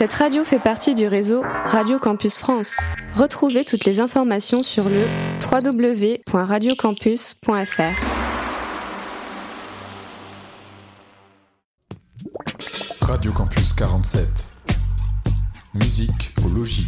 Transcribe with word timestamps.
Cette 0.00 0.14
radio 0.14 0.44
fait 0.44 0.58
partie 0.58 0.94
du 0.94 1.06
réseau 1.06 1.42
Radio 1.66 1.98
Campus 1.98 2.38
France. 2.38 2.78
Retrouvez 3.16 3.66
toutes 3.66 3.84
les 3.84 4.00
informations 4.00 4.62
sur 4.62 4.88
le 4.88 5.02
www.radiocampus.fr. 5.44 8.00
Radio 13.02 13.32
Campus 13.32 13.74
47. 13.74 14.48
Musique 15.74 16.34
au 16.46 16.48
logis. 16.48 16.86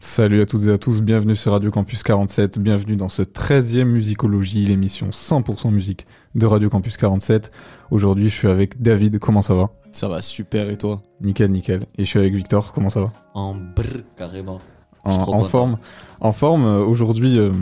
Salut 0.00 0.42
à 0.42 0.46
toutes 0.46 0.66
et 0.66 0.72
à 0.72 0.78
tous, 0.78 1.00
bienvenue 1.00 1.34
sur 1.34 1.52
Radio 1.52 1.70
Campus 1.70 2.02
47, 2.02 2.58
bienvenue 2.58 2.96
dans 2.96 3.08
ce 3.08 3.22
13e 3.22 3.84
Musicologie, 3.84 4.66
l'émission 4.66 5.08
100% 5.08 5.70
musique 5.70 6.06
de 6.34 6.46
Radio 6.46 6.70
Campus 6.70 6.96
47. 6.96 7.50
Aujourd'hui 7.90 8.28
je 8.28 8.34
suis 8.34 8.48
avec 8.48 8.80
David, 8.80 9.18
comment 9.18 9.42
ça 9.42 9.54
va? 9.54 9.70
Ça 9.92 10.08
va 10.08 10.20
super 10.20 10.70
et 10.70 10.76
toi? 10.76 11.02
Nickel, 11.20 11.50
nickel. 11.50 11.82
Et 11.96 12.04
je 12.04 12.10
suis 12.10 12.18
avec 12.18 12.34
Victor, 12.34 12.72
comment 12.72 12.90
ça 12.90 13.00
va? 13.00 13.12
En 13.34 13.54
brr, 13.54 14.02
carrément. 14.16 14.60
En, 15.04 15.42
forme. 15.42 15.78
En 16.20 16.32
forme, 16.32 16.64
euh, 16.64 16.82
aujourd'hui, 16.82 17.38
euh, 17.38 17.52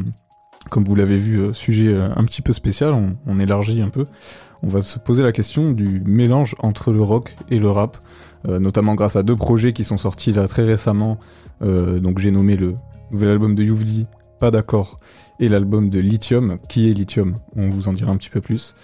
comme 0.71 0.85
vous 0.85 0.95
l'avez 0.95 1.19
vu, 1.19 1.41
euh, 1.41 1.53
sujet 1.53 1.93
un 1.95 2.25
petit 2.25 2.41
peu 2.41 2.53
spécial, 2.53 2.93
on, 2.93 3.17
on 3.27 3.39
élargit 3.41 3.83
un 3.83 3.89
peu. 3.89 4.05
On 4.63 4.69
va 4.69 4.83
se 4.83 4.99
poser 4.99 5.25
la 5.25 5.33
question 5.33 5.73
du 5.73 6.03
mélange 6.07 6.55
entre 6.61 6.93
le 6.93 7.03
rock 7.03 7.35
et 7.51 7.59
le 7.59 7.69
rap, 7.69 7.99
euh, 8.49 8.61
notamment 8.61 8.95
grâce 8.95 9.17
à 9.17 9.25
deux 9.25 9.35
projets 9.37 9.73
qui 9.73 9.83
sont 9.85 9.99
sortis 9.99 10.33
là 10.33 10.47
très 10.47 10.65
récemment. 10.65 11.19
Euh, 11.63 11.99
donc 11.99 12.21
j'ai 12.21 12.31
nommé 12.31 12.57
le 12.57 12.77
nouvel 13.11 13.31
album 13.31 13.55
de 13.57 13.65
Youvdi, 13.65 14.07
Pas 14.39 14.53
d'accord, 14.53 14.97
et 15.41 15.49
l'album 15.49 15.89
de 15.89 15.99
Lithium, 15.99 16.59
qui 16.69 16.91
est 16.91 16.93
Lithium, 16.93 17.35
on 17.57 17.69
vous 17.69 17.89
en 17.89 17.93
dira 17.93 18.13
un 18.13 18.17
petit 18.17 18.31
peu 18.31 18.41
plus. 18.41 18.75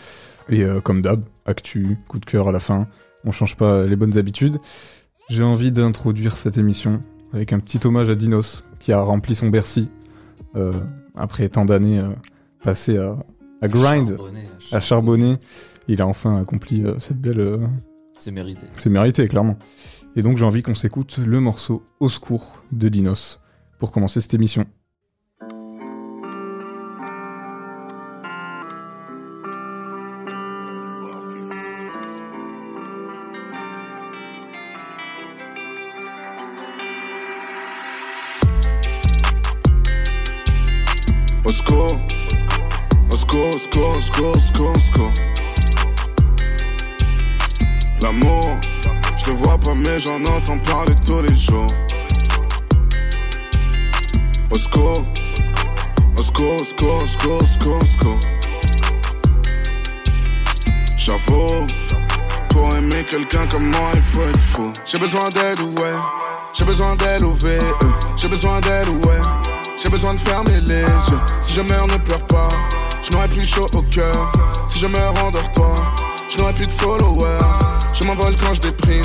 Et 0.48 0.62
euh, 0.62 0.80
comme 0.80 1.02
d'hab, 1.02 1.22
actu, 1.46 1.98
coup 2.08 2.18
de 2.18 2.24
cœur 2.24 2.48
à 2.48 2.52
la 2.52 2.60
fin, 2.60 2.88
on 3.24 3.32
change 3.32 3.56
pas 3.56 3.84
les 3.84 3.96
bonnes 3.96 4.16
habitudes. 4.16 4.58
J'ai 5.28 5.42
envie 5.42 5.72
d'introduire 5.72 6.36
cette 6.36 6.56
émission 6.56 7.00
avec 7.32 7.52
un 7.52 7.60
petit 7.60 7.86
hommage 7.86 8.08
à 8.08 8.14
Dinos, 8.14 8.64
qui 8.80 8.92
a 8.92 9.00
rempli 9.00 9.36
son 9.36 9.48
Bercy, 9.48 9.90
euh, 10.56 10.72
après 11.14 11.48
tant 11.48 11.64
d'années 11.64 12.00
euh, 12.00 12.08
passées 12.62 12.96
à, 12.96 13.16
à 13.60 13.68
grind, 13.68 14.08
Charbonné, 14.08 14.48
à 14.72 14.80
charbonner. 14.80 15.36
Il 15.88 16.02
a 16.02 16.06
enfin 16.06 16.40
accompli 16.40 16.84
cette 16.98 17.18
belle... 17.18 17.60
C'est 18.18 18.30
mérité. 18.30 18.66
c'est 18.76 18.90
mérité, 18.90 19.26
clairement. 19.26 19.56
Et 20.16 20.22
donc 20.22 20.36
j'ai 20.36 20.44
envie 20.44 20.62
qu'on 20.62 20.74
s'écoute 20.74 21.18
le 21.24 21.40
morceau 21.40 21.82
Au 22.00 22.08
secours 22.08 22.64
de 22.72 22.88
Dinos 22.88 23.40
pour 23.78 23.92
commencer 23.92 24.20
cette 24.20 24.34
émission. 24.34 24.66
J'en 50.24 50.32
entends 50.36 50.58
parler 50.58 50.94
tous 51.06 51.22
les 51.22 51.34
jours. 51.34 51.66
Au 54.50 54.58
secours, 54.58 55.06
au 56.16 56.22
secours, 56.22 57.02
au. 57.26 58.18
J'avoue, 60.96 61.66
pour 62.48 62.74
aimer 62.76 63.04
quelqu'un 63.10 63.46
comme 63.46 63.70
moi, 63.70 63.90
il 63.94 64.02
faut 64.02 64.22
être 64.22 64.40
fou. 64.40 64.72
J'ai 64.84 64.98
besoin 64.98 65.30
d'aide, 65.30 65.60
ouais. 65.60 65.94
J'ai 66.52 66.64
besoin 66.64 66.96
d'aide 66.96 67.22
au 67.22 67.34
VE. 67.34 67.58
J'ai 68.16 68.28
besoin 68.28 68.60
d'aide, 68.60 68.88
ouais. 68.88 69.20
J'ai 69.82 69.88
besoin 69.88 70.14
de 70.14 70.20
fermer 70.20 70.60
les 70.66 70.82
yeux. 70.82 71.20
Si 71.40 71.54
je 71.54 71.60
meurs, 71.60 71.86
ne 71.86 71.96
pleure 71.98 72.26
pas. 72.26 72.48
Je 73.02 73.12
n'aurai 73.12 73.28
plus 73.28 73.44
chaud 73.44 73.66
au 73.74 73.82
cœur. 73.82 74.32
Si 74.68 74.78
je 74.78 74.86
meurs, 74.86 75.14
endors-toi. 75.24 75.74
Je 76.28 76.38
n'aurai 76.38 76.52
plus 76.52 76.66
de 76.66 76.72
followers. 76.72 77.38
Je 77.92 78.04
m'envole 78.04 78.34
quand 78.36 78.54
je 78.54 78.60
déprime. 78.60 79.04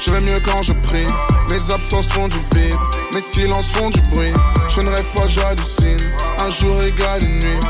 Je 0.00 0.10
vais 0.10 0.20
mieux 0.22 0.40
quand 0.40 0.62
je 0.62 0.72
prie. 0.72 1.06
Mes 1.50 1.70
absences 1.70 2.08
font 2.08 2.26
du 2.26 2.38
vide. 2.54 2.74
Mes 3.12 3.20
silences 3.20 3.70
font 3.70 3.90
du 3.90 4.00
bruit. 4.08 4.32
Je 4.70 4.80
ne 4.80 4.88
rêve 4.88 5.06
pas, 5.14 5.26
j'hallucine. 5.26 6.10
Un 6.38 6.48
jour 6.48 6.82
égale 6.82 7.22
une 7.22 7.38
nuit. 7.38 7.60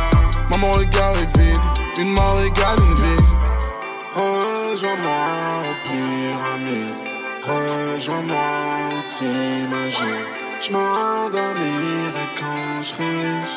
Moi, 0.49 0.59
mon 0.59 0.71
regard 0.71 1.15
est 1.19 1.39
vide. 1.39 1.61
Une 1.99 2.11
mort 2.11 2.39
égale 2.41 2.79
une 2.87 2.95
vie. 2.95 3.25
Rejoins-moi 4.15 5.13
aux 5.71 5.79
pyramides. 5.89 7.03
Rejoins-moi 7.43 8.37
où 8.93 9.03
t'imagines. 9.19 10.25
Je 10.61 10.71
m'endormirai 10.71 12.27
quand 12.39 12.83
je 12.83 12.95
riche. 12.95 13.57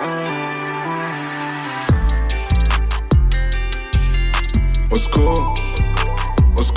Ah. 0.00 0.04
Au 4.90 4.96
secours, 4.96 5.54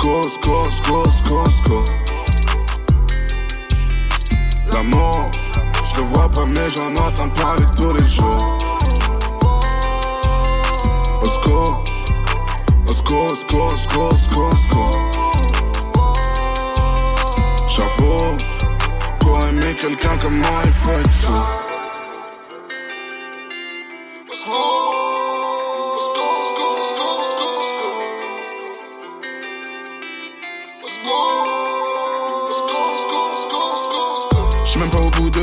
au 0.04 0.28
secours, 0.28 0.66
au 0.66 0.70
secours, 1.10 1.44
au 1.46 1.50
secours. 1.50 1.84
L'amour, 4.72 5.30
je 5.90 5.96
le 6.00 6.06
vois 6.06 6.28
pas 6.28 6.46
mais 6.46 6.70
j'en 6.70 6.94
entends 6.96 7.30
parler 7.30 7.64
tous 7.76 7.92
les 7.92 8.06
jours. 8.06 8.58
Au 11.22 11.26
secours, 11.26 11.84
au 12.86 12.92
secours, 12.92 13.32
au 13.32 13.36
secours, 13.36 14.12
au 14.12 14.56
secours. 14.56 14.98
J'avoue, 17.68 18.36
pour 19.20 19.40
aimer 19.46 19.74
quelqu'un 19.80 20.16
comme 20.18 20.38
moi, 20.38 20.60
il 20.64 20.74
faut 20.74 20.90
être 20.90 21.12
fou. 21.12 21.67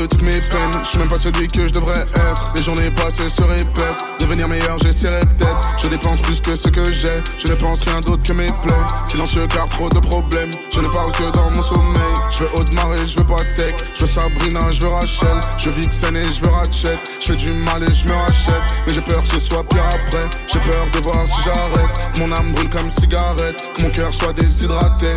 Toutes 0.04 0.22
mes 0.22 0.40
peines, 0.40 0.78
je 0.82 0.88
suis 0.88 0.98
même 0.98 1.08
pas 1.08 1.16
celui 1.16 1.48
que 1.48 1.66
je 1.66 1.72
devrais 1.72 2.00
être. 2.00 2.52
Les 2.54 2.62
journées 2.62 2.90
passées 2.90 3.28
se 3.28 3.42
répètent, 3.42 4.04
devenir 4.20 4.48
meilleur 4.48 4.78
j'essaierai 4.78 5.20
peut-être. 5.20 5.68
Je 5.78 5.88
dépense 5.88 6.20
plus 6.22 6.40
que 6.40 6.54
ce 6.54 6.68
que 6.68 6.90
j'ai, 6.90 7.22
je 7.38 7.48
ne 7.48 7.54
pense 7.54 7.82
rien 7.82 8.00
d'autre 8.00 8.22
que 8.22 8.32
mes 8.32 8.46
plaies. 8.46 8.74
Silencieux 9.06 9.46
car 9.52 9.68
trop 9.68 9.88
de 9.88 9.98
problèmes, 9.98 10.50
je 10.72 10.80
ne 10.80 10.88
parle 10.88 11.12
que 11.12 11.30
dans 11.32 11.50
mon 11.50 11.62
sommeil. 11.62 12.16
Je 12.30 12.42
veux 12.42 12.54
Audemars 12.54 12.94
et 12.94 13.06
je 13.06 13.18
veux 13.18 13.26
pas 13.26 13.44
tech, 13.54 13.74
je 13.94 14.00
veux 14.00 14.06
Sabrina, 14.06 14.70
je 14.70 14.80
veux 14.80 14.88
Rachel. 14.88 15.28
Je 15.58 15.70
veux 15.70 15.80
Vixen 15.80 16.16
et 16.16 16.32
je 16.32 16.40
veux 16.40 16.50
Ratchet, 16.50 16.98
je 17.20 17.26
fais 17.26 17.36
du 17.36 17.52
mal 17.52 17.82
et 17.82 17.92
je 17.92 18.08
me 18.08 18.14
rachète. 18.14 18.54
Mais 18.86 18.92
j'ai 18.92 19.00
peur 19.00 19.22
que 19.22 19.28
ce 19.28 19.40
soit 19.40 19.64
pire 19.64 19.84
après, 19.86 20.26
j'ai 20.46 20.60
peur 20.60 20.86
de 20.92 20.98
voir 21.00 21.26
si 21.26 21.42
j'arrête. 21.44 22.18
Mon 22.18 22.30
âme 22.32 22.52
brûle 22.52 22.68
comme 22.68 22.90
cigarette, 22.90 23.62
que 23.76 23.82
mon 23.82 23.90
cœur 23.90 24.12
soit 24.12 24.32
déshydraté. 24.32 25.12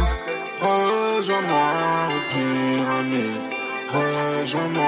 Rejoins-moi 0.61 1.67
aux 2.15 2.33
pyramides. 2.33 3.58
Rejoins-moi 3.91 4.85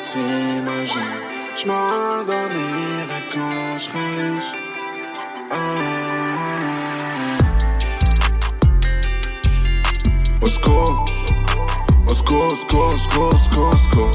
t'imagines. 0.00 1.00
Je 1.56 1.66
m'endormirai 1.66 3.20
quand 3.32 3.78
je 3.78 3.88
riche. 3.90 4.52
Ah. 5.50 5.56
Au 10.40 10.46
secours, 10.46 11.04
au 12.08 12.14
secours, 12.14 12.52
au 12.52 12.56
secours, 12.56 12.86
au 12.86 12.96
secours, 12.96 13.32
au 13.32 13.36
secours, 13.36 13.72
au 13.72 13.76
secours. 13.76 14.12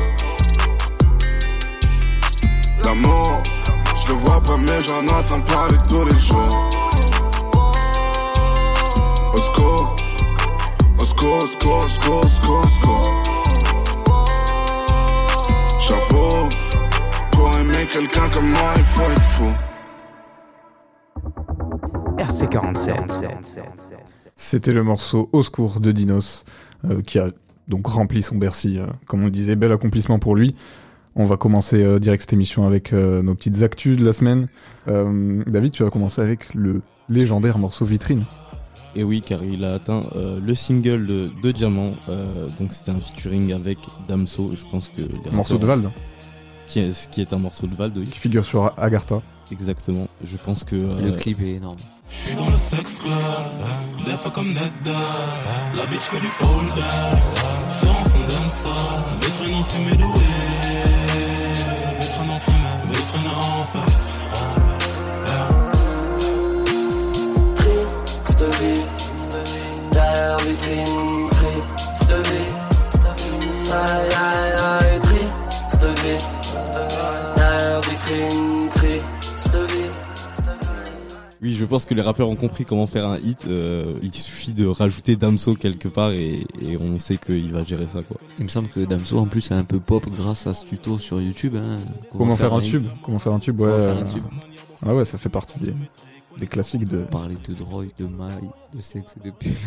L'amour, 2.85 3.43
je 4.01 4.07
le 4.07 4.17
vois 4.19 4.39
pas 4.41 4.55
mais 4.55 4.81
j'en 4.83 5.05
entends 5.05 5.41
parler 5.41 5.77
tous 5.89 6.05
les 6.05 6.17
jours. 6.17 6.69
Au 9.33 9.37
secours, 9.37 9.95
au 10.97 11.03
secours, 11.03 11.43
au 11.43 11.47
secours, 11.47 12.23
au 12.23 12.27
secours, 12.29 12.63
au 12.63 12.67
secours, 12.69 13.32
quelqu'un 17.91 18.29
comme 18.29 18.49
moi, 18.49 18.73
il 18.75 18.83
faut 18.85 19.11
être 19.11 19.21
fou. 19.23 19.53
RC47. 22.17 22.93
C'était 24.35 24.73
le 24.73 24.83
morceau 24.83 25.29
Au 25.31 25.43
secours 25.43 25.79
de 25.79 25.91
Dinos, 25.91 26.43
euh, 26.85 27.01
qui 27.01 27.19
a 27.19 27.29
donc 27.67 27.87
rempli 27.87 28.23
son 28.23 28.35
Bercy. 28.37 28.77
euh, 28.77 28.87
comme 29.07 29.21
on 29.21 29.25
le 29.25 29.31
disait, 29.31 29.55
bel 29.55 29.71
accomplissement 29.71 30.19
pour 30.19 30.35
lui. 30.35 30.55
On 31.15 31.25
va 31.25 31.37
commencer 31.37 31.81
euh, 31.83 31.99
direct 31.99 32.21
cette 32.23 32.33
émission 32.33 32.65
avec 32.65 32.91
euh, 32.91 33.21
nos 33.21 33.35
petites 33.35 33.61
actus 33.61 33.97
de 33.97 34.05
la 34.05 34.13
semaine. 34.13 34.47
Euh, 34.87 35.43
David, 35.47 35.71
tu 35.71 35.83
vas 35.83 35.89
commencer 35.91 36.21
avec 36.21 36.53
le 36.55 36.81
légendaire 37.09 37.57
morceau 37.59 37.85
Vitrine. 37.85 38.25
Et 38.95 39.03
oui, 39.03 39.21
car 39.25 39.43
il 39.43 39.63
a 39.65 39.73
atteint 39.75 40.03
euh, 40.15 40.39
le 40.43 40.53
single 40.55 41.07
de, 41.07 41.29
de 41.41 41.51
Diamant. 41.51 41.91
euh, 42.09 42.47
donc 42.59 42.71
c'était 42.71 42.91
un 42.91 42.99
featuring 42.99 43.51
avec 43.53 43.77
Damso. 44.07 44.51
Je 44.53 44.63
pense 44.69 44.89
que 44.89 45.01
Morceau 45.31 45.57
de 45.57 45.65
rappeurs- 45.65 45.83
Vald, 45.83 45.91
Qui 46.73 46.79
est, 46.79 47.07
qui 47.11 47.21
est 47.21 47.31
un 47.33 47.37
morceau 47.37 47.67
de 47.67 47.75
Vald, 47.75 47.95
oui. 47.95 48.07
qui 48.07 48.17
figure 48.17 48.43
sur 48.43 48.73
Agartha. 48.79 49.21
Exactement. 49.51 50.07
Je 50.23 50.37
pense 50.37 50.63
que. 50.63 50.75
Le 50.75 51.11
euh, 51.11 51.15
clip 51.15 51.39
est 51.39 51.57
énorme. 51.57 51.77
Je 52.09 52.15
suis 52.15 52.33
dans 52.35 52.49
le 52.49 52.57
sex 52.57 52.97
club, 52.97 53.13
des 54.05 54.13
fois 54.13 54.31
comme 54.31 54.47
Nedda. 54.47 54.99
La 55.77 55.85
bitch 55.85 55.99
fait 55.99 56.19
du 56.19 56.29
pole 56.39 56.65
dance, 56.75 57.35
sans 57.79 58.03
son 58.09 58.23
dancer. 58.27 58.69
Des 59.21 59.27
traînes 59.27 59.53
en 59.53 59.63
fumée 59.65 59.91
des 59.91 59.97
traînes 62.07 62.31
en 62.31 62.39
fumée, 62.39 62.91
des 62.91 63.01
traînes 63.03 63.27
en 63.27 63.63
feu. 63.65 63.79
Triste 68.23 68.43
vie, 68.59 68.81
derrière 69.91 70.37
vitrine, 70.39 71.02
je 81.63 81.69
pense 81.69 81.85
que 81.85 81.93
les 81.93 82.01
rappeurs 82.01 82.29
ont 82.29 82.35
compris 82.35 82.65
comment 82.65 82.87
faire 82.87 83.05
un 83.07 83.17
hit. 83.19 83.45
euh, 83.47 83.93
il 84.03 84.13
suffit 84.13 84.53
de 84.53 84.65
rajouter 84.65 85.15
Damso 85.15 85.55
quelque 85.55 85.87
part 85.87 86.11
et, 86.11 86.45
et 86.61 86.77
on 86.77 86.99
sait 86.99 87.15
qu'il 87.17 87.51
va 87.53 87.63
gérer 87.63 87.87
ça, 87.87 88.01
quoi. 88.03 88.17
Il 88.37 88.43
me 88.43 88.49
semble 88.49 88.67
que 88.67 88.81
Damso 88.81 89.17
en 89.17 89.25
plus 89.27 89.49
est 89.49 89.53
un 89.53 89.63
peu 89.63 89.79
pop 89.79 90.03
grâce 90.11 90.45
à 90.45 90.53
ce 90.53 90.65
tuto 90.65 90.99
sur 90.99 91.21
YouTube. 91.21 91.55
Hein. 91.55 91.79
Comment 92.11 92.35
faire 92.35 92.53
un 92.53 92.59
tube 92.59 92.85
Comment 93.03 93.19
faire 93.19 93.31
un 93.33 93.39
tube 93.39 93.59
Ouais. 93.61 93.67
Comment 93.69 93.93
faire 93.95 93.97
un 93.97 94.13
tube. 94.13 94.23
Ah 94.85 94.93
ouais, 94.93 95.05
ça 95.05 95.17
fait 95.17 95.29
partie 95.29 95.57
des, 95.59 95.73
des 96.37 96.47
classiques 96.47 96.85
de. 96.87 96.97
Parler 97.03 97.37
de 97.47 97.53
drogue, 97.53 97.89
de 97.97 98.05
maille, 98.05 98.49
de 98.75 98.81
sexe 98.81 99.15
et 99.21 99.25
de 99.25 99.31
pute. 99.33 99.57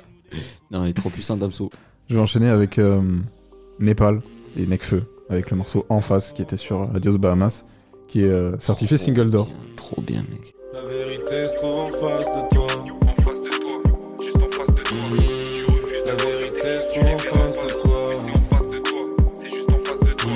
non, 0.70 0.84
il 0.84 0.90
est 0.90 0.92
trop 0.92 1.08
puissant 1.08 1.38
Damso. 1.38 1.70
Je 2.10 2.14
vais 2.16 2.20
enchaîner 2.20 2.48
avec 2.48 2.78
euh, 2.78 3.00
Népal 3.80 4.20
et 4.56 4.66
Necfeu 4.66 5.04
avec 5.30 5.50
le 5.50 5.56
morceau 5.56 5.86
En 5.88 6.02
face 6.02 6.32
qui 6.32 6.42
était 6.42 6.58
sur 6.58 6.94
Adios 6.94 7.16
Bahamas, 7.16 7.64
qui 8.08 8.20
est 8.20 8.28
euh, 8.28 8.58
certifié 8.60 8.98
Trop 8.98 9.06
single 9.06 9.30
d'or. 9.30 9.48
Trop 9.76 10.02
bien, 10.02 10.22
mec. 10.30 10.51
La 10.72 10.80
vérité 10.84 11.48
se 11.48 11.54
trouve 11.56 11.80
en 11.80 11.88
face 11.90 12.26
de 12.26 12.48
toi. 12.54 12.66
En 13.06 13.14
face 13.22 13.40
de 13.42 13.48
toi, 13.50 13.82
juste 14.22 14.36
en 14.36 14.48
face 14.50 14.74
de 14.74 14.82
toi. 14.82 14.98
Si 15.12 15.58
tu 15.58 15.64
refuses 15.66 16.06
la 16.06 16.14
vérité 16.14 16.80
se 16.80 16.88
trouve 16.94 17.08
en 17.08 17.18
face 17.18 17.56
de 17.58 17.68
toi. 17.78 18.14
C'est 18.16 18.32
en 18.32 18.56
face 18.56 18.68
de 18.68 18.78
toi, 18.78 19.00
c'est 19.34 19.50
juste 19.50 19.70
en 19.70 19.78
face 19.84 20.00
de 20.00 20.12
toi. 20.14 20.32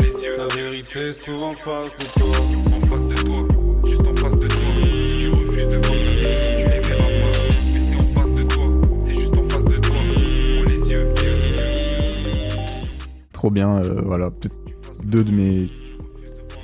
Les 0.00 0.24
yeux. 0.24 0.36
La 0.38 0.48
vérité 0.56 1.12
se 1.12 1.20
trouve 1.20 1.42
en 1.44 1.54
face 1.54 1.96
de 1.96 2.04
toi. 2.04 2.36
En 2.74 2.86
face 2.86 3.06
de 3.06 3.14
toi, 3.14 3.46
juste 3.86 4.06
en 4.08 4.14
face 4.16 4.40
de 4.40 4.48
toi. 4.48 4.60
Si 4.82 5.20
tu 5.20 5.30
refuses 5.30 5.70
de 5.70 5.76
voir 5.76 5.94
la 5.94 6.02
vérité, 6.02 6.56
tu 6.58 6.64
les 6.68 6.80
verras 6.80 7.12
pas. 7.20 7.32
Mais 7.72 7.80
c'est 7.80 7.94
en 7.94 8.08
face 8.20 8.34
de 8.34 8.42
toi, 8.42 8.64
c'est 9.06 9.14
juste 9.14 9.38
en 9.38 9.48
face 9.48 9.64
de 9.64 9.76
toi. 9.78 9.96
Ouvre 9.96 10.68
les 10.68 10.80
yeux, 10.90 11.04
Trop 13.32 13.50
bien, 13.50 13.76
euh, 13.78 14.02
voilà, 14.04 14.30
peut-être 14.30 14.56
deux 15.04 15.22
de 15.22 15.30
mes 15.30 15.70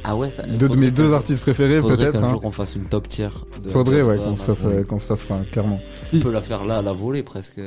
Ah 0.08 0.14
ouais, 0.14 0.30
ça. 0.30 0.44
deux 0.44 0.56
de 0.56 0.66
faudrait 0.68 0.76
mes 0.80 0.90
deux 0.92 1.12
artistes 1.12 1.40
préférés 1.42 1.80
Faudrait 1.80 1.96
peut-être. 1.96 2.12
qu'un 2.12 2.22
hein. 2.24 2.30
jour 2.30 2.40
on 2.44 2.52
fasse 2.52 2.76
une 2.76 2.84
top 2.84 3.08
tier. 3.08 3.28
De 3.62 3.68
Faudrait 3.68 4.02
ouais 4.02 4.16
qu'on 4.16 4.36
se 4.36 4.42
fasse 4.42 4.64
euh, 4.64 4.84
qu'on 4.84 4.98
se 5.00 5.06
fasse 5.06 5.20
ça 5.20 5.40
clairement. 5.50 5.80
On 6.14 6.20
peut 6.20 6.30
la 6.30 6.42
faire 6.42 6.64
là 6.64 6.78
à 6.78 6.82
la 6.82 6.92
volée 6.92 7.24
presque. 7.24 7.60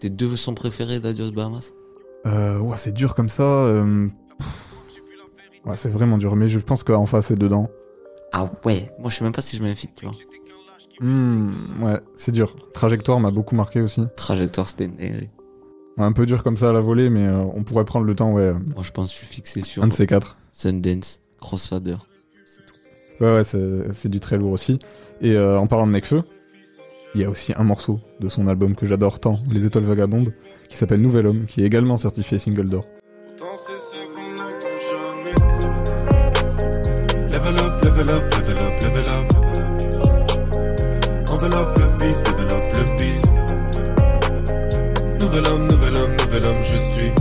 Tes 0.00 0.08
deux 0.08 0.34
sons 0.36 0.54
préférés 0.54 1.00
d'Adios 1.00 1.30
Bahamas 1.30 1.72
Euh, 2.26 2.58
ouais, 2.58 2.76
c'est 2.78 2.92
dur 2.92 3.14
comme 3.14 3.28
ça. 3.28 3.42
euh. 3.42 4.08
Ouais, 5.66 5.76
c'est 5.76 5.90
vraiment 5.90 6.18
dur, 6.18 6.36
mais 6.36 6.48
je 6.48 6.58
pense 6.58 6.82
qu'en 6.82 7.06
face 7.06 7.26
c'est 7.26 7.38
dedans. 7.38 7.68
Ah 8.32 8.50
ouais, 8.64 8.90
moi 8.98 9.10
je 9.10 9.16
sais 9.16 9.24
même 9.24 9.32
pas 9.32 9.42
si 9.42 9.56
je 9.56 9.62
m'invite, 9.62 9.92
tu 9.94 10.06
vois. 10.06 10.14
Hmm, 11.00 11.50
ouais, 11.82 12.00
c'est 12.16 12.32
dur. 12.32 12.54
Trajectoire 12.72 13.20
m'a 13.20 13.30
beaucoup 13.30 13.54
marqué 13.56 13.80
aussi. 13.80 14.02
Trajectoire 14.16 14.68
c'était 14.68 14.84
une. 14.86 15.28
Un 15.96 16.12
peu 16.12 16.26
dur 16.26 16.42
comme 16.42 16.56
ça 16.56 16.70
à 16.70 16.72
la 16.72 16.80
volée, 16.80 17.08
mais 17.10 17.26
euh, 17.26 17.44
on 17.54 17.62
pourrait 17.62 17.84
prendre 17.84 18.04
le 18.06 18.14
temps, 18.16 18.32
ouais. 18.32 18.52
Moi 18.52 18.82
je 18.82 18.90
pense 18.90 19.10
que 19.10 19.12
je 19.20 19.24
suis 19.24 19.26
fixé 19.34 19.60
sur 19.60 19.82
Un 19.82 19.88
de 19.88 19.92
ces 19.92 20.06
quatre. 20.06 20.36
Sundance, 20.50 21.20
Crossfader. 21.44 21.96
Ouais, 23.20 23.34
ouais, 23.34 23.44
c'est 23.44 24.08
du 24.08 24.18
très 24.18 24.38
lourd 24.38 24.52
aussi. 24.52 24.78
Et 25.20 25.32
euh, 25.32 25.58
en 25.58 25.66
parlant 25.66 25.86
de 25.86 25.92
Necfeu, 25.92 26.22
il 27.14 27.20
y 27.20 27.24
a 27.24 27.28
aussi 27.28 27.52
un 27.54 27.64
morceau 27.64 28.00
de 28.18 28.30
son 28.30 28.46
album 28.46 28.74
que 28.74 28.86
j'adore 28.86 29.20
tant, 29.20 29.38
Les 29.50 29.66
Étoiles 29.66 29.84
Vagabondes, 29.84 30.32
qui 30.70 30.78
s'appelle 30.78 31.02
Nouvel 31.02 31.26
Homme, 31.26 31.44
qui 31.44 31.62
est 31.62 31.66
également 31.66 31.98
certifié 31.98 32.38
single 32.38 32.70
d'or. 32.70 32.86
Pourtant 33.36 33.62
c'est 33.66 33.76
ce 33.90 34.06
qu'on 34.14 34.36
n'attend 34.36 34.78
jamais 34.90 35.34
Level 37.30 37.56
up, 37.60 37.84
level 37.84 38.08
up, 38.08 38.22
level 38.32 38.58
up, 38.64 38.82
level 38.82 39.06
up 39.06 39.28
Enveloppe 41.30 41.78
le 41.78 41.86
beat, 41.98 42.16
level 42.26 42.50
up 42.52 42.64
le 42.74 42.84
beat 42.96 43.22
Nouvel 45.22 45.44
homme, 45.46 45.66
nouvel 45.68 45.94
homme, 45.94 46.16
nouvel 46.24 46.44
homme 46.46 46.64
je 46.64 46.78
suis 46.94 47.12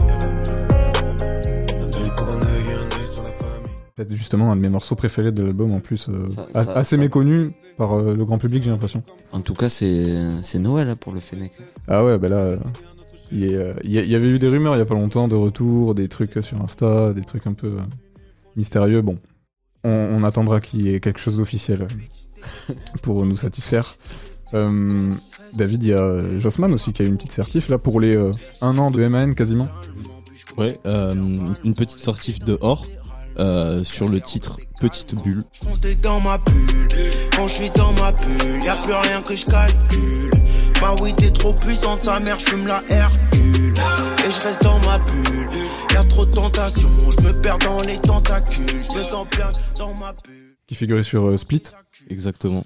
Peut-être 3.95 4.13
justement 4.13 4.51
un 4.51 4.55
de 4.55 4.61
mes 4.61 4.69
morceaux 4.69 4.95
préférés 4.95 5.31
de 5.31 5.43
l'album 5.43 5.71
en 5.71 5.79
plus, 5.79 6.07
euh, 6.09 6.25
Ça- 6.25 6.47
a- 6.55 6.63
ça- 6.65 6.73
assez 6.73 6.95
ça- 6.95 7.01
méconnu 7.01 7.51
par 7.77 7.93
euh, 7.93 8.15
le 8.15 8.25
grand 8.25 8.39
public 8.39 8.63
j'ai 8.63 8.71
l'impression. 8.71 9.03
En 9.31 9.41
tout 9.41 9.53
cas, 9.53 9.69
c'est 9.69 10.41
c'est 10.41 10.57
Noël 10.59 10.95
pour 10.95 11.13
le 11.13 11.19
Fennec. 11.19 11.51
Ah 11.87 12.03
ouais, 12.03 12.17
bah 12.17 12.27
là, 12.29 12.37
euh, 12.37 12.57
il 13.31 13.45
y, 13.45 13.55
euh, 13.55 13.73
avait 14.15 14.27
eu 14.29 14.39
des 14.39 14.47
rumeurs 14.47 14.75
il 14.75 14.79
y 14.79 14.81
a 14.81 14.85
pas 14.85 14.95
longtemps 14.95 15.27
de 15.27 15.35
retour, 15.35 15.93
des 15.93 16.07
trucs 16.07 16.37
sur 16.41 16.59
Insta, 16.61 17.13
des 17.13 17.21
trucs 17.23 17.45
un 17.45 17.53
peu 17.53 17.67
euh, 17.67 17.79
mystérieux. 18.55 19.01
Bon, 19.03 19.19
on, 19.83 19.89
on 19.91 20.23
attendra 20.23 20.59
qu'il 20.59 20.81
y 20.81 20.93
ait 20.93 20.99
quelque 20.99 21.19
chose 21.19 21.37
d'officiel 21.37 21.83
euh, 22.69 22.73
pour 23.03 23.25
nous 23.27 23.37
satisfaire. 23.37 23.95
Euh, 24.55 25.11
David, 25.55 25.83
il 25.83 25.89
y 25.89 25.93
a 25.93 26.01
euh, 26.01 26.39
Jossman 26.39 26.73
aussi 26.73 26.93
qui 26.93 27.03
a 27.03 27.05
eu 27.05 27.09
une 27.09 27.17
petite 27.17 27.31
certif 27.31 27.69
là 27.69 27.77
pour 27.77 27.99
les 27.99 28.15
euh, 28.15 28.31
un 28.61 28.75
an 28.79 28.89
de 28.89 29.07
MAN 29.07 29.33
quasiment. 29.35 29.67
Ouais, 30.57 30.79
euh, 30.87 31.13
une 31.63 31.73
petite 31.75 31.97
sortie 31.99 32.37
de 32.39 32.57
or 32.61 32.87
euh, 33.39 33.83
sur 33.83 34.07
le 34.07 34.21
titre 34.21 34.57
Petite 34.79 35.15
Bulle. 35.23 35.43
Fonce 35.53 35.79
t'es 35.81 35.95
dans 35.95 36.19
ma 36.19 36.37
bulle. 36.37 36.87
Quand 37.35 37.47
je 37.47 37.53
suis 37.53 37.69
dans 37.71 37.93
ma 37.93 38.11
bulle, 38.11 38.63
y 38.63 38.69
a 38.69 38.75
plus 38.75 38.93
rien 38.93 39.21
que 39.21 39.35
je 39.35 39.45
calcule. 39.45 40.31
Ma 40.81 40.93
weed 41.01 41.21
est 41.23 41.35
trop 41.35 41.53
puissante, 41.53 42.01
sa 42.03 42.19
mère, 42.19 42.37
je 42.39 42.49
fume 42.49 42.67
la 42.67 42.83
Hercule. 42.89 43.73
Et 44.25 44.31
je 44.31 44.41
reste 44.41 44.61
dans 44.63 44.79
ma 44.79 44.99
bulle. 44.99 45.47
Y 45.91 45.95
a 45.95 46.03
trop 46.03 46.25
de 46.25 46.31
tentations, 46.31 46.89
je 47.11 47.21
me 47.21 47.31
perds 47.41 47.59
dans 47.59 47.81
les 47.81 47.97
tentacules. 47.99 48.83
Je 48.83 48.97
me 48.97 49.03
sens 49.03 49.27
plein 49.29 49.49
dans 49.77 49.93
ma 49.99 50.13
bulle. 50.13 50.55
qui 50.67 50.75
figurait 50.75 51.03
sur 51.03 51.25
euh, 51.27 51.37
Split. 51.37 51.63
Exactement. 52.09 52.63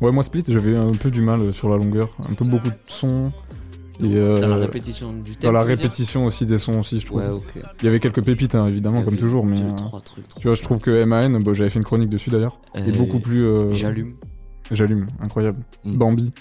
Ouais, 0.00 0.10
moi 0.12 0.24
Split, 0.24 0.44
j'avais 0.48 0.76
un 0.76 0.94
peu 0.94 1.10
du 1.10 1.20
mal 1.20 1.52
sur 1.52 1.68
la 1.68 1.76
longueur, 1.76 2.08
un 2.28 2.34
peu 2.34 2.44
beaucoup 2.44 2.68
de 2.68 2.78
sons. 2.88 3.28
Et 4.02 4.16
euh, 4.16 4.40
Dans 4.40 4.48
la 4.48 4.56
répétition 4.56 5.12
du 5.12 5.36
thème. 5.36 5.50
dans 5.50 5.52
la 5.52 5.62
répétition 5.64 6.24
aussi 6.24 6.46
des 6.46 6.58
sons 6.58 6.78
aussi, 6.80 7.00
je 7.00 7.06
trouve. 7.06 7.20
Ouais. 7.20 7.62
Il 7.80 7.84
y 7.84 7.88
avait 7.88 8.00
quelques 8.00 8.24
pépites 8.24 8.54
hein, 8.54 8.66
évidemment 8.66 9.02
comme 9.02 9.16
toujours, 9.16 9.44
mais 9.44 9.56
deux, 9.60 9.66
euh, 9.68 9.76
trois 9.76 10.00
trucs 10.00 10.26
trop 10.28 10.40
tu 10.40 10.46
vois, 10.46 10.56
je 10.56 10.62
trouve 10.62 10.78
que 10.78 11.04
MAN, 11.04 11.40
bon, 11.40 11.52
j'avais 11.54 11.70
fait 11.70 11.78
une 11.78 11.84
chronique 11.84 12.10
dessus 12.10 12.30
d'ailleurs, 12.30 12.58
est 12.74 12.88
Euh, 12.88 12.96
beaucoup 12.96 13.20
plus. 13.20 13.44
euh, 13.44 13.72
J'allume. 13.74 14.14
J'allume, 14.70 15.06
incroyable. 15.20 15.58
Mm. 15.84 15.96
Bambi, 15.96 16.32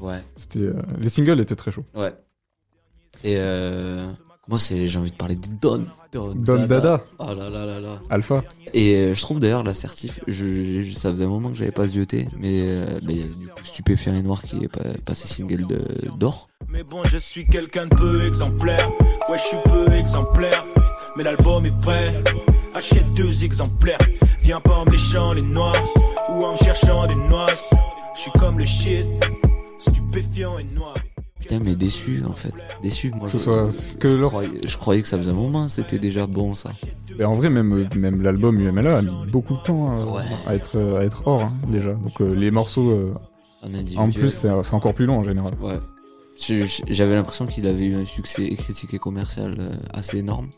Ouais, 0.00 0.18
c'était 0.36 0.58
euh, 0.60 0.74
les 0.98 1.08
singles 1.08 1.40
étaient 1.40 1.54
très 1.56 1.70
chauds. 1.72 1.84
ouais. 1.94 2.12
Et 3.22 3.36
euh, 3.38 4.10
moi, 4.48 4.58
c'est 4.58 4.86
j'ai 4.88 4.98
envie 4.98 5.10
de 5.10 5.16
parler 5.16 5.36
de 5.36 5.48
Don. 5.60 5.84
Don, 6.12 6.32
Don 6.34 6.66
Dada, 6.66 7.00
Oh 7.18 7.24
là 7.34 7.50
là 7.50 7.66
là 7.66 7.80
là. 7.80 7.98
Alpha. 8.08 8.44
Et 8.72 8.94
euh, 8.96 9.14
je 9.14 9.20
trouve 9.20 9.40
d'ailleurs 9.40 9.64
l'assertif, 9.64 10.20
je, 10.28 10.82
je- 10.84 10.92
ça 10.92 11.10
faisait 11.10 11.24
un 11.24 11.28
moment 11.28 11.48
que 11.50 11.56
j'avais 11.56 11.72
pas 11.72 11.88
zioté, 11.88 12.28
mais 12.38 12.60
euh, 12.62 13.00
bah, 13.02 13.08
il 13.10 13.18
y 13.18 13.22
a 13.22 13.26
du 13.26 13.48
coup 13.48 13.64
Stupéfiant 13.64 14.14
et 14.14 14.22
Noir 14.22 14.40
qui 14.42 14.62
est 14.62 14.68
pas- 14.68 14.96
passé 15.04 15.26
single 15.26 15.66
de- 15.66 16.08
d'or. 16.16 16.46
Mais 16.70 16.84
bon, 16.84 17.02
je 17.04 17.18
suis 17.18 17.46
quelqu'un 17.46 17.86
de 17.86 17.96
peu 17.96 18.26
exemplaire. 18.28 18.88
Ouais, 19.28 19.38
je 19.38 19.42
suis 19.42 19.56
peu 19.64 19.92
exemplaire. 19.92 20.64
Mais 21.16 21.24
l'album 21.24 21.66
est 21.66 21.82
vrai. 21.82 22.22
Achète 22.76 23.10
deux 23.16 23.44
exemplaires. 23.44 23.98
Viens 24.40 24.60
pas 24.60 24.74
en 24.74 24.84
me 24.84 24.90
léchant 24.92 25.32
les 25.32 25.42
noix. 25.42 25.72
Ou 26.30 26.44
en 26.44 26.52
me 26.52 26.56
cherchant 26.58 27.06
des 27.08 27.14
noix. 27.16 27.46
Je 28.14 28.20
suis 28.20 28.30
comme 28.38 28.58
le 28.58 28.64
shit. 28.64 29.10
Stupéfiant 29.80 30.52
et 30.58 30.64
noir. 30.76 30.94
Putain, 31.48 31.60
mais 31.62 31.76
déçu 31.76 32.22
en 32.26 32.32
fait. 32.32 32.54
Déçu. 32.82 33.10
Moi, 33.10 33.26
Que 33.26 33.32
ce 33.32 33.36
je, 33.38 33.42
soit 33.42 33.70
que 34.00 34.08
je, 34.08 34.16
leur- 34.16 34.30
croyais, 34.30 34.60
je 34.66 34.76
croyais 34.78 35.02
que 35.02 35.08
ça 35.08 35.18
faisait 35.18 35.30
un 35.30 35.34
moment, 35.34 35.68
c'était 35.68 35.98
déjà 35.98 36.26
bon 36.26 36.54
ça. 36.54 36.70
Et 37.18 37.24
en 37.24 37.36
vrai, 37.36 37.50
même, 37.50 37.72
euh, 37.74 37.86
même 37.96 38.22
l'album 38.22 38.58
UMLA 38.58 38.98
a 38.98 39.02
mis 39.02 39.26
beaucoup 39.30 39.54
de 39.54 39.62
temps 39.62 39.90
à, 39.92 40.04
Ouais. 40.06 40.22
à 40.46 40.54
être, 40.54 40.76
euh, 40.76 41.00
à 41.00 41.04
être 41.04 41.26
hors 41.26 41.42
hein, 41.42 41.52
déjà. 41.68 41.92
Donc 41.92 42.20
euh, 42.22 42.34
les 42.34 42.50
morceaux 42.50 42.90
euh, 42.92 43.12
En 43.62 44.04
en 44.04 44.10
plus, 44.10 44.30
c'est 44.30 44.48
encore 44.50 44.94
plus 44.94 45.04
long 45.06 45.18
en 45.18 45.24
général. 45.24 45.52
Ouais. 45.60 45.78
J'avais 46.88 47.14
l'impression 47.14 47.46
qu'il 47.46 47.66
avait 47.66 47.86
eu 47.86 47.94
un 47.94 48.06
succès 48.06 48.48
critique 48.56 48.94
et 48.94 48.98
commercial 48.98 49.56
euh, 49.60 49.76
assez 49.92 50.18
énorme. 50.18 50.48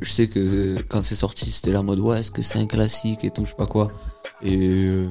Je 0.00 0.10
sais 0.10 0.28
que 0.28 0.80
quand 0.88 1.02
c'est 1.02 1.14
sorti, 1.16 1.50
c'était 1.50 1.72
la 1.72 1.82
mode 1.82 1.98
ouais, 1.98 2.20
est-ce 2.20 2.30
que 2.30 2.40
c'est 2.42 2.58
un 2.60 2.66
classique 2.66 3.24
et 3.24 3.30
tout, 3.30 3.44
je 3.44 3.50
sais 3.50 3.56
pas 3.56 3.66
quoi. 3.66 3.90
Et 4.42 4.56
euh, 4.86 5.08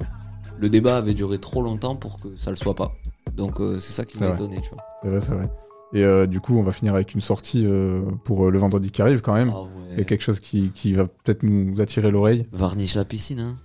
le 0.58 0.70
débat 0.70 0.98
avait 0.98 1.14
duré 1.14 1.38
trop 1.38 1.62
longtemps 1.62 1.96
pour 1.96 2.16
que 2.16 2.30
ça 2.38 2.50
le 2.50 2.56
soit 2.56 2.74
pas. 2.76 2.96
Donc 3.38 3.60
euh, 3.62 3.80
c'est 3.80 3.94
ça 3.94 4.04
qui 4.04 4.20
m'a 4.20 4.30
étonné, 4.30 4.60
tu 4.62 4.70
vois. 4.72 4.84
C'est 5.04 5.10
vrai, 5.10 5.22
c'est 5.22 5.32
vrai. 5.32 5.50
Et 5.94 6.04
euh, 6.04 6.26
du 6.28 6.42
coup, 6.42 6.58
on 6.58 6.64
va 6.64 6.74
finir 6.74 6.96
avec 6.96 7.14
une 7.14 7.22
sortie 7.22 7.64
euh, 7.66 8.02
pour 8.26 8.52
le 8.52 8.60
vendredi 8.60 8.92
qui 8.92 9.02
arrive 9.02 9.22
quand 9.22 9.36
même. 9.36 9.52
Ah 9.54 9.64
Il 9.86 9.94
y 9.94 9.96
ouais. 9.98 10.02
a 10.02 10.04
quelque 10.06 10.24
chose 10.24 10.40
qui, 10.42 10.72
qui 10.76 10.94
va 10.94 11.06
peut-être 11.06 11.44
nous 11.44 11.80
attirer 11.80 12.12
l'oreille. 12.12 12.46
Varnish 12.52 12.96
la 12.96 13.06
piscine, 13.06 13.40
hein. 13.40 13.56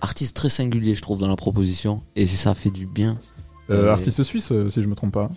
Artiste 0.00 0.36
très 0.36 0.48
singulier, 0.48 0.94
je 0.94 1.02
trouve, 1.02 1.18
dans 1.18 1.28
la 1.28 1.36
proposition. 1.36 2.02
Et 2.14 2.26
ça 2.26 2.54
fait 2.54 2.70
du 2.70 2.86
bien. 2.86 3.18
Euh. 3.70 3.90
Artiste 3.90 4.22
suisse, 4.22 4.52
si 4.70 4.82
je 4.82 4.86
me 4.86 4.94
trompe 4.94 5.12
pas. 5.12 5.30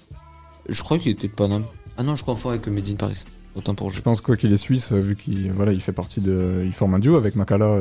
Je 0.70 0.82
crois 0.84 0.98
qu'il 1.00 1.12
était 1.12 1.28
de 1.28 1.34
Paname. 1.34 1.64
Ah 1.98 2.04
non, 2.04 2.16
je 2.16 2.24
confonds 2.24 2.50
avec 2.50 2.68
Made 2.68 2.88
in 2.90 2.96
Paris. 2.96 3.24
Autant 3.56 3.74
pour 3.74 3.90
Je 3.90 3.98
je. 3.98 4.02
pense 4.02 4.22
quoi 4.22 4.36
qu'il 4.36 4.52
est 4.52 4.58
suisse, 4.58 4.92
vu 4.92 5.16
qu'il 5.16 5.52
voilà, 5.54 5.72
il 5.72 5.82
fait 5.82 5.94
partie 5.94 6.20
de, 6.20 6.64
il 6.66 6.74
forme 6.74 6.96
un 6.96 7.00
duo 7.00 7.16
avec 7.16 7.36
Makala 7.36 7.78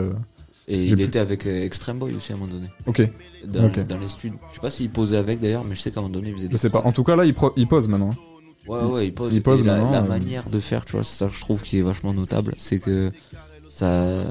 Et 0.67 0.87
il 0.87 1.01
était 1.01 1.19
avec 1.19 1.47
euh, 1.47 1.63
Extreme 1.65 1.99
Boy 1.99 2.15
aussi 2.15 2.33
à 2.33 2.37
un 2.37 2.39
moment 2.39 2.53
donné. 2.53 2.69
Ok, 2.87 3.03
Dans, 3.47 3.99
les 4.01 4.09
studios. 4.09 4.39
Je 4.51 4.55
sais 4.55 4.61
pas 4.61 4.71
s'il 4.71 4.91
posait 4.91 5.17
avec 5.19 5.41
d'ailleurs, 5.41 5.65
mais 5.65 5.75
je 5.75 5.81
sais 5.83 5.91
qu'à 5.91 6.01
un 6.01 6.05
moment 6.05 6.15
donné, 6.15 6.31
il 6.31 6.37
faisait 6.37 6.49
je 6.51 6.57
sais 6.57 6.71
pas. 6.71 6.81
En 6.85 6.93
tout 6.93 7.05
cas, 7.05 7.17
là, 7.17 7.25
il, 7.27 7.35
pro- 7.35 7.53
il 7.57 7.69
pose 7.69 7.87
maintenant. 7.89 8.11
hein. 8.13 8.17
Ouais, 8.67 8.81
ouais, 8.83 9.07
il 9.09 9.13
pose. 9.15 9.35
il 9.35 9.43
pose 9.43 9.61
et 9.61 9.63
la, 9.63 9.75
maintenant, 9.77 9.91
la 9.91 10.03
euh. 10.03 10.09
manière 10.09 10.49
de 10.49 10.59
faire, 10.59 10.87
tu 10.87 10.93
vois, 10.93 11.05
c'est 11.05 11.17
ça 11.17 11.27
que 11.27 11.35
je 11.35 11.41
trouve 11.41 11.61
qui 11.63 11.79
est 11.79 11.83
vachement 11.83 12.15
notable, 12.15 12.55
c'est 12.57 12.79
que 12.79 13.13
ça, 13.69 14.25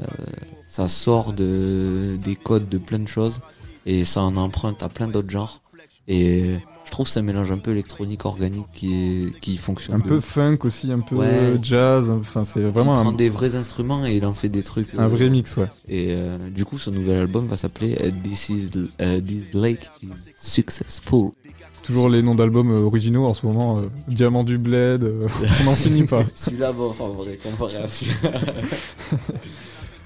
ça 0.64 0.88
sort 0.88 1.32
de, 1.32 2.16
des 2.24 2.34
codes 2.34 2.68
de 2.68 2.78
plein 2.78 2.98
de 2.98 3.06
choses 3.06 3.40
et 3.86 4.04
ça 4.04 4.22
en 4.22 4.36
emprunte 4.36 4.82
à 4.82 4.88
plein 4.88 5.06
d'autres 5.06 5.30
genres. 5.30 5.60
Et 6.08 6.56
trouve 6.94 7.06
que 7.06 7.12
ça 7.12 7.22
mélange 7.22 7.52
un 7.52 7.58
peu 7.58 7.72
électronique 7.72 8.24
organique 8.24 8.66
qui, 8.74 8.94
est, 8.94 9.40
qui 9.40 9.56
fonctionne. 9.58 9.96
Un 9.96 10.00
peu 10.00 10.20
funk 10.20 10.58
aussi, 10.62 10.90
un 10.90 11.00
peu 11.00 11.16
Ouais. 11.16 11.26
euh, 11.26 11.58
jazz. 11.62 12.10
Enfin, 12.10 12.44
c'est 12.44 12.60
vraiment 12.62 12.94
il 12.96 13.00
prend 13.02 13.10
un, 13.10 13.12
des 13.12 13.28
vrais 13.28 13.54
instruments 13.56 14.06
et 14.06 14.16
il 14.16 14.24
en 14.24 14.34
fait 14.34 14.48
des 14.48 14.62
trucs. 14.62 14.94
un 14.96 15.04
euh, 15.04 15.08
vrai 15.08 15.28
mix, 15.28 15.56
ouais. 15.56 15.66
Et 15.88 16.06
euh, 16.10 16.50
du 16.50 16.64
coup, 16.64 16.78
son 16.78 16.90
nouvel 16.92 17.18
album 17.18 17.46
va 17.46 17.56
s'appeler 17.56 17.96
euh, 18.00 18.10
This 18.22 18.48
is 18.48 18.70
euh, 19.00 19.20
This 19.20 19.52
Lake 19.54 19.90
is 20.02 20.08
Successful. 20.36 21.30
Toujours 21.82 22.08
les 22.08 22.22
noms 22.22 22.34
d'albums 22.34 22.70
euh, 22.70 22.86
originaux 22.86 23.26
en 23.26 23.34
ce 23.34 23.44
moment. 23.44 23.78
euh, 23.78 23.82
Diamant 24.08 24.42
du 24.42 24.56
Bled, 24.56 25.04
euh, 25.04 25.26
on 25.60 25.64
n'en 25.64 25.72
finit 25.72 26.04
pas. 26.04 26.22
Celui-là, 26.34 26.72
bon, 26.72 26.94
en 26.98 27.08
vrai, 27.08 27.38
comparé 27.42 27.76
à 27.76 27.86
celui-là. 27.86 28.30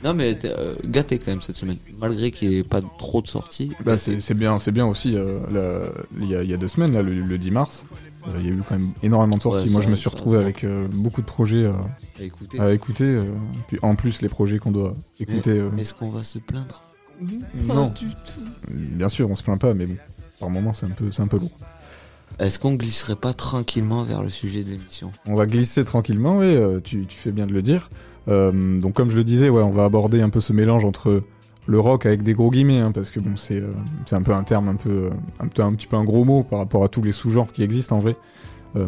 non, 0.05 0.15
mais 0.15 0.35
t'es, 0.39 0.51
euh, 0.57 0.75
gâté 0.87 1.19
quand 1.19 1.33
même 1.33 1.43
cette 1.43 1.57
semaine. 1.57 1.77
Malgré 1.99 2.31
qu'il 2.31 2.49
n'y 2.51 2.57
ait 2.59 2.63
pas 2.65 2.81
trop 2.99 3.21
de 3.23 3.27
sorties. 3.29 3.73
Bah, 3.85 3.99
c'est 3.99 4.21
c'est 4.21 4.35
bien, 4.35 4.59
c'est 4.59 4.73
bien 4.73 4.87
aussi. 4.87 5.15
euh, 5.17 5.89
il 6.21 6.29
y, 6.31 6.37
a, 6.37 6.43
il 6.43 6.51
y 6.51 6.55
a 6.55 6.57
deux 6.57 6.69
semaines, 6.69 6.93
là, 6.93 7.03
le, 7.03 7.13
le 7.21 7.39
10 7.39 7.51
mars, 7.51 7.85
euh, 8.29 8.33
il 8.41 8.47
y 8.47 8.49
a 8.51 8.53
eu 8.53 8.63
quand 8.69 8.79
même 8.79 8.91
énormément 9.03 9.37
de 9.37 9.43
sorties. 9.43 9.67
Ouais, 9.67 9.73
Moi, 9.73 9.83
je 9.83 9.89
me 9.89 9.97
suis 9.97 10.09
retrouvé 10.09 10.39
avec 10.39 10.63
euh, 10.65 10.87
beaucoup 10.93 11.21
de 11.21 11.27
projets 11.27 11.65
euh, 11.65 11.73
à 12.19 12.23
écouter. 12.23 12.61
à 12.61 12.73
écouter. 12.73 13.05
euh, 13.05 13.25
puis 13.67 13.79
en 13.83 13.95
plus, 13.97 14.23
les 14.23 14.29
projets 14.29 14.59
qu'on 14.59 14.71
doit 14.73 14.95
écouter. 15.21 15.51
euh, 15.51 15.71
Est-ce 15.77 15.95
qu'on 15.95 16.11
va 16.11 16.23
se 16.23 16.39
plaindre? 16.39 16.83
Non, 17.67 17.93
bien 18.71 19.09
sûr, 19.09 19.29
on 19.29 19.35
se 19.35 19.43
plaint 19.43 19.61
pas, 19.61 19.75
mais 19.75 19.87
bon, 19.87 19.97
par 20.39 20.51
moment, 20.51 20.73
c'est 20.73 20.87
un 20.87 20.91
peu, 20.91 21.11
c'est 21.11 21.23
un 21.23 21.27
peu 21.27 21.39
lourd. 21.39 21.51
Est-ce 22.39 22.61
qu'on 22.61 22.75
glisserait 22.75 23.17
pas 23.17 23.33
tranquillement 23.33 24.05
vers 24.05 24.23
le 24.23 24.29
sujet 24.29 24.63
de 24.63 24.71
l'émission? 24.71 25.11
On 25.27 25.35
va 25.35 25.47
glisser 25.47 25.83
tranquillement, 25.83 26.37
oui, 26.39 26.47
euh, 26.47 26.79
tu, 26.79 27.05
tu 27.07 27.19
fais 27.19 27.33
bien 27.33 27.47
de 27.47 27.53
le 27.53 27.63
dire. 27.63 27.91
Euh, 28.29 28.81
donc 28.81 28.95
comme 28.95 29.11
je 29.11 29.17
le 29.17 29.25
disais, 29.25 29.49
ouais, 29.49 29.63
on 29.63 29.71
va 29.71 29.85
aborder 29.85 30.21
un 30.21 30.29
peu 30.31 30.41
ce 30.41 30.53
mélange 30.53 30.85
entre 30.85 31.23
le 31.67 31.81
rock 31.81 32.07
avec 32.07 32.23
des 32.23 32.33
gros 32.33 32.51
guillemets, 32.51 32.79
hein, 32.81 32.93
parce 32.93 33.11
que 33.11 33.21
bon, 33.21 33.37
c'est 33.37 33.61
euh, 33.61 33.69
c'est 34.07 34.17
un 34.17 34.23
peu 34.23 34.33
un 34.33 34.43
terme 34.43 34.69
un 34.69 34.75
peu, 34.77 34.91
euh, 34.91 35.11
un, 35.41 35.45
un 35.65 35.73
petit 35.75 35.87
peu 35.87 35.97
un 35.97 36.05
gros 36.05 36.25
mot 36.25 36.43
par 36.43 36.59
rapport 36.61 36.85
à 36.85 36.89
tous 36.89 37.03
les 37.03 37.13
sous-genres 37.13 37.53
qui 37.53 37.63
existent 37.63 37.97
en 37.97 38.01
vrai. 38.01 38.17
Euh, 38.77 38.87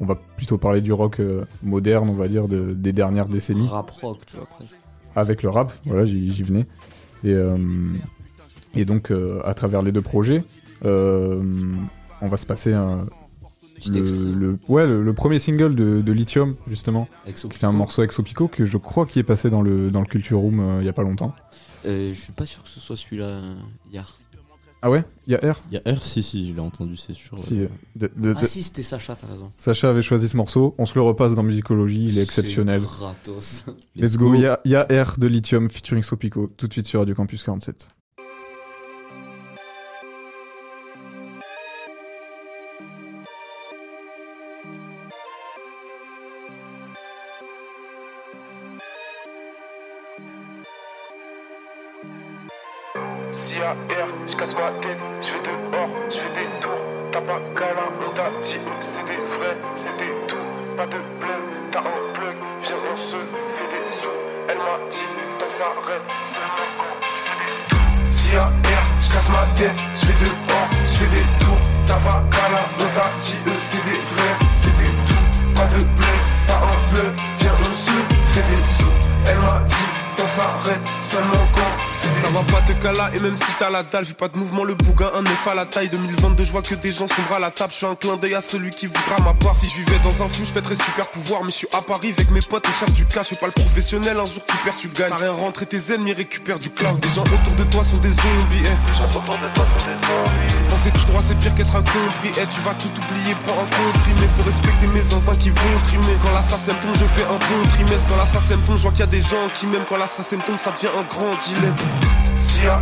on 0.00 0.06
va 0.06 0.14
plutôt 0.36 0.56
parler 0.56 0.80
du 0.80 0.92
rock 0.92 1.20
moderne, 1.62 2.08
on 2.08 2.14
va 2.14 2.28
dire, 2.28 2.48
de- 2.48 2.72
des 2.72 2.92
dernières 2.94 3.26
décennies, 3.28 3.68
Rap 3.68 3.90
rock, 3.90 4.18
tu 4.26 4.36
vois, 4.36 4.46
presque. 4.46 4.76
avec 5.14 5.42
le 5.42 5.50
rap, 5.50 5.72
voilà, 5.84 6.04
j'y 6.06 6.42
venais. 6.42 6.66
Et, 7.24 7.34
et 8.74 8.84
donc, 8.86 9.12
à 9.44 9.52
travers 9.54 9.82
les 9.82 9.92
deux 9.92 10.00
projets, 10.02 10.44
on 10.84 12.28
va 12.28 12.36
se 12.38 12.46
passer 12.46 12.72
un, 12.72 13.04
le, 13.86 14.58
ouais, 14.68 14.86
le, 14.86 15.02
le 15.02 15.12
premier 15.14 15.38
single 15.38 15.74
de, 15.74 16.00
de 16.00 16.12
Lithium, 16.12 16.54
justement, 16.68 17.08
Exo 17.26 17.48
qui 17.48 17.58
est 17.64 17.68
un 17.68 17.72
morceau 17.72 18.02
ex 18.02 18.20
Pico 18.22 18.48
que 18.48 18.64
je 18.64 18.76
crois 18.76 19.06
qui 19.06 19.18
est 19.18 19.22
passé 19.24 19.50
dans 19.50 19.62
le, 19.62 19.90
dans 19.90 20.00
le 20.00 20.06
Culture 20.06 20.38
Room 20.38 20.60
euh, 20.60 20.76
il 20.80 20.86
y 20.86 20.88
a 20.88 20.92
pas 20.92 21.02
longtemps. 21.02 21.34
Euh, 21.86 22.12
je 22.12 22.18
suis 22.20 22.32
pas 22.32 22.44
sûr 22.46 22.62
que 22.62 22.68
ce 22.68 22.80
soit 22.80 22.96
celui-là 22.96 23.26
euh, 23.26 23.54
hier. 23.92 24.18
Ah 24.80 24.90
ouais? 24.90 25.04
Il 25.26 25.32
y 25.32 25.34
a 25.36 25.38
R? 25.52 25.60
Il 25.72 25.74
y 25.74 25.90
a 25.90 25.92
R, 25.94 26.04
si, 26.04 26.22
si, 26.22 26.46
je 26.46 26.52
l'ai 26.54 26.60
entendu, 26.60 26.96
c'est 26.96 27.12
sûr. 27.12 27.36
Si, 27.40 27.62
euh, 27.62 27.66
de- 27.96 28.10
de- 28.16 28.34
Ah 28.36 28.44
si, 28.44 28.62
c'était 28.62 28.84
Sacha, 28.84 29.16
t'as 29.16 29.26
raison. 29.26 29.50
Sacha 29.56 29.90
avait 29.90 30.02
choisi 30.02 30.28
ce 30.28 30.36
morceau, 30.36 30.76
on 30.78 30.86
se 30.86 30.94
le 30.94 31.02
repasse 31.02 31.34
dans 31.34 31.42
Musicologie, 31.42 32.04
il 32.04 32.18
est 32.18 32.22
exceptionnel. 32.22 32.80
C'est 32.80 32.86
gratos. 32.86 33.64
Let's 33.96 34.16
go, 34.16 34.34
il 34.34 34.42
y 34.42 34.46
a, 34.46 34.60
il 34.64 34.70
y 34.70 34.76
a 34.76 34.84
R 35.04 35.18
de 35.18 35.26
Lithium 35.26 35.68
featuring 35.68 36.04
Sopico, 36.04 36.46
tout 36.56 36.68
de 36.68 36.72
suite 36.72 36.86
sur 36.86 37.00
Radio 37.00 37.14
Campus 37.16 37.42
47. 37.42 37.88
CAR, 53.32 53.76
je 54.26 54.36
casse 54.36 54.54
ma 54.54 54.70
tête, 54.80 54.96
je 55.20 55.32
vais 55.32 55.42
dehors, 55.44 55.88
je 56.08 56.16
fais 56.16 56.32
des 56.32 56.48
tours. 56.60 56.72
T'as 57.12 57.20
pas 57.20 57.40
câlin, 57.54 57.92
on 58.00 58.10
t'a 58.14 58.30
dit 58.42 58.56
eux, 58.56 58.80
c'est 58.80 59.04
des 59.04 59.20
vrais, 59.36 59.56
c'est 59.74 59.96
des 59.98 60.12
tout. 60.26 60.36
Pas 60.76 60.86
de 60.86 60.96
blême, 61.20 61.68
t'as 61.70 61.80
un 61.80 62.12
plug, 62.14 62.36
viens 62.62 62.76
on 62.90 62.96
se 62.96 63.16
fait 63.56 63.68
des 63.68 63.88
sous. 63.88 64.08
Elle 64.48 64.56
m'a 64.56 64.78
dit, 64.90 65.04
t'en 65.38 65.48
s'arrête, 65.48 66.02
seulement 66.24 66.68
quand 66.78 66.96
c'est 67.16 67.36
des 67.36 67.52
tout. 67.68 68.32
CAR, 68.32 68.50
je 68.98 69.10
casse 69.10 69.28
ma 69.28 69.44
tête, 69.56 69.76
je 69.94 70.06
vais 70.06 70.24
dehors, 70.24 70.70
je 70.84 70.92
fais 70.96 71.06
des 71.06 71.44
tours. 71.44 71.62
T'as 71.84 72.00
pas 72.00 72.22
câlin, 72.30 72.64
on 72.80 72.98
t'a 72.98 73.10
dit 73.20 73.36
eux, 73.46 73.58
c'est 73.58 73.84
des 73.84 74.00
vrais, 74.00 74.36
c'est 74.54 74.76
des 74.78 74.92
tout. 75.06 75.54
Pas 75.54 75.66
de 75.66 75.84
blême, 75.84 76.24
t'as 76.46 76.56
un 76.56 76.88
plug, 76.88 77.12
viens 77.40 77.56
on 77.60 77.72
se 77.74 77.90
fait 78.24 78.42
des 78.42 78.66
sous. 78.66 78.96
Elle 79.26 79.38
m'a 79.38 79.60
dit, 79.68 79.90
t'en 80.16 80.26
s'arrête, 80.26 80.88
seulement 81.00 81.46
quand 81.54 81.87
Ça 81.98 82.30
va 82.30 82.42
pas 82.44 82.60
te 82.62 82.72
cala 82.72 83.10
et 83.14 83.18
même 83.20 83.36
si 83.36 83.44
t'as 83.58 83.70
la 83.70 83.82
dalle, 83.82 84.04
fais 84.04 84.14
pas 84.14 84.28
de 84.28 84.36
mouvement, 84.36 84.62
le 84.64 84.74
bougain, 84.74 85.10
un 85.14 85.22
neuf 85.22 85.46
à 85.48 85.54
la 85.54 85.66
taille. 85.66 85.88
2022, 85.88 86.44
je 86.44 86.52
vois 86.52 86.62
que 86.62 86.74
des 86.74 86.92
gens 86.92 87.06
sombrent 87.08 87.34
à 87.34 87.38
la 87.38 87.50
table. 87.50 87.72
Je 87.72 87.78
fais 87.78 87.86
un 87.86 87.94
clin 87.94 88.16
d'œil 88.16 88.34
à 88.34 88.40
celui 88.40 88.70
qui 88.70 88.86
voudra 88.86 89.18
ma 89.24 89.34
part. 89.34 89.54
Si 89.54 89.68
je 89.68 89.76
vivais 89.76 89.98
dans 90.00 90.22
un 90.22 90.28
film, 90.28 90.46
je 90.46 90.52
pèterais 90.52 90.76
super 90.76 91.08
pouvoir. 91.08 91.42
Mais 91.42 91.50
je 91.50 91.56
suis 91.56 91.68
à 91.72 91.82
Paris 91.82 92.12
avec 92.16 92.30
mes 92.30 92.40
potes, 92.40 92.66
on 92.68 92.72
cherche 92.72 92.92
du 92.92 93.04
cash. 93.06 93.22
Je 93.22 93.34
suis 93.34 93.36
pas 93.36 93.46
le 93.46 93.52
professionnel, 93.52 94.18
un 94.20 94.26
jour 94.26 94.44
tu 94.46 94.56
perds, 94.58 94.76
tu 94.76 94.88
gagnes. 94.88 95.10
T'as 95.10 95.16
rien 95.16 95.32
rentré, 95.32 95.66
tes 95.66 95.92
ennemis 95.92 96.12
récupèrent 96.12 96.58
du 96.58 96.70
cloud. 96.70 96.98
Les 97.02 97.10
gens 97.10 97.24
autour 97.24 97.54
de 97.54 97.64
toi 97.64 97.82
sont 97.82 97.96
des 97.98 98.10
zombies, 98.10 98.62
eh. 98.64 98.76
Penser 100.70 100.90
tout 100.92 101.04
droit, 101.06 101.22
c'est 101.22 101.38
pire 101.38 101.54
qu'être 101.54 101.74
incompris. 101.74 102.30
Eh, 102.36 102.46
tu 102.46 102.60
vas 102.60 102.74
tout 102.74 102.88
oublier, 102.88 103.34
prends 103.46 103.56
un 103.62 103.66
comprimé. 103.66 104.26
Faut 104.28 104.42
respecter 104.42 104.86
mes 104.88 105.02
zinzins 105.02 105.36
qui 105.36 105.50
vont 105.50 105.78
trimer. 105.84 106.16
Quand 106.22 106.32
l'assassin 106.32 106.74
tombe, 106.74 106.94
je 106.94 107.06
fais 107.06 107.24
un 107.24 107.38
bon 107.38 107.68
trimestre. 107.70 108.06
Quand 108.08 108.16
l'assassin 108.16 108.56
tombe, 108.66 108.76
je 108.76 108.82
vois 108.82 108.90
qu'il 108.92 109.00
y 109.00 109.04
a 109.04 109.06
des 109.06 109.20
gens 109.20 109.48
qui 109.54 109.66
m'aiment. 109.66 109.86
Quand 109.88 109.96
l'assassin 109.96 110.38
tombe, 110.38 110.58
ça 110.58 110.70
devient 110.72 110.92
un 110.96 111.02
grand 111.02 111.34
dilemme. 111.36 111.74
CAR, 112.38 112.80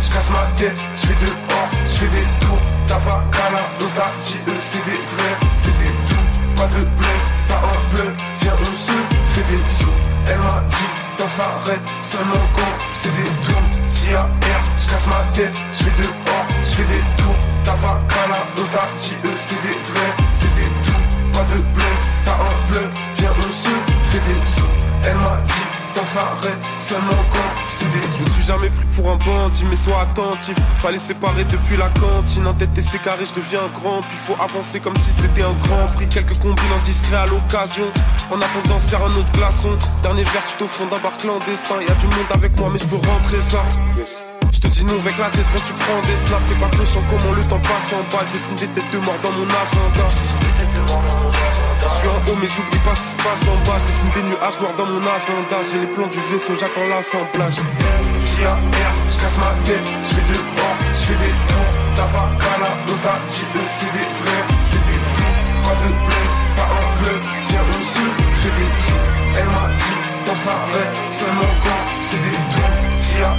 je 0.00 0.10
casse 0.10 0.30
ma 0.30 0.46
tête, 0.56 0.76
je 0.94 1.06
fais 1.06 1.24
dehors, 1.24 1.70
je 1.86 1.92
fais 1.92 2.08
des 2.08 2.26
tours. 2.40 2.62
T'as 2.86 3.00
pas 3.00 3.24
câlin, 3.32 3.64
on 3.80 3.88
t'a 3.98 4.12
dit 4.20 4.36
eux, 4.48 4.58
c'est 4.58 4.84
des 4.84 5.00
vrais, 5.00 5.36
c'est 5.54 5.76
des 5.78 5.92
tout. 6.08 6.24
Pas 6.56 6.66
de 6.66 6.84
blême, 6.84 7.26
t'as 7.46 7.56
un 7.56 7.88
plug, 7.88 8.14
viens 8.40 8.56
on 8.60 8.74
se 8.74 8.92
fait 9.32 9.46
des 9.50 9.68
sous. 9.68 9.92
Elle 10.26 10.38
m'a 10.38 10.62
dit, 10.68 10.90
t'en 11.16 11.28
s'arrête, 11.28 11.80
seulement 12.02 12.46
quand 12.54 12.74
c'est 12.92 13.12
des 13.12 13.30
tours. 13.44 13.62
CAR, 13.86 14.28
je 14.76 14.86
casse 14.88 15.06
ma 15.06 15.24
tête, 15.32 15.54
je 15.72 15.84
fais 15.84 16.02
dehors, 16.02 16.46
je 16.62 16.68
fais 16.68 16.84
des 16.84 17.02
tours. 17.16 17.36
T'as 17.64 17.76
pas 17.76 18.00
câlin, 18.08 18.42
on 18.58 18.64
t'a 18.76 18.88
dit 18.98 19.16
eux, 19.24 19.36
c'est 19.36 19.60
des 19.62 19.78
vrais, 19.88 20.12
c'est 20.30 20.54
des 20.54 20.70
tout. 20.84 21.02
Pas 21.32 21.44
de 21.54 21.62
blême, 21.62 22.00
t'as 22.24 22.32
un 22.32 22.66
plug, 22.70 22.90
viens 23.16 23.32
on 23.38 23.50
se 23.50 24.10
fait 24.10 24.20
des 24.20 24.44
sous. 24.44 24.74
Elle 25.04 25.16
m'a 25.16 25.40
dit, 25.46 25.77
t'en 25.98 26.04
s'arrête, 26.04 26.58
seulement 26.78 27.24
quand 27.32 27.62
c'est 27.68 27.90
des 27.90 27.98
Je 28.12 28.24
me 28.24 28.28
suis 28.30 28.44
jamais 28.44 28.70
pris 28.70 28.86
pour 28.96 29.10
un 29.10 29.16
bandit, 29.16 29.64
mais 29.68 29.76
sois 29.76 30.00
attentif. 30.02 30.56
Fallait 30.78 30.98
séparer 30.98 31.44
depuis 31.44 31.76
la 31.76 31.88
cantine. 31.90 32.46
En 32.46 32.54
tête 32.54 32.76
et 32.76 32.82
c'est 32.82 32.98
carré, 32.98 33.24
je 33.24 33.34
deviens 33.34 33.66
grand. 33.74 34.00
Puis 34.02 34.16
faut 34.16 34.36
avancer 34.40 34.80
comme 34.80 34.96
si 34.96 35.10
c'était 35.10 35.42
un 35.42 35.54
grand 35.64 35.86
prix. 35.94 36.08
Quelques 36.08 36.38
combines 36.38 36.72
indiscrets 36.80 37.16
à 37.16 37.26
l'occasion. 37.26 37.86
En 38.30 38.40
attendant, 38.40 38.78
serre 38.78 39.04
un 39.04 39.10
autre 39.10 39.32
glaçon. 39.32 39.70
Dernier 40.02 40.24
verre 40.24 40.44
tout 40.56 40.64
au 40.64 40.68
fond 40.68 40.86
d'un 40.86 41.00
bar 41.00 41.16
clandestin. 41.16 41.80
Y 41.86 41.90
a 41.90 41.94
du 41.94 42.06
monde 42.06 42.30
avec 42.32 42.58
moi, 42.58 42.68
mais 42.72 42.78
je 42.78 42.86
peux 42.86 43.08
rentrer 43.08 43.40
ça. 43.40 43.62
Je 44.50 44.60
te 44.60 44.66
dis 44.68 44.84
non 44.84 44.98
avec 44.98 45.18
la 45.18 45.30
tête 45.30 45.46
quand 45.52 45.60
tu 45.60 45.72
prends 45.72 46.00
des 46.06 46.16
snaps. 46.16 46.42
T'es 46.48 46.54
pas 46.54 46.76
conscient 46.76 47.02
comment 47.10 47.34
le 47.34 47.44
temps 47.44 47.60
passe 47.60 47.92
en 47.92 48.02
bas. 48.14 48.24
J'ai 48.30 48.38
signé 48.38 48.66
des 48.66 48.80
têtes 48.80 48.90
de 48.92 48.98
mort 48.98 49.18
dans 49.22 49.32
mon 49.32 49.46
agenda. 49.46 50.06
Je 51.88 51.94
suis 51.94 52.08
en 52.08 52.20
haut, 52.28 52.36
mais 52.40 52.46
j'oublie 52.46 52.78
pas 52.84 52.94
ce 52.94 53.02
qui 53.02 53.12
se 53.16 53.16
passe 53.16 53.42
en 53.48 53.56
bas. 53.64 53.78
Je 53.80 53.84
dessine 53.86 54.10
des 54.14 54.22
nuages 54.22 54.60
noirs 54.60 54.74
dans 54.76 54.86
mon 54.86 55.00
agenda. 55.00 55.56
J'ai 55.64 55.80
les 55.80 55.86
plans 55.86 56.06
du 56.06 56.20
vaisseau, 56.20 56.52
j'attends 56.54 56.86
l'assemblage. 56.86 57.56
CAR, 58.36 58.58
je 59.08 59.16
casse 59.16 59.38
ma 59.38 59.52
tête, 59.64 59.88
je 60.02 60.14
fais 60.14 60.26
dehors, 60.28 60.78
je 60.92 61.02
fais 61.08 61.18
des 61.24 61.34
tours. 61.48 61.72
T'as 61.96 62.08
pas 62.12 62.28
câlin, 62.38 62.74
on 62.92 62.98
t'a 63.02 63.16
dit 63.28 63.46
eux, 63.56 63.66
c'est 63.66 63.90
des 63.96 64.08
vrais, 64.20 64.44
c'est 64.62 64.84
des 64.86 65.00
tout. 65.16 65.32
Pas 65.64 65.76
de 65.80 65.88
blême, 65.88 66.34
t'as 66.54 66.68
un 66.78 66.88
plug, 66.98 67.22
viens 67.48 67.64
on 67.72 67.82
se 67.82 68.04
fait 68.40 68.54
des 68.58 68.70
sous. 68.84 69.04
Elle 69.38 69.50
m'a 69.56 69.68
dit, 69.80 70.00
t'en 70.24 70.36
s'arrête, 70.36 70.94
seulement 71.08 71.52
quand 71.64 71.84
c'est 72.00 72.22
des 72.22 72.38
tours. 72.52 72.74
CAR, 72.94 73.34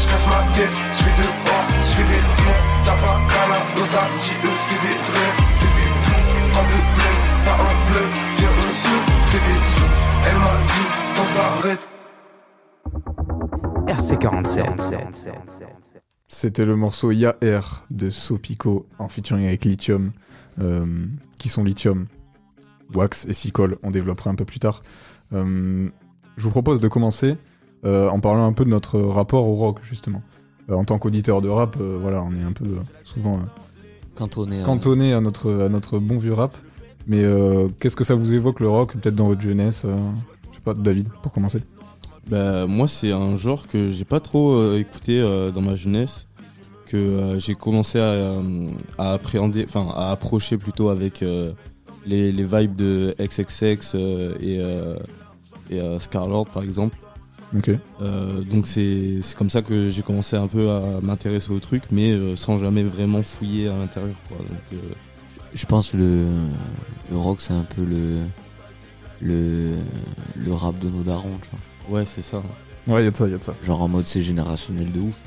je 0.00 0.04
casse 0.08 0.26
ma 0.26 0.42
tête, 0.56 0.76
je 0.90 1.00
fais 1.04 1.14
dehors, 1.20 1.66
je 1.82 1.92
fais 1.96 2.08
des 2.10 2.22
tours. 2.38 2.60
T'as 2.84 2.98
pas 3.02 3.18
câlin, 3.30 3.62
on 3.76 3.86
t'a 3.94 4.04
dit 4.16 4.36
eux, 4.44 4.56
c'est 4.56 4.80
des 4.82 4.96
vrais, 5.06 5.32
c'est 5.50 5.72
des 5.76 5.90
tout. 6.04 6.22
Pas 6.54 6.64
de 6.66 6.78
blême, 6.94 7.09
fait 9.30 9.38
des 9.48 9.64
sous. 9.64 9.90
Elle 10.28 10.38
m'a 10.38 10.64
dit, 10.66 11.16
t'en 11.16 11.26
s'arrête. 11.26 11.80
RC47. 13.86 14.94
C'était 16.28 16.64
le 16.64 16.76
morceau 16.76 17.10
Ya 17.10 17.36
R 17.42 17.82
de 17.90 18.10
Sopico 18.10 18.86
en 18.98 19.08
featuring 19.08 19.46
avec 19.46 19.64
Lithium, 19.64 20.12
euh, 20.60 20.86
qui 21.38 21.48
sont 21.48 21.64
Lithium, 21.64 22.06
Wax 22.94 23.26
et 23.26 23.32
Sicole. 23.32 23.78
On 23.82 23.90
développera 23.90 24.30
un 24.30 24.34
peu 24.36 24.44
plus 24.44 24.58
tard. 24.60 24.82
Euh, 25.32 25.88
je 26.36 26.42
vous 26.44 26.50
propose 26.50 26.80
de 26.80 26.88
commencer 26.88 27.36
euh, 27.84 28.08
en 28.08 28.20
parlant 28.20 28.46
un 28.46 28.52
peu 28.52 28.64
de 28.64 28.70
notre 28.70 29.00
rapport 29.00 29.46
au 29.46 29.54
rock, 29.54 29.78
justement. 29.82 30.22
En 30.70 30.84
tant 30.84 30.98
qu'auditeur 31.00 31.42
de 31.42 31.48
rap, 31.48 31.76
voilà, 31.78 32.22
on 32.22 32.32
est 32.32 32.44
un 32.44 32.52
peu 32.52 32.64
souvent 33.02 33.40
Cantonné. 34.14 34.62
à- 34.62 34.64
cantonné 34.64 35.12
à 35.12 35.20
notre, 35.20 35.64
à 35.64 35.68
notre 35.68 35.98
bon 35.98 36.18
vieux 36.18 36.34
rap. 36.34 36.56
Mais 37.06 37.24
euh, 37.24 37.68
qu'est-ce 37.80 37.96
que 37.96 38.04
ça 38.04 38.14
vous 38.14 38.32
évoque 38.34 38.60
le 38.60 38.68
rock, 38.68 38.94
peut-être 38.96 39.14
dans 39.14 39.28
votre 39.28 39.40
jeunesse 39.40 39.82
euh, 39.84 39.96
Je 40.50 40.56
sais 40.56 40.62
pas, 40.62 40.74
David, 40.74 41.08
pour 41.22 41.32
commencer. 41.32 41.62
Bah, 42.28 42.66
moi, 42.66 42.86
c'est 42.86 43.12
un 43.12 43.36
genre 43.36 43.66
que 43.66 43.90
j'ai 43.90 44.04
pas 44.04 44.20
trop 44.20 44.52
euh, 44.52 44.78
écouté 44.78 45.20
dans 45.54 45.62
ma 45.62 45.76
jeunesse, 45.76 46.28
que 46.86 47.36
j'ai 47.38 47.54
commencé 47.54 47.98
à, 47.98 48.34
à 48.98 49.12
appréhender, 49.12 49.64
enfin 49.64 49.86
à 49.94 50.10
approcher 50.10 50.58
plutôt 50.58 50.88
avec 50.88 51.24
les, 52.06 52.32
les 52.32 52.44
vibes 52.44 52.76
de 52.76 53.14
XXX 53.20 53.94
et, 54.40 54.60
et 55.70 55.98
Scarlord 56.00 56.46
par 56.46 56.64
exemple. 56.64 56.96
Donc 57.52 58.66
c'est 58.66 59.20
c'est 59.22 59.36
comme 59.36 59.50
ça 59.50 59.62
que 59.62 59.88
j'ai 59.88 60.02
commencé 60.02 60.36
un 60.36 60.48
peu 60.48 60.70
à 60.70 61.00
m'intéresser 61.00 61.52
au 61.52 61.60
truc, 61.60 61.84
mais 61.92 62.36
sans 62.36 62.58
jamais 62.58 62.82
vraiment 62.82 63.22
fouiller 63.22 63.68
à 63.68 63.76
l'intérieur. 63.76 64.16
quoi. 64.28 64.38
Donc, 64.38 64.80
Je 65.54 65.66
pense 65.66 65.94
le 65.94 66.26
le 67.10 67.16
rock 67.16 67.40
c'est 67.40 67.52
un 67.52 67.64
peu 67.64 67.84
le 67.84 68.22
le 69.20 69.78
le 70.36 70.54
rap 70.54 70.78
de 70.78 70.88
nos 70.88 71.02
darons, 71.02 71.38
tu 71.42 71.48
vois. 71.50 71.98
ouais, 71.98 72.06
c'est 72.06 72.22
ça. 72.22 72.42
Ouais, 72.86 73.04
y 73.04 73.06
a 73.06 73.10
de 73.10 73.16
ça, 73.16 73.28
y 73.28 73.34
a 73.34 73.38
de 73.38 73.42
ça. 73.42 73.54
Genre 73.62 73.80
en 73.82 73.88
mode 73.88 74.06
c'est 74.06 74.22
générationnel 74.22 74.90
de 74.92 75.00
ouf. 75.00 75.18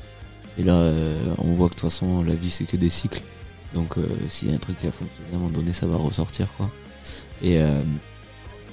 Et 0.58 0.62
là 0.62 0.74
euh, 0.74 1.34
on 1.38 1.52
voit 1.54 1.68
que 1.68 1.74
de 1.74 1.80
toute 1.80 1.90
façon 1.90 2.22
la 2.22 2.34
vie 2.34 2.50
c'est 2.50 2.64
que 2.64 2.76
des 2.76 2.88
cycles. 2.90 3.22
Donc 3.74 3.98
euh, 3.98 4.06
s'il 4.28 4.48
y 4.48 4.52
a 4.52 4.54
un 4.54 4.58
truc 4.58 4.76
qui 4.76 4.86
a 4.86 4.92
fonctionné 4.92 5.28
à 5.32 5.36
un 5.36 5.38
moment 5.38 5.50
donné 5.50 5.72
ça 5.72 5.86
va 5.86 5.96
ressortir 5.96 6.48
quoi. 6.56 6.70
Et 7.42 7.60
euh, 7.60 7.80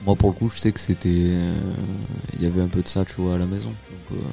moi 0.05 0.15
pour 0.15 0.29
le 0.29 0.35
coup 0.35 0.49
je 0.49 0.57
sais 0.57 0.71
que 0.71 0.79
c'était 0.79 1.09
euh, 1.33 1.55
il 2.35 2.41
y 2.43 2.45
avait 2.45 2.61
un 2.61 2.67
peu 2.67 2.81
de 2.81 2.87
ça 2.87 3.03
tu 3.05 3.19
vois 3.21 3.35
à 3.35 3.37
la 3.37 3.45
maison. 3.47 3.69
Donc 3.69 4.19
euh, 4.19 4.23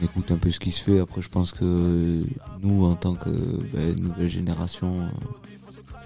on 0.00 0.04
écoute 0.04 0.30
un 0.30 0.36
peu 0.38 0.50
ce 0.50 0.60
qui 0.60 0.70
se 0.70 0.82
fait. 0.82 0.98
Après 1.00 1.20
je 1.22 1.28
pense 1.28 1.52
que 1.52 1.58
euh, 1.64 2.22
nous 2.62 2.84
en 2.86 2.94
tant 2.94 3.14
que 3.14 3.30
bah, 3.72 3.80
nouvelle 3.96 4.28
génération 4.30 5.00
euh, 5.00 5.08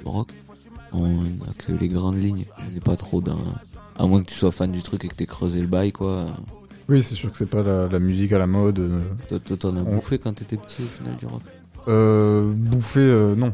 du 0.04 0.10
rock 0.10 0.28
on 0.96 1.22
a 1.22 1.52
que 1.58 1.72
les 1.72 1.88
grandes 1.88 2.18
lignes. 2.22 2.44
On 2.56 2.72
n'est 2.72 2.78
pas 2.80 2.94
trop 2.96 3.20
d'un. 3.20 3.36
À 3.98 4.06
moins 4.06 4.22
que 4.22 4.26
tu 4.28 4.34
sois 4.36 4.52
fan 4.52 4.70
du 4.70 4.80
truc 4.80 5.04
et 5.04 5.08
que 5.08 5.14
t'aies 5.16 5.26
creusé 5.26 5.60
le 5.60 5.66
bail, 5.66 5.90
quoi. 5.90 6.26
Oui, 6.88 7.02
c'est 7.02 7.16
sûr 7.16 7.32
que 7.32 7.38
c'est 7.38 7.46
pas 7.50 7.62
la, 7.62 7.88
la 7.88 7.98
musique 7.98 8.30
à 8.32 8.38
la 8.38 8.46
mode. 8.46 8.78
euh, 8.78 9.38
Toi, 9.40 9.56
t'en 9.56 9.76
as 9.76 9.80
On- 9.80 9.96
bouffé 9.96 10.18
quand 10.18 10.32
t'étais 10.34 10.56
petit 10.56 10.82
au 10.82 10.86
final 10.86 11.16
du 11.16 11.26
rock? 11.26 11.40
Euh, 11.88 12.44
bouffer, 12.54 13.00
euh, 13.00 13.34
non. 13.34 13.52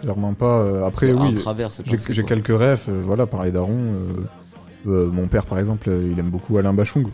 Clairement 0.00 0.32
pas. 0.32 0.60
euh, 0.60 0.86
après, 0.86 1.12
oui, 1.12 1.34
j'ai 2.10 2.22
quelques 2.24 2.58
rêves. 2.58 2.88
voilà, 3.04 3.26
par 3.26 3.44
les 3.44 3.50
darons. 3.50 3.92
mon 4.86 5.26
père, 5.26 5.44
par 5.44 5.58
exemple, 5.58 5.90
il 6.10 6.18
aime 6.18 6.30
beaucoup 6.30 6.56
Alain 6.56 6.72
Bachung. 6.72 7.08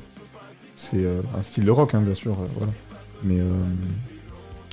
C'est 0.77 1.05
un 1.37 1.43
style 1.43 1.65
de 1.65 1.71
rock, 1.73 1.95
hein, 1.95 2.01
bien 2.01 2.15
sûr. 2.15 2.37
voilà. 2.57 2.73
Mais 3.25 3.41
euh, 3.41 3.49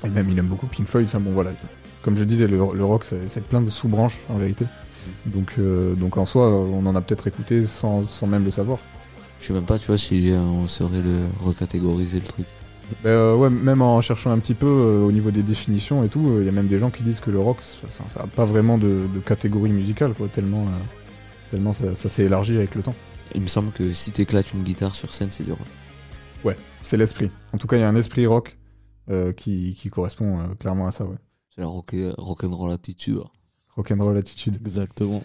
et 0.06 0.10
même, 0.10 0.30
il 0.30 0.38
aime 0.38 0.46
beaucoup 0.48 0.68
Pink 0.68 0.88
Floyd. 0.88 1.08
Enfin 1.08 1.20
bon, 1.20 1.32
voilà. 1.32 1.52
Comme 2.02 2.18
je 2.18 2.24
disais, 2.24 2.48
le, 2.48 2.58
le 2.58 2.84
rock, 2.84 3.06
c'est 3.30 3.44
plein 3.44 3.62
de 3.62 3.70
sous-branches 3.70 4.18
en 4.30 4.38
vérité. 4.38 4.66
Donc, 5.26 5.54
euh, 5.60 5.94
donc 5.96 6.18
en 6.18 6.26
soi, 6.26 6.50
on 6.50 6.86
en 6.86 6.96
a 6.96 7.02
peut-être 7.02 7.28
écouté 7.28 7.66
sans, 7.66 8.04
sans 8.08 8.28
même 8.28 8.44
le 8.44 8.52
savoir. 8.52 8.80
Je 9.40 9.48
sais 9.48 9.54
même 9.54 9.66
pas, 9.66 9.80
tu 9.80 9.88
vois, 9.88 9.98
si 9.98 10.32
euh, 10.32 10.40
on 10.40 10.68
saurait 10.68 11.02
le 11.02 11.26
recatégoriser 11.40 12.20
le 12.20 12.26
truc. 12.26 12.46
Bah, 13.04 13.10
euh, 13.10 13.36
ouais, 13.36 13.50
même 13.50 13.82
en 13.82 14.02
cherchant 14.02 14.32
un 14.32 14.38
petit 14.40 14.54
peu 14.54 14.68
euh, 14.68 15.04
au 15.04 15.12
niveau 15.12 15.32
des 15.32 15.42
définitions 15.42 16.04
et 16.04 16.10
tout, 16.10 16.38
il 16.40 16.46
y 16.46 16.50
a 16.50 16.52
même 16.52 16.68
des 16.68 16.78
gens 16.78 16.92
qui 16.92 17.04
disent 17.04 17.20
que 17.20 17.32
le 17.32 17.40
rock, 17.40 17.58
ça 17.64 18.04
n'a 18.20 18.28
pas 18.28 18.46
vraiment 18.46 18.78
de, 18.78 19.08
de 19.12 19.20
catégorie 19.20 19.72
musicale, 19.72 20.14
quoi, 20.14 20.28
tellement, 20.28 20.66
tellement 21.50 21.74
ça, 21.74 21.96
ça 21.96 22.10
s'est 22.10 22.24
élargi 22.24 22.56
avec 22.56 22.76
le 22.76 22.84
temps. 22.84 22.96
Il 23.34 23.42
me 23.42 23.48
semble 23.48 23.72
que 23.72 23.94
si 23.94 24.12
t'éclates 24.12 24.54
une 24.54 24.62
guitare 24.62 24.94
sur 24.94 25.14
scène, 25.14 25.30
c'est 25.32 25.44
du 25.44 25.52
rock. 25.52 25.68
Ouais, 26.44 26.58
c'est 26.84 26.98
l'esprit. 26.98 27.32
En 27.54 27.58
tout 27.58 27.68
cas, 27.68 27.78
il 27.78 27.80
y 27.80 27.84
a 27.84 27.90
un 27.90 27.96
esprit 27.96 28.28
rock 28.28 28.58
qui, 29.38 29.76
qui 29.80 29.90
correspond 29.90 30.40
clairement 30.60 30.88
à 30.88 30.92
ça, 30.92 31.06
ouais. 31.06 31.18
C'est 31.56 31.62
la 31.62 31.68
rock, 31.68 31.96
rock'n'roll 32.18 32.72
attitude. 32.72 33.20
Rock'n'roll 33.76 34.18
attitude. 34.18 34.58
Exactement. 34.62 35.24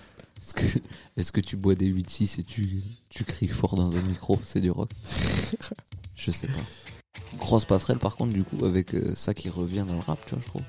Est-ce 1.16 1.33
que, 1.33 1.40
tu 1.40 1.56
bois 1.56 1.75
des 1.75 1.90
8-6 1.90 2.40
et 2.40 2.42
tu, 2.45 2.82
tu 3.08 3.25
cries 3.25 3.49
fort 3.49 3.75
dans 3.75 3.97
un 3.97 4.02
micro 4.02 4.39
C'est 4.45 4.60
du 4.60 4.71
rock? 4.71 4.91
Je 6.15 6.30
sais 6.30 6.47
pas. 6.47 6.52
Grosse 7.39 7.65
passerelle 7.65 7.99
par 7.99 8.17
contre, 8.17 8.32
du 8.32 8.45
coup, 8.45 8.65
avec 8.65 8.95
euh, 8.95 9.15
ça 9.15 9.34
qui 9.34 9.49
revient 9.49 9.84
dans 9.86 9.95
le 9.95 10.00
rap, 10.00 10.19
tu 10.26 10.34
vois, 10.34 10.43
je 10.43 10.49
trouve. 10.49 10.62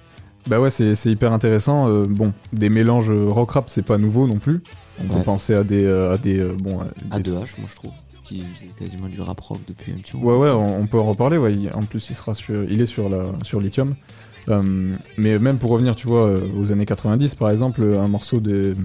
Bah 0.47 0.61
ouais, 0.61 0.69
c'est 0.69 0.95
c'est 0.95 1.11
hyper 1.11 1.33
intéressant. 1.33 1.89
euh, 1.89 2.05
bon, 2.05 2.33
des 2.53 2.69
mélanges 2.69 3.11
rock-rap, 3.11 3.69
c'est 3.69 3.81
pas 3.83 3.97
nouveau 3.97 4.27
non 4.27 4.39
plus. 4.39 4.61
On 4.99 5.03
peut 5.07 5.23
penser 5.23 5.53
à 5.53 5.63
des, 5.63 5.83
euh, 5.83 6.13
à 6.13 6.17
des, 6.17 6.39
euh, 6.39 6.53
bon, 6.53 6.79
à 7.11 7.19
des- 7.19 7.29
A2H, 7.31 7.59
moi 7.59 7.67
je 7.69 7.75
trouve, 7.75 7.91
qui 8.23 8.41
faisait 8.41 8.71
quasiment 8.79 9.07
du 9.09 9.19
rap 9.21 9.39
rock 9.41 9.59
depuis 9.67 9.91
un 9.91 9.97
petit 9.97 10.15
moment. 10.15 10.27
Ouais, 10.29 10.37
ouais, 10.37 10.49
on, 10.51 10.79
on 10.79 10.87
peut 10.87 10.99
en 10.99 11.05
reparler. 11.09 11.37
Ouais. 11.37 11.53
En 11.73 11.83
plus, 11.83 12.09
il 12.09 12.15
sera 12.15 12.33
sur, 12.33 12.63
il 12.63 12.81
est 12.81 12.85
sur 12.85 13.09
la, 13.09 13.23
sur 13.43 13.59
Lithium. 13.59 13.95
Euh, 14.49 14.93
mais 15.17 15.39
même 15.39 15.57
pour 15.57 15.71
revenir, 15.71 15.95
tu 15.95 16.07
vois, 16.07 16.27
euh, 16.29 16.39
aux 16.57 16.71
années 16.71 16.85
90, 16.85 17.35
par 17.35 17.49
exemple, 17.49 17.83
un 17.83 18.07
morceau 18.07 18.39
de, 18.39 18.75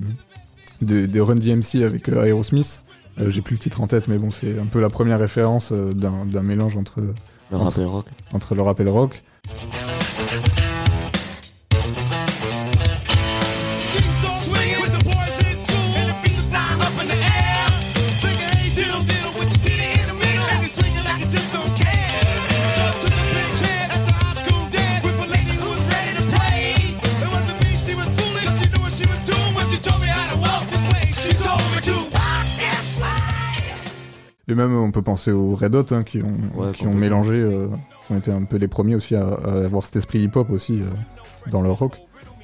de, 0.81 1.07
de 1.07 1.21
Run 1.21 1.37
DMC 1.37 1.83
avec 1.85 2.09
euh, 2.09 2.25
Aerosmith. 2.25 2.85
Euh, 3.21 3.31
J'ai 3.31 3.43
plus 3.43 3.55
le 3.57 3.61
titre 3.61 3.81
en 3.81 3.87
tête, 3.87 4.09
mais 4.09 4.19
bon, 4.19 4.31
c'est 4.31 4.59
un 4.59 4.67
peu 4.67 4.81
la 4.81 4.89
première 4.89 5.19
référence 5.19 5.71
euh, 5.73 5.93
d'un 5.93 6.25
d'un 6.25 6.43
mélange 6.43 6.77
entre 6.77 7.01
Le 7.01 7.57
entre, 7.57 7.65
rap 7.65 7.79
et 7.79 7.81
le 7.83 7.87
rock. 7.89 8.07
entre 8.33 8.55
le 8.55 8.63
rap 8.63 8.81
et 8.81 8.85
le 8.85 8.91
rock. 8.91 9.23
Et 34.49 34.55
même, 34.55 34.75
on 34.77 34.91
peut 34.91 35.03
penser 35.03 35.31
aux 35.31 35.55
Red 35.55 35.75
Hot 35.75 35.87
hein, 35.93 36.03
qui 36.03 36.21
ont, 36.23 36.27
Ouais, 36.27 36.73
qui 36.73 36.83
ont 36.83 36.93
complètement. 36.93 36.95
mélangé, 36.95 37.33
euh, 37.35 37.69
qui 38.07 38.13
ont 38.13 38.19
été 38.19 38.31
un 38.33 38.45
peu 38.45 38.57
les 38.57 38.69
premiers 38.69 38.97
aussi 38.97 39.15
à, 39.15 39.27
à 39.29 39.65
avoir 39.65 39.87
cet 39.87 39.97
esprit 39.97 40.21
hip-hop 40.21 40.51
aussi 40.51 40.81
euh, 40.81 40.87
dans 41.51 41.63
leur 41.63 41.79
rock. 41.79 41.95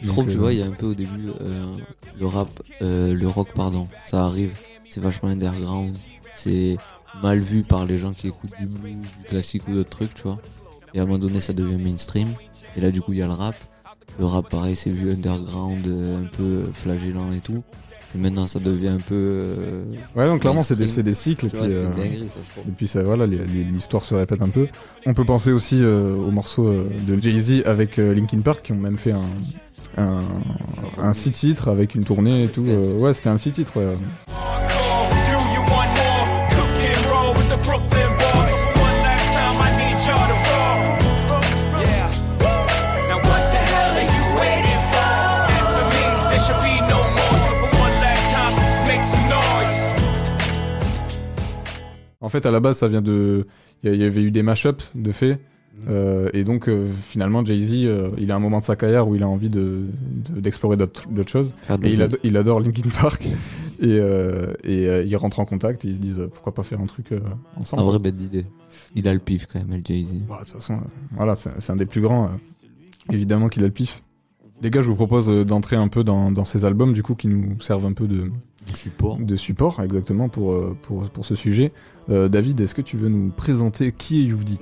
Je 0.00 0.06
Donc, 0.06 0.14
trouve, 0.14 0.26
tu 0.28 0.36
euh, 0.36 0.40
vois, 0.40 0.52
il 0.52 0.60
y 0.60 0.62
a 0.62 0.66
un 0.66 0.70
peu 0.70 0.86
au 0.86 0.94
début 0.94 1.30
euh, 1.40 1.74
le 2.18 2.26
rap, 2.26 2.48
euh, 2.82 3.12
le 3.14 3.28
rock, 3.28 3.48
pardon, 3.54 3.88
ça 4.06 4.24
arrive, 4.24 4.52
c'est 4.86 5.00
vachement 5.00 5.28
underground, 5.28 5.96
c'est 6.32 6.76
mal 7.20 7.40
vu 7.40 7.64
par 7.64 7.84
les 7.84 7.98
gens 7.98 8.12
qui 8.12 8.28
écoutent 8.28 8.52
du 8.60 8.66
blues, 8.66 8.96
du 9.20 9.24
classique 9.26 9.66
ou 9.66 9.74
d'autres 9.74 9.90
trucs, 9.90 10.14
tu 10.14 10.22
vois. 10.22 10.38
Et 10.94 11.00
à 11.00 11.02
un 11.02 11.06
moment 11.06 11.18
donné, 11.18 11.40
ça 11.40 11.52
devient 11.52 11.78
mainstream. 11.82 12.28
Et 12.76 12.80
là, 12.80 12.92
du 12.92 13.00
coup, 13.00 13.12
il 13.12 13.18
y 13.18 13.22
a 13.22 13.26
le 13.26 13.32
rap. 13.32 13.56
Le 14.20 14.24
rap, 14.24 14.48
pareil, 14.48 14.76
c'est 14.76 14.90
vu 14.90 15.10
underground, 15.12 15.84
euh, 15.86 16.22
un 16.22 16.26
peu 16.26 16.70
flagellant 16.74 17.32
et 17.32 17.40
tout. 17.40 17.62
Et 18.14 18.18
maintenant, 18.18 18.46
ça 18.46 18.58
devient 18.58 18.88
un 18.88 18.98
peu. 19.00 19.14
euh, 19.14 19.84
Ouais, 20.16 20.26
donc 20.26 20.40
clairement, 20.40 20.62
c'est 20.62 20.76
des, 20.78 21.12
cycles. 21.12 21.46
Et 21.46 21.48
puis, 21.50 21.58
vois, 21.58 21.68
euh, 21.68 21.88
dinguerie, 21.94 22.28
ça, 22.28 22.60
et 22.66 22.72
puis 22.72 22.88
ça, 22.88 23.02
voilà, 23.02 23.26
l'histoire 23.26 24.02
se 24.02 24.14
répète 24.14 24.40
un 24.40 24.48
peu. 24.48 24.66
On 25.06 25.12
peut 25.14 25.24
penser 25.24 25.52
aussi 25.52 25.78
euh, 25.82 26.14
au 26.14 26.30
morceau 26.30 26.68
euh, 26.68 26.88
de 27.06 27.20
Jay-Z 27.20 27.62
avec 27.66 27.98
euh, 27.98 28.14
Linkin 28.14 28.40
Park, 28.40 28.62
qui 28.64 28.72
ont 28.72 28.76
même 28.76 28.96
fait 28.98 29.12
un, 29.12 30.02
un, 30.02 30.22
un 30.98 31.12
six 31.12 31.32
titres 31.32 31.68
avec 31.68 31.94
une 31.94 32.04
tournée 32.04 32.44
et 32.44 32.48
tout. 32.48 32.62
ouais, 32.62 33.12
c'était 33.12 33.28
un 33.28 33.38
six 33.38 33.52
titres. 33.52 33.76
Ouais. 33.78 33.94
En 52.28 52.30
fait, 52.30 52.44
à 52.44 52.50
la 52.50 52.60
base, 52.60 52.76
ça 52.76 52.88
vient 52.88 53.00
de. 53.00 53.46
Il 53.82 53.94
y, 53.94 54.04
avait 54.04 54.20
eu 54.22 54.30
des 54.30 54.42
mashups 54.42 54.90
de 54.94 55.12
fait. 55.12 55.38
euh, 55.88 56.28
et 56.34 56.44
donc, 56.44 56.68
euh, 56.68 56.86
finalement, 56.92 57.42
Jay-Z, 57.42 57.72
euh, 57.86 58.10
il 58.18 58.30
a 58.30 58.36
un 58.36 58.38
moment 58.38 58.60
de 58.60 58.66
sa 58.66 58.76
carrière 58.76 59.08
où 59.08 59.14
il 59.14 59.22
a 59.22 59.28
envie 59.28 59.48
de 59.48 59.84
de- 60.34 60.40
d'explorer 60.42 60.76
d'autres 60.76 61.08
d'autres 61.08 61.30
choses. 61.30 61.54
Faire 61.62 61.78
de 61.78 61.86
Et 61.86 61.88
il, 61.88 61.92
l'oseille. 61.92 62.04
ado- 62.04 62.18
il 62.22 62.36
adore 62.36 62.60
Linkin 62.60 62.90
Park. 63.00 63.24
et 63.80 63.96
euh, 63.98 64.52
et 64.62 64.86
euh, 64.88 65.04
ils 65.06 65.16
rentrent 65.16 65.40
en 65.40 65.46
contact 65.46 65.86
et 65.86 65.88
ils 65.88 65.94
se 65.94 66.00
disent 66.00 66.22
pourquoi 66.34 66.52
pas 66.52 66.64
faire 66.64 66.80
un 66.82 66.86
truc 66.86 67.12
euh, 67.12 67.20
ensemble. 67.56 67.82
Un 67.82 67.86
vrai 67.86 67.98
bête 67.98 68.16
d'idée. 68.16 68.44
Il 68.94 69.08
a 69.08 69.14
le 69.14 69.20
pif 69.20 69.46
quand 69.50 69.58
même, 69.60 69.70
le 69.70 69.80
Jay-Z. 69.82 70.20
Bah, 70.28 70.40
de 70.40 70.44
toute 70.44 70.52
façon, 70.52 70.74
euh, 70.74 70.86
voilà, 71.12 71.34
c'est 71.34 71.50
c'est 71.60 71.72
un 71.72 71.76
des 71.76 71.86
plus 71.86 72.02
grands. 72.02 72.26
euh, 72.26 73.12
évidemment 73.12 73.48
qu'il 73.48 73.62
a 73.62 73.66
le 73.66 73.72
pif. 73.72 74.02
Les 74.60 74.70
gars, 74.70 74.82
je 74.82 74.88
vous 74.88 74.96
propose 74.96 75.28
d'entrer 75.46 75.76
un 75.76 75.86
peu 75.88 76.02
dans, 76.04 76.30
dans 76.32 76.44
ces 76.44 76.64
albums, 76.64 76.92
du 76.92 77.02
coup, 77.04 77.14
qui 77.14 77.28
nous 77.28 77.58
servent 77.60 77.86
un 77.86 77.92
peu 77.92 78.08
de, 78.08 78.24
support. 78.74 79.18
de 79.18 79.36
support, 79.36 79.80
exactement, 79.82 80.28
pour, 80.28 80.52
euh, 80.52 80.76
pour, 80.82 81.08
pour 81.10 81.26
ce 81.26 81.34
sujet. 81.34 81.72
Euh, 82.10 82.28
David, 82.28 82.60
est-ce 82.60 82.74
que 82.74 82.82
tu 82.82 82.96
veux 82.96 83.08
nous 83.08 83.30
présenter 83.30 83.92
qui 83.92 84.20
est 84.20 84.24
Youvdi 84.24 84.58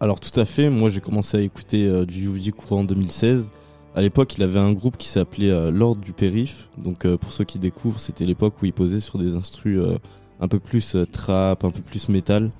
Alors 0.00 0.20
tout 0.20 0.38
à 0.38 0.44
fait, 0.44 0.70
moi 0.70 0.88
j'ai 0.88 1.00
commencé 1.00 1.36
à 1.36 1.40
écouter 1.40 1.86
euh, 1.86 2.04
du 2.04 2.26
UVD 2.26 2.52
courant 2.52 2.80
en 2.80 2.84
2016. 2.84 3.50
À 3.94 4.00
l'époque, 4.00 4.36
il 4.38 4.42
avait 4.42 4.58
un 4.58 4.72
groupe 4.72 4.96
qui 4.96 5.08
s'appelait 5.08 5.50
euh, 5.50 5.70
L'Ordre 5.70 6.00
du 6.00 6.12
Périph. 6.12 6.70
Donc 6.78 7.04
euh, 7.04 7.18
pour 7.18 7.32
ceux 7.32 7.44
qui 7.44 7.58
découvrent, 7.58 8.00
c'était 8.00 8.24
l'époque 8.24 8.54
où 8.62 8.66
il 8.66 8.72
posait 8.72 9.00
sur 9.00 9.18
des 9.18 9.36
instrus 9.36 9.78
euh, 9.78 9.98
un 10.40 10.48
peu 10.48 10.58
plus 10.58 10.96
euh, 10.96 11.04
trap, 11.04 11.64
un 11.64 11.70
peu 11.70 11.82
plus 11.82 12.08
métal. 12.08 12.50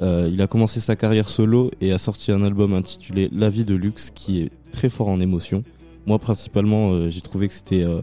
Euh, 0.00 0.30
il 0.32 0.40
a 0.40 0.46
commencé 0.46 0.80
sa 0.80 0.96
carrière 0.96 1.28
solo 1.28 1.70
et 1.80 1.92
a 1.92 1.98
sorti 1.98 2.30
un 2.30 2.42
album 2.42 2.72
intitulé 2.72 3.28
La 3.32 3.50
vie 3.50 3.64
de 3.64 3.74
luxe 3.74 4.10
qui 4.14 4.42
est 4.42 4.50
très 4.70 4.88
fort 4.88 5.08
en 5.08 5.20
émotion. 5.20 5.62
Moi 6.06 6.18
principalement 6.18 6.92
euh, 6.92 7.08
j'ai 7.10 7.20
trouvé 7.20 7.48
que 7.48 7.54
c'était 7.54 7.82
euh, 7.82 8.00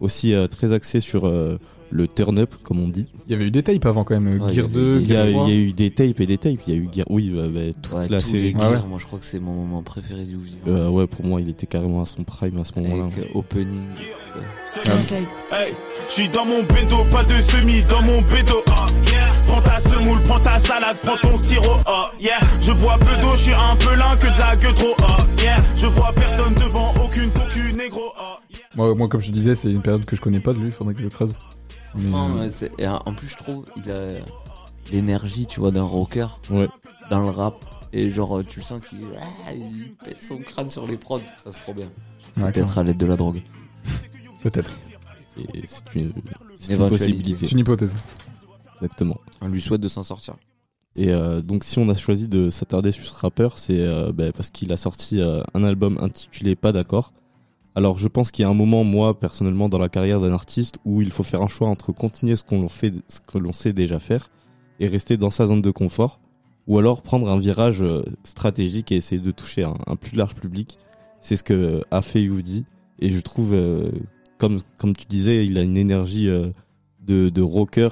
aussi 0.00 0.34
euh, 0.34 0.46
très 0.46 0.72
axé 0.72 1.00
sur 1.00 1.26
euh, 1.26 1.58
le 1.90 2.08
turn 2.08 2.38
up 2.38 2.54
comme 2.62 2.80
on 2.82 2.88
dit. 2.88 3.06
Il 3.28 3.32
y 3.32 3.34
avait 3.34 3.46
eu 3.46 3.50
des 3.50 3.62
tapes 3.62 3.86
avant 3.86 4.04
quand 4.04 4.18
même, 4.18 4.40
Ouais, 4.42 4.54
Gear 4.54 4.64
avait 4.66 4.74
2, 4.74 4.94
des- 4.98 5.00
Il 5.04 5.08
y, 5.08 5.16
a, 5.16 5.16
Gear 5.16 5.26
il 5.28 5.32
3. 5.34 5.48
y 5.48 5.52
a 5.52 5.54
eu 5.56 5.72
des 5.72 5.90
tapes 5.90 6.20
et 6.20 6.26
des 6.26 6.38
tapes. 6.38 6.58
Il 6.66 6.74
y 6.74 6.76
a 6.76 6.80
eu 6.80 6.88
Gear- 6.92 7.06
oui 7.10 7.30
bah, 7.34 7.42
bah, 7.48 7.60
toute 7.80 7.92
Ouais, 7.92 8.08
la 8.08 8.20
tous 8.20 8.26
série. 8.30 8.52
les 8.52 8.56
Ah 8.60 8.70
ouais. 8.70 8.76
moi 8.88 8.98
je 9.00 9.06
crois 9.06 9.18
que 9.18 9.24
c'est 9.24 9.38
mon 9.40 9.52
moment 9.54 9.82
préféré 9.82 10.24
du 10.24 10.36
vivant. 10.36 10.58
Euh, 10.68 10.88
ouais 10.90 11.06
pour 11.06 11.24
moi 11.24 11.40
il 11.40 11.48
était 11.48 11.66
carrément 11.66 12.02
à 12.02 12.06
son 12.06 12.24
prime 12.24 12.58
à 12.58 12.64
ce 12.64 12.78
moment-là. 12.80 13.04
Avec 13.12 13.26
euh, 13.26 13.38
opening. 13.38 13.82
ouais. 14.36 14.42
Hey, 15.52 15.72
j'suis 16.08 16.28
dans 16.28 16.44
mon 16.44 16.62
bendo, 16.64 17.02
pas 17.10 17.24
de 17.24 17.40
semi 17.50 17.82
dans 17.88 18.02
mon 18.02 18.20
bédo. 18.22 18.56
ah, 18.70 18.86
yeah. 19.10 19.32
Prends 19.46 19.62
ta 19.62 19.80
semoule, 19.80 20.20
prends 20.24 20.40
ta 20.40 20.58
salade, 20.58 20.96
prends 21.02 21.16
ton 21.22 21.38
sirop. 21.38 21.78
ah, 21.86 22.10
yeah. 22.20 22.38
Je 22.60 22.72
bois 22.72 22.96
peu 22.98 23.20
d'eau, 23.20 23.34
j'suis 23.36 23.54
un 23.54 23.76
peu 23.76 23.94
lin 23.94 24.16
que 24.16 24.26
de 24.26 24.38
la 24.38 24.56
gueule 24.56 24.74
trop. 24.74 24.94
ah, 25.02 25.16
yeah. 25.42 25.56
Je 25.76 25.86
vois 25.86 26.10
personne 26.14 26.54
devant, 26.54 26.92
aucune 27.02 27.30
cocu 27.30 27.72
négro. 27.72 28.12
yeah. 28.18 28.36
Moi, 28.76 28.94
moi, 28.94 29.08
comme 29.08 29.20
je 29.20 29.30
disais, 29.30 29.54
c'est 29.54 29.70
une 29.70 29.82
période 29.82 30.04
que 30.04 30.14
je 30.16 30.20
connais 30.20 30.40
pas 30.40 30.52
de 30.52 30.58
lui, 30.58 30.70
faudrait 30.70 30.94
que 30.94 31.02
je 31.02 31.08
creuse. 31.08 31.34
Mais, 31.94 32.14
euh, 32.14 32.34
ouais, 32.40 32.50
c'est- 32.50 32.70
et 32.78 32.86
en 32.86 33.00
en 33.06 33.14
plus, 33.14 33.28
je 33.28 33.36
trouve, 33.36 33.64
il 33.76 33.90
a 33.90 34.18
l'énergie, 34.92 35.46
tu 35.46 35.60
vois, 35.60 35.70
d'un 35.70 35.82
rocker 35.82 36.26
Ouais. 36.50 36.68
dans 37.10 37.20
le 37.20 37.30
rap. 37.30 37.54
Et 37.92 38.10
genre, 38.10 38.44
tu 38.46 38.58
le 38.60 38.64
sens 38.64 38.80
qu'il 38.86 38.98
ah, 39.46 39.52
il 39.54 39.94
pète 40.04 40.22
son 40.22 40.36
crâne 40.38 40.68
sur 40.68 40.86
les 40.86 40.96
prods. 40.98 41.20
Ça, 41.42 41.50
c'est 41.52 41.62
trop 41.62 41.72
bien. 41.72 41.86
ouais, 42.36 42.52
Peut-être 42.52 42.76
à 42.78 42.82
l'aide 42.82 42.98
de 42.98 43.06
la 43.06 43.16
drogue. 43.16 43.40
Peut-être. 44.42 44.76
Et 45.38 45.62
c'est 45.66 45.94
une, 45.94 46.12
c'est 46.54 46.68
une 46.68 46.72
Éventualité. 46.74 46.88
possibilité. 47.06 47.46
C'est 47.46 47.52
une 47.52 47.58
hypothèse. 47.60 47.92
Exactement. 48.76 49.18
On 49.40 49.48
lui 49.48 49.60
souhaite 49.62 49.80
de 49.80 49.88
s'en 49.88 50.02
sortir. 50.02 50.34
Et 50.96 51.10
euh, 51.12 51.40
donc 51.42 51.64
si 51.64 51.78
on 51.78 51.88
a 51.88 51.94
choisi 51.94 52.26
de 52.28 52.50
s'attarder 52.50 52.90
sur 52.92 53.04
ce 53.04 53.14
rappeur, 53.14 53.56
c'est 53.58 53.80
euh, 53.80 54.12
bah, 54.12 54.32
parce 54.32 54.50
qu'il 54.50 54.72
a 54.72 54.76
sorti 54.76 55.20
euh, 55.20 55.42
un 55.54 55.62
album 55.64 55.98
intitulé 56.00 56.56
Pas 56.56 56.72
d'accord. 56.72 57.12
Alors 57.76 57.98
je 57.98 58.08
pense 58.08 58.30
qu'il 58.30 58.42
y 58.42 58.46
a 58.46 58.48
un 58.48 58.54
moment, 58.54 58.84
moi 58.84 59.20
personnellement, 59.20 59.68
dans 59.68 59.78
la 59.78 59.90
carrière 59.90 60.20
d'un 60.20 60.32
artiste 60.32 60.78
où 60.86 61.02
il 61.02 61.12
faut 61.12 61.22
faire 61.22 61.42
un 61.42 61.46
choix 61.46 61.68
entre 61.68 61.92
continuer 61.92 62.34
ce 62.34 62.42
qu'on 62.42 62.66
fait, 62.68 62.94
ce 63.06 63.20
que 63.20 63.36
l'on 63.36 63.52
sait 63.52 63.74
déjà 63.74 64.00
faire 64.00 64.30
et 64.80 64.88
rester 64.88 65.18
dans 65.18 65.30
sa 65.30 65.46
zone 65.46 65.60
de 65.60 65.70
confort, 65.70 66.18
ou 66.66 66.78
alors 66.78 67.02
prendre 67.02 67.28
un 67.28 67.38
virage 67.38 67.82
euh, 67.82 68.02
stratégique 68.24 68.92
et 68.92 68.96
essayer 68.96 69.20
de 69.20 69.30
toucher 69.30 69.64
un, 69.64 69.96
plus 69.96 70.16
large 70.16 70.34
public. 70.34 70.78
C'est 71.20 71.36
ce 71.36 71.44
que 71.44 71.82
a 71.90 72.00
fait 72.00 72.22
Youdi 72.22 72.64
et 72.98 73.10
je 73.10 73.20
trouve, 73.20 73.52
euh, 73.52 73.90
comme 74.38 74.58
comme 74.78 74.96
tu 74.96 75.04
disais, 75.06 75.44
il 75.44 75.58
a 75.58 75.62
une 75.62 75.76
énergie 75.76 76.30
euh, 76.30 76.48
de, 77.06 77.42
rocker, 77.42 77.90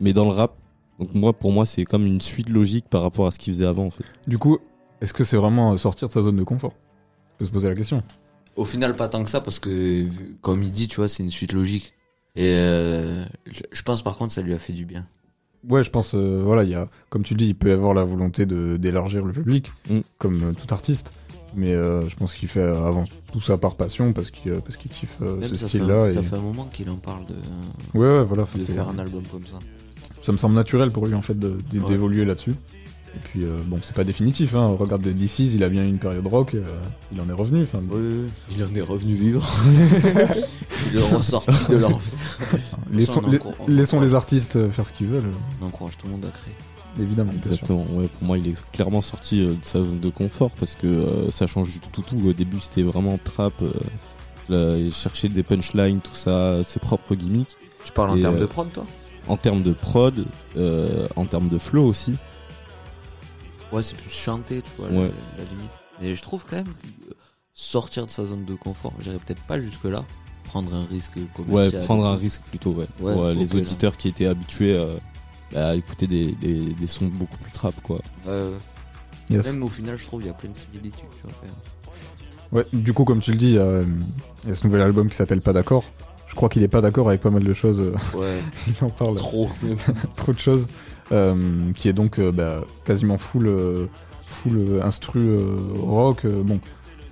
mais 0.00 0.12
dans 0.12 0.24
le 0.24 0.30
rap. 0.30 0.56
Donc 0.98 1.14
moi, 1.14 1.32
pour 1.32 1.52
moi, 1.52 1.66
c'est 1.66 1.84
comme 1.84 2.04
une 2.04 2.20
suite 2.20 2.48
logique 2.48 2.88
par 2.88 3.02
rapport 3.02 3.26
à 3.26 3.30
ce 3.30 3.38
qu'il 3.38 3.52
faisait 3.52 3.66
avant, 3.66 3.86
en 3.86 3.90
fait. 3.90 4.04
Du 4.26 4.38
coup, 4.38 4.58
est-ce 5.00 5.12
que 5.12 5.22
c'est 5.22 5.36
vraiment 5.36 5.72
euh, 5.72 5.76
sortir 5.76 6.08
de 6.08 6.12
sa 6.12 6.22
zone 6.22 6.36
de 6.36 6.44
confort? 6.44 6.72
On 7.34 7.38
peut 7.38 7.44
se 7.44 7.50
poser 7.50 7.68
la 7.68 7.74
question. 7.74 8.02
Au 8.56 8.64
final, 8.64 8.94
pas 8.94 9.08
tant 9.08 9.24
que 9.24 9.30
ça, 9.30 9.40
parce 9.40 9.58
que, 9.58 10.06
comme 10.40 10.62
il 10.62 10.70
dit, 10.70 10.86
tu 10.88 10.96
vois, 10.96 11.08
c'est 11.08 11.22
une 11.22 11.30
suite 11.30 11.52
logique. 11.52 11.92
Et 12.36 12.52
euh, 12.56 13.24
je 13.46 13.62
je 13.72 13.82
pense 13.82 14.02
par 14.02 14.16
contre, 14.16 14.32
ça 14.32 14.42
lui 14.42 14.52
a 14.54 14.58
fait 14.58 14.72
du 14.72 14.84
bien. 14.84 15.06
Ouais, 15.68 15.82
je 15.84 15.90
pense, 15.90 16.14
euh, 16.14 16.40
voilà, 16.44 16.62
il 16.64 16.70
y 16.70 16.74
a, 16.74 16.88
comme 17.08 17.22
tu 17.22 17.34
dis, 17.34 17.46
il 17.46 17.54
peut 17.54 17.68
y 17.70 17.72
avoir 17.72 17.94
la 17.94 18.04
volonté 18.04 18.44
de 18.46 18.76
d'élargir 18.76 19.24
le 19.24 19.32
public, 19.32 19.72
Mm. 19.88 20.00
comme 20.18 20.42
euh, 20.42 20.52
tout 20.52 20.72
artiste. 20.74 21.12
Mais 21.56 21.72
euh, 21.72 22.08
je 22.08 22.16
pense 22.16 22.34
qu'il 22.34 22.48
fait 22.48 22.62
avant 22.62 23.04
tout 23.32 23.40
ça 23.40 23.56
par 23.58 23.76
passion, 23.76 24.12
parce 24.12 24.30
qu'il 24.32 24.50
euh, 24.50 24.58
parce 24.60 24.76
qu'il 24.76 24.90
kiffe 24.90 25.18
euh, 25.22 25.40
ce 25.46 25.54
style-là. 25.54 26.08
et- 26.08 26.12
ça 26.12 26.22
fait 26.22 26.34
un 26.36 26.40
moment 26.40 26.64
qu'il 26.72 26.90
en 26.90 26.96
parle 26.96 27.24
de, 27.26 27.34
Ouais, 27.98 28.18
ouais, 28.18 28.24
voilà. 28.24 28.42
de 28.54 28.58
faire 28.60 28.88
un 28.88 28.98
album 28.98 29.22
comme 29.30 29.46
ça. 29.46 29.58
Ça 30.22 30.32
me 30.32 30.36
semble 30.36 30.54
naturel 30.56 30.90
pour 30.90 31.06
lui, 31.06 31.14
en 31.14 31.22
fait, 31.22 31.34
Ouais. 31.34 31.50
d'évoluer 31.88 32.24
là-dessus. 32.24 32.54
Et 33.16 33.18
puis, 33.22 33.44
euh, 33.44 33.56
bon, 33.66 33.78
c'est 33.82 33.94
pas 33.94 34.04
définitif, 34.04 34.54
hein. 34.56 34.76
Regarde 34.78 35.02
DC's, 35.02 35.54
il 35.54 35.62
a 35.62 35.68
bien 35.68 35.84
eu 35.84 35.88
une 35.88 35.98
période 35.98 36.26
rock, 36.26 36.54
euh, 36.54 36.64
il 37.12 37.20
en 37.20 37.28
est 37.28 37.32
revenu. 37.32 37.62
Enfin, 37.62 37.80
Il 38.50 38.64
en 38.64 38.74
est 38.74 38.80
revenu 38.80 39.14
vivre. 39.14 39.46
il 40.92 40.98
est 40.98 41.14
ressorti 41.14 41.70
de 41.70 41.76
l'enfer. 41.76 42.18
laissons, 42.90 43.22
on 43.24 43.30
les, 43.30 43.74
laissons 43.76 44.14
artistes 44.14 44.56
euh, 44.56 44.68
faire 44.70 44.86
ce 44.86 44.92
qu'ils 44.92 45.06
veulent, 45.06 45.30
On 45.62 45.66
encourage 45.66 45.96
tout 45.96 46.06
le 46.06 46.12
monde 46.12 46.24
à 46.24 46.30
créer. 46.30 46.54
évidemment. 47.00 47.32
Exactement. 47.32 47.84
Ouais, 47.92 48.08
pour 48.08 48.24
moi, 48.24 48.38
il 48.38 48.48
est 48.48 48.70
clairement 48.72 49.02
sorti 49.02 49.42
euh, 49.44 49.50
de 49.50 49.64
sa 49.64 49.78
zone 49.78 50.00
de 50.00 50.08
confort 50.08 50.50
parce 50.52 50.74
que 50.74 50.86
euh, 50.86 51.30
ça 51.30 51.46
change 51.46 51.70
du 51.70 51.80
tout 51.80 52.02
tout. 52.02 52.16
Au 52.26 52.32
début, 52.32 52.58
c'était 52.60 52.82
vraiment 52.82 53.18
trap. 53.22 53.54
euh, 53.62 53.70
là, 54.48 54.76
il 54.76 54.92
cherchait 54.92 55.28
des 55.28 55.42
punchlines, 55.42 56.00
tout 56.00 56.14
ça, 56.14 56.62
ses 56.64 56.80
propres 56.80 57.14
gimmicks. 57.14 57.56
Tu 57.84 57.92
parles 57.92 58.10
en 58.10 58.18
termes 58.18 58.38
de 58.38 58.46
prod, 58.46 58.72
toi? 58.72 58.84
En 59.26 59.36
termes 59.36 59.62
de 59.62 59.72
prod, 59.72 60.26
euh, 60.56 61.06
en 61.16 61.24
termes 61.24 61.48
de 61.48 61.58
flow 61.58 61.86
aussi. 61.86 62.14
Ouais, 63.74 63.82
c'est 63.82 63.96
plus 63.96 64.10
chanté, 64.10 64.62
tu 64.62 64.70
vois, 64.82 64.88
Ouais. 64.88 65.10
la, 65.38 65.44
la 65.44 65.50
limite. 65.50 65.70
Mais 66.00 66.14
je 66.14 66.22
trouve 66.22 66.44
quand 66.48 66.56
même 66.56 66.64
que 66.66 67.10
euh, 67.10 67.14
sortir 67.52 68.06
de 68.06 68.10
sa 68.10 68.24
zone 68.26 68.44
de 68.44 68.54
confort, 68.54 68.92
j'irais 69.00 69.18
peut-être 69.18 69.42
pas 69.42 69.60
jusque-là. 69.60 70.04
Prendre 70.44 70.74
un 70.74 70.84
risque 70.84 71.16
Ouais, 71.16 71.22
commercial. 71.34 71.82
prendre 71.84 72.04
un 72.06 72.16
risque 72.16 72.42
plutôt, 72.50 72.70
ouais. 72.72 72.86
Ouais, 73.00 73.12
Pour, 73.14 73.24
euh, 73.24 73.34
les 73.34 73.46
là. 73.46 73.54
auditeurs 73.56 73.96
qui 73.96 74.08
étaient 74.08 74.26
habitués 74.26 74.76
euh, 74.76 74.96
à 75.56 75.74
écouter 75.74 76.06
des, 76.06 76.32
des, 76.32 76.58
des 76.74 76.86
sons 76.86 77.06
beaucoup 77.06 77.38
plus 77.38 77.50
trap, 77.52 77.74
quoi. 77.82 78.00
Ouais, 78.26 78.30
ouais. 78.32 78.58
Yes. 79.30 79.46
Même 79.46 79.62
au 79.62 79.68
final, 79.68 79.96
je 79.96 80.04
trouve 80.04 80.20
il 80.22 80.26
y 80.26 80.30
a 80.30 80.34
plein 80.34 80.50
de 80.50 80.56
similitudes, 80.56 81.08
tu 81.16 81.22
vois. 81.26 81.32
Ouais, 82.60 82.66
du 82.72 82.92
coup, 82.92 83.04
comme 83.04 83.20
tu 83.20 83.30
le 83.32 83.38
dis, 83.38 83.46
il 83.46 83.54
y 83.54 83.58
a, 83.58 83.62
euh, 83.62 83.84
il 84.44 84.50
y 84.50 84.52
a 84.52 84.54
ce 84.54 84.64
nouvel 84.64 84.82
album 84.82 85.08
qui 85.08 85.16
s'appelle 85.16 85.40
Pas 85.40 85.52
d'accord. 85.52 85.82
Je 86.26 86.34
crois 86.34 86.48
qu'il 86.48 86.62
est 86.62 86.68
pas 86.68 86.80
d'accord 86.80 87.08
avec 87.08 87.20
pas 87.20 87.30
mal 87.30 87.42
de 87.42 87.54
choses. 87.54 87.78
euh, 87.80 87.94
Ouais, 88.18 88.40
il 88.68 88.84
en 88.84 88.90
parle 88.90 89.16
trop. 89.16 89.48
trop 90.16 90.32
de 90.32 90.38
choses. 90.38 90.66
Euh, 91.12 91.34
qui 91.76 91.88
est 91.88 91.92
donc 91.92 92.18
euh, 92.18 92.32
bah, 92.32 92.62
quasiment 92.84 93.18
full, 93.18 93.46
euh, 93.46 93.86
full 94.22 94.80
instru 94.82 95.36
rock. 95.82 96.26
bon, 96.26 96.60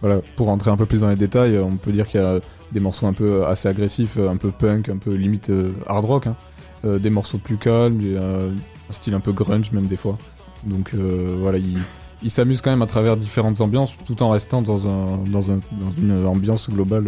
voilà, 0.00 0.20
pour 0.36 0.46
rentrer 0.46 0.70
un 0.70 0.76
peu 0.76 0.86
plus 0.86 1.02
dans 1.02 1.10
les 1.10 1.16
détails, 1.16 1.58
on 1.58 1.76
peut 1.76 1.92
dire 1.92 2.08
qu'il 2.08 2.20
y 2.20 2.24
a 2.24 2.40
des 2.72 2.80
morceaux 2.80 3.06
un 3.06 3.12
peu 3.12 3.44
assez 3.46 3.68
agressifs, 3.68 4.16
un 4.18 4.36
peu 4.36 4.50
punk, 4.50 4.88
un 4.88 4.96
peu 4.96 5.12
limite 5.14 5.52
hard 5.86 6.04
rock. 6.04 6.26
hein. 6.26 6.36
Euh, 6.84 6.98
des 6.98 7.10
morceaux 7.10 7.38
plus 7.38 7.58
calmes, 7.58 8.00
et, 8.00 8.16
euh, 8.16 8.50
un 8.90 8.92
style 8.92 9.14
un 9.14 9.20
peu 9.20 9.32
grunge 9.32 9.70
même 9.70 9.86
des 9.86 9.96
fois. 9.96 10.18
Donc 10.64 10.94
euh, 10.94 11.36
voilà, 11.38 11.58
il, 11.58 11.78
il 12.24 12.30
s'amuse 12.30 12.60
quand 12.60 12.70
même 12.70 12.82
à 12.82 12.88
travers 12.88 13.16
différentes 13.16 13.60
ambiances, 13.60 13.92
tout 14.04 14.20
en 14.20 14.30
restant 14.30 14.62
dans, 14.62 14.88
un, 14.88 15.18
dans, 15.30 15.52
un, 15.52 15.60
dans 15.70 15.92
une 15.96 16.26
ambiance 16.26 16.68
globale. 16.68 17.06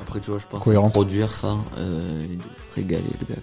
Après, 0.00 0.20
tu 0.20 0.30
vois, 0.30 0.38
je 0.38 0.46
pense 0.46 0.62
Cohérente. 0.62 0.90
à 0.90 0.92
produire 0.92 1.28
ça, 1.28 1.56
euh, 1.76 2.24
il 2.30 2.38
se 2.60 2.74
régaler, 2.76 3.02
le 3.20 3.34
gars. 3.34 3.40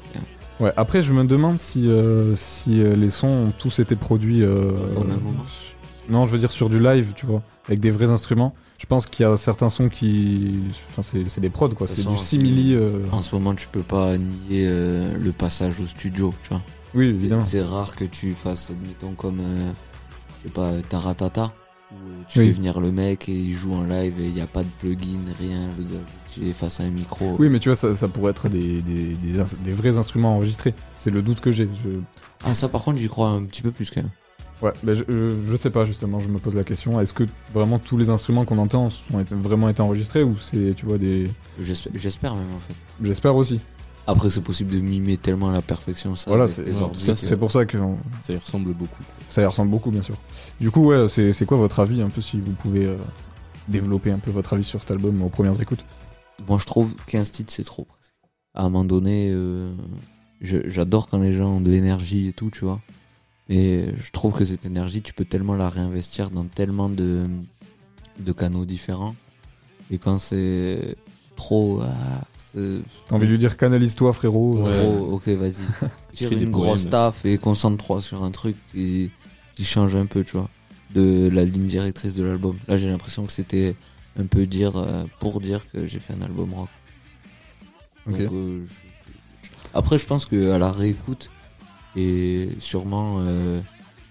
Ouais, 0.59 0.71
après 0.77 1.01
je 1.01 1.11
me 1.13 1.23
demande 1.25 1.59
si, 1.59 1.87
euh, 1.87 2.35
si 2.35 2.81
euh, 2.81 2.95
les 2.95 3.09
sons 3.09 3.27
ont 3.27 3.51
tous 3.57 3.79
été 3.79 3.95
produits 3.95 4.43
euh, 4.43 4.71
Au 4.95 5.03
même 5.03 5.19
moment 5.19 5.43
su- 5.45 5.73
Non, 6.11 6.25
je 6.27 6.31
veux 6.31 6.37
dire 6.37 6.51
sur 6.51 6.69
du 6.69 6.79
live, 6.79 7.13
tu 7.15 7.25
vois, 7.25 7.41
avec 7.67 7.79
des 7.79 7.91
vrais 7.91 8.09
instruments. 8.11 8.53
Je 8.77 8.85
pense 8.85 9.05
qu'il 9.05 9.25
y 9.25 9.29
a 9.29 9.35
certains 9.37 9.69
sons 9.69 9.87
qui. 9.89 10.59
Enfin, 10.89 11.01
c'est 11.01 11.27
c'est 11.29 11.39
des 11.41 11.49
prods 11.49 11.69
quoi, 11.69 11.87
De 11.87 11.91
toute 11.91 11.97
c'est 11.97 12.03
façon, 12.03 12.11
du 12.11 12.17
simili. 12.17 12.73
euh, 12.75 12.99
En 13.11 13.21
ce 13.21 13.33
moment, 13.33 13.55
tu 13.55 13.67
peux 13.67 13.81
pas 13.81 14.17
nier 14.17 14.67
euh, 14.69 15.17
le 15.17 15.31
passage 15.31 15.79
au 15.79 15.87
studio, 15.87 16.33
tu 16.43 16.49
vois. 16.49 16.61
Oui, 16.93 17.05
C'est- 17.05 17.09
évidemment. 17.11 17.45
C'est 17.45 17.61
rare 17.61 17.95
que 17.95 18.03
tu 18.05 18.33
fasses, 18.33 18.69
admettons, 18.71 19.13
comme, 19.13 19.39
euh, 19.39 19.71
je 20.43 20.47
sais 20.49 20.53
pas, 20.53 20.71
Taratata, 20.87 21.53
où 21.91 21.95
euh, 21.95 22.23
tu 22.27 22.39
Oui. 22.39 22.47
fais 22.47 22.51
venir 22.51 22.79
le 22.81 22.91
mec 22.91 23.29
et 23.29 23.31
il 23.33 23.55
joue 23.55 23.73
en 23.73 23.83
live 23.83 24.19
et 24.19 24.25
il 24.27 24.33
n'y 24.33 24.41
a 24.41 24.47
pas 24.47 24.63
de 24.63 24.69
plugin, 24.79 25.19
rien, 25.39 25.69
le 25.77 25.83
gars, 25.85 26.03
tu 26.33 26.47
es 26.47 26.53
face 26.53 26.79
à 26.79 26.83
un 26.83 26.89
micro. 26.89 27.35
Oui, 27.39 27.49
mais 27.49 27.59
tu 27.59 27.69
vois, 27.69 27.75
ça, 27.75 27.95
ça 27.95 28.07
pourrait 28.07 28.31
être 28.31 28.49
des, 28.49 28.81
des, 28.81 29.13
des, 29.15 29.39
ins- 29.39 29.45
des 29.63 29.73
vrais 29.73 29.97
instruments 29.97 30.35
enregistrés. 30.35 30.73
C'est 30.99 31.09
le 31.11 31.21
doute 31.21 31.39
que 31.41 31.51
j'ai. 31.51 31.69
Je... 31.83 31.89
Ah, 32.43 32.53
ça, 32.55 32.69
par 32.69 32.81
contre, 32.83 32.97
j'y 32.99 33.07
crois 33.07 33.29
un 33.29 33.43
petit 33.43 33.61
peu 33.61 33.71
plus 33.71 33.89
quand 33.91 34.01
même. 34.01 34.11
Ouais, 34.61 34.71
bah, 34.81 34.93
je, 34.93 35.03
je, 35.09 35.35
je 35.45 35.55
sais 35.57 35.69
pas 35.71 35.85
justement, 35.85 36.19
je 36.19 36.29
me 36.29 36.37
pose 36.37 36.55
la 36.55 36.63
question. 36.63 37.01
Est-ce 37.01 37.13
que 37.13 37.23
vraiment 37.53 37.79
tous 37.79 37.97
les 37.97 38.09
instruments 38.09 38.45
qu'on 38.45 38.57
entend 38.59 38.87
ont 39.13 39.19
été- 39.19 39.35
vraiment 39.35 39.67
été 39.67 39.81
enregistrés 39.81 40.23
ou 40.23 40.35
c'est, 40.37 40.73
tu 40.75 40.85
vois, 40.85 40.97
des. 40.97 41.29
J'espère 41.59 42.33
même, 42.35 42.47
en 42.55 42.59
fait. 42.59 42.75
J'espère 43.03 43.35
aussi. 43.35 43.59
Après, 44.05 44.29
c'est 44.29 44.41
possible 44.43 44.73
de 44.75 44.81
mimer 44.81 45.15
tellement 45.17 45.49
à 45.49 45.53
la 45.53 45.61
perfection 45.61 46.15
ça. 46.17 46.29
Voilà, 46.29 46.49
c'est 46.49 46.63
que- 46.63 47.35
pour 47.35 47.51
ça 47.51 47.65
que 47.65 47.77
on- 47.77 47.97
Ça 48.21 48.33
y 48.33 48.37
ressemble 48.37 48.73
beaucoup. 48.73 49.01
ça 49.29 49.41
y 49.41 49.45
ressemble 49.45 49.71
beaucoup, 49.71 49.91
bien 49.91 50.03
sûr. 50.03 50.17
Du 50.59 50.71
coup, 50.71 50.81
ouais, 50.85 51.07
c'est 51.09 51.31
c'est 51.33 51.45
quoi 51.45 51.57
votre 51.57 51.79
avis 51.79 52.01
un 52.01 52.09
peu 52.09 52.19
si 52.21 52.37
vous 52.39 52.51
pouvez 52.51 52.85
euh, 52.85 52.97
développer 53.69 54.11
un 54.11 54.19
peu 54.19 54.29
votre 54.31 54.53
avis 54.53 54.63
sur 54.65 54.81
cet 54.81 54.91
album 54.91 55.21
aux 55.21 55.29
premières 55.29 55.59
écoutes? 55.61 55.85
Moi, 56.47 56.57
je 56.59 56.65
trouve 56.65 56.95
15 57.07 57.31
titres, 57.31 57.53
c'est 57.53 57.63
trop. 57.63 57.85
presque. 57.85 58.13
À 58.53 58.61
un 58.61 58.69
moment 58.69 58.83
donné, 58.85 59.29
euh, 59.31 59.71
je- 60.41 60.69
j'adore 60.69 61.07
quand 61.07 61.19
les 61.19 61.33
gens 61.33 61.57
ont 61.57 61.61
de 61.61 61.71
l'énergie 61.71 62.27
et 62.29 62.33
tout, 62.33 62.49
tu 62.51 62.65
vois. 62.65 62.81
Mais 63.49 63.93
je 63.97 64.11
trouve 64.11 64.33
que 64.33 64.45
cette 64.45 64.65
énergie, 64.65 65.01
tu 65.01 65.13
peux 65.13 65.25
tellement 65.25 65.55
la 65.55 65.69
réinvestir 65.69 66.29
dans 66.31 66.45
tellement 66.45 66.89
de, 66.89 67.23
de 68.19 68.31
canaux 68.31 68.65
différents. 68.65 69.15
Et 69.91 69.97
quand 69.97 70.17
c'est 70.17 70.95
trop. 71.35 71.81
ah, 71.81 72.21
T'as 73.07 73.15
envie 73.15 73.25
de 73.25 73.31
lui 73.31 73.39
dire 73.39 73.57
canalise-toi, 73.57 74.13
frérot 74.13 74.59
ok, 75.13 75.27
vas-y. 75.29 75.53
Tire 76.13 76.29
une 76.43 76.51
grosse 76.51 76.83
taf 76.91 77.25
et 77.25 77.37
concentre-toi 77.39 78.01
sur 78.01 78.23
un 78.23 78.29
truc 78.31 78.55
qui, 78.71 79.09
qui 79.55 79.65
change 79.65 79.95
un 79.95 80.05
peu, 80.05 80.23
tu 80.23 80.37
vois, 80.37 80.49
de 80.93 81.29
la 81.33 81.43
ligne 81.45 81.65
directrice 81.65 82.13
de 82.15 82.23
l'album. 82.23 82.55
Là, 82.67 82.77
j'ai 82.77 82.89
l'impression 82.89 83.25
que 83.25 83.31
c'était 83.31 83.75
un 84.19 84.25
peu 84.25 84.45
dire 84.45 84.75
euh, 84.77 85.05
pour 85.19 85.39
dire 85.41 85.65
que 85.71 85.87
j'ai 85.87 85.99
fait 85.99 86.13
un 86.13 86.21
album 86.21 86.53
rock. 86.53 86.69
Ok. 88.07 88.17
Donc, 88.21 88.31
euh, 88.31 88.63
je- 88.67 88.73
je- 88.73 89.69
Après, 89.73 89.97
je 89.97 90.05
pense 90.05 90.25
que 90.25 90.51
à 90.51 90.57
la 90.59 90.71
réécoute 90.71 91.29
et 91.95 92.49
sûrement 92.59 93.17
euh, 93.21 93.59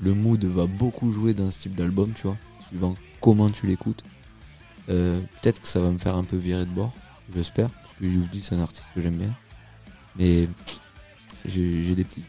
le 0.01 0.15
mood 0.15 0.45
va 0.45 0.67
beaucoup 0.67 1.11
jouer 1.13 1.35
dans 1.35 1.51
ce 1.51 1.61
type 1.61 1.75
d'album, 1.77 2.13
tu 2.15 2.23
vois, 2.27 2.37
suivant 2.69 2.95
comment 3.21 3.49
tu 3.51 3.67
l'écoutes. 3.67 4.03
Euh, 4.89 5.21
Peut-être 5.41 5.61
que 5.63 5.69
ça 5.69 5.81
va 5.81 5.91
me 5.91 5.99
faire 5.99 6.17
un 6.17 6.25
peu 6.25 6.37
virer 6.37 6.65
de 6.65 6.71
bord, 6.71 6.93
j'espère, 7.35 7.71
parce 7.71 7.95
que 8.01 8.07
Youvdi 8.07 8.41
c'est 8.43 8.57
un 8.57 8.61
artiste 8.61 8.89
que 8.95 9.01
j'aime 9.01 9.17
bien. 9.17 9.31
Mais 10.17 10.49
j'ai 11.45 11.83
j'ai 11.83 11.95
des 11.95 12.05
petits 12.05 12.23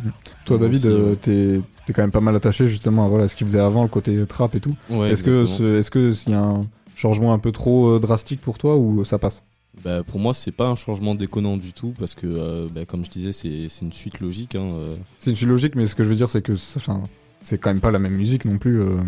doutes. 0.00 0.14
Toi, 0.46 0.56
Moi 0.58 0.66
David, 0.66 0.86
aussi, 0.86 0.88
euh, 0.88 1.10
ouais. 1.10 1.16
t'es 1.16 1.60
t'es 1.86 1.92
quand 1.92 2.02
même 2.02 2.10
pas 2.10 2.20
mal 2.20 2.34
attaché 2.36 2.66
justement 2.68 3.04
à 3.04 3.08
voilà, 3.08 3.28
ce 3.28 3.34
qu'il 3.36 3.46
faisait 3.46 3.60
avant, 3.60 3.82
le 3.82 3.88
côté 3.90 4.26
trap 4.26 4.54
et 4.54 4.60
tout. 4.60 4.74
Ouais, 4.88 5.10
est-ce 5.10 5.22
que 5.22 5.40
exactement. 5.42 5.58
ce- 5.58 5.78
est-ce 5.80 5.90
que 5.90 6.12
s'il 6.12 6.32
y 6.32 6.34
a 6.34 6.40
un 6.42 6.62
changement 7.00 7.32
un 7.32 7.38
peu 7.38 7.52
trop 7.52 7.94
euh, 7.94 7.98
drastique 7.98 8.40
pour 8.40 8.58
toi 8.58 8.76
ou 8.76 9.04
ça 9.04 9.18
passe? 9.18 9.42
Bah, 9.84 10.02
pour 10.02 10.18
moi, 10.20 10.34
c'est 10.34 10.52
pas 10.52 10.68
un 10.68 10.74
changement 10.74 11.14
déconnant 11.14 11.56
du 11.56 11.72
tout 11.72 11.94
parce 11.98 12.14
que, 12.14 12.26
euh, 12.26 12.68
bah, 12.74 12.84
comme 12.84 13.04
je 13.04 13.10
disais, 13.10 13.32
c'est 13.32 13.68
une 13.82 13.92
suite 13.92 14.20
logique. 14.20 14.54
Hein, 14.54 14.68
euh. 14.74 14.96
C'est 15.18 15.30
une 15.30 15.36
suite 15.36 15.48
logique, 15.48 15.74
mais 15.76 15.86
ce 15.86 15.94
que 15.94 16.04
je 16.04 16.10
veux 16.10 16.16
dire, 16.16 16.28
c'est 16.28 16.42
que 16.42 16.54
c'est 16.56 17.58
quand 17.58 17.70
même 17.70 17.80
pas 17.80 17.90
la 17.90 17.98
même 17.98 18.14
musique 18.14 18.44
non 18.44 18.58
plus. 18.58 18.80
euh. 18.82 19.00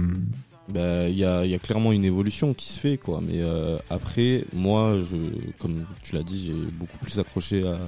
Bah, 0.72 1.08
il 1.08 1.18
y 1.18 1.24
a, 1.24 1.44
il 1.44 1.50
y 1.50 1.54
a 1.54 1.58
clairement 1.58 1.92
une 1.92 2.04
évolution 2.04 2.54
qui 2.54 2.66
se 2.72 2.78
fait, 2.80 2.96
quoi. 2.96 3.20
Mais 3.20 3.40
euh, 3.42 3.76
après, 3.90 4.44
moi, 4.54 4.96
je, 5.04 5.16
comme 5.58 5.84
tu 6.02 6.14
l'as 6.14 6.22
dit, 6.22 6.46
j'ai 6.46 6.54
beaucoup 6.78 6.98
plus 6.98 7.18
accroché 7.18 7.66
à, 7.66 7.78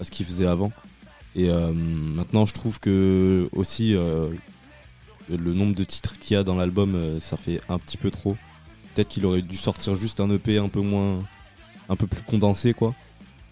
à 0.00 0.04
ce 0.04 0.10
qu'il 0.10 0.24
faisait 0.24 0.46
avant. 0.46 0.72
Et 1.34 1.50
euh, 1.50 1.72
maintenant, 1.74 2.46
je 2.46 2.54
trouve 2.54 2.78
que 2.78 3.48
aussi 3.52 3.94
euh, 3.96 4.28
le 5.28 5.52
nombre 5.52 5.74
de 5.74 5.84
titres 5.84 6.18
qu'il 6.18 6.34
y 6.36 6.38
a 6.38 6.44
dans 6.44 6.56
l'album, 6.56 6.94
euh, 6.94 7.20
ça 7.20 7.36
fait 7.36 7.60
un 7.68 7.78
petit 7.78 7.96
peu 7.98 8.10
trop. 8.10 8.36
Peut-être 8.94 9.08
qu'il 9.08 9.24
aurait 9.26 9.42
dû 9.42 9.56
sortir 9.56 9.94
juste 9.94 10.20
un 10.20 10.28
EP 10.30 10.58
un 10.58 10.68
peu 10.68 10.80
moins, 10.80 11.20
un 11.88 11.96
peu 11.96 12.06
plus 12.06 12.22
condensé, 12.22 12.74
quoi. 12.74 12.94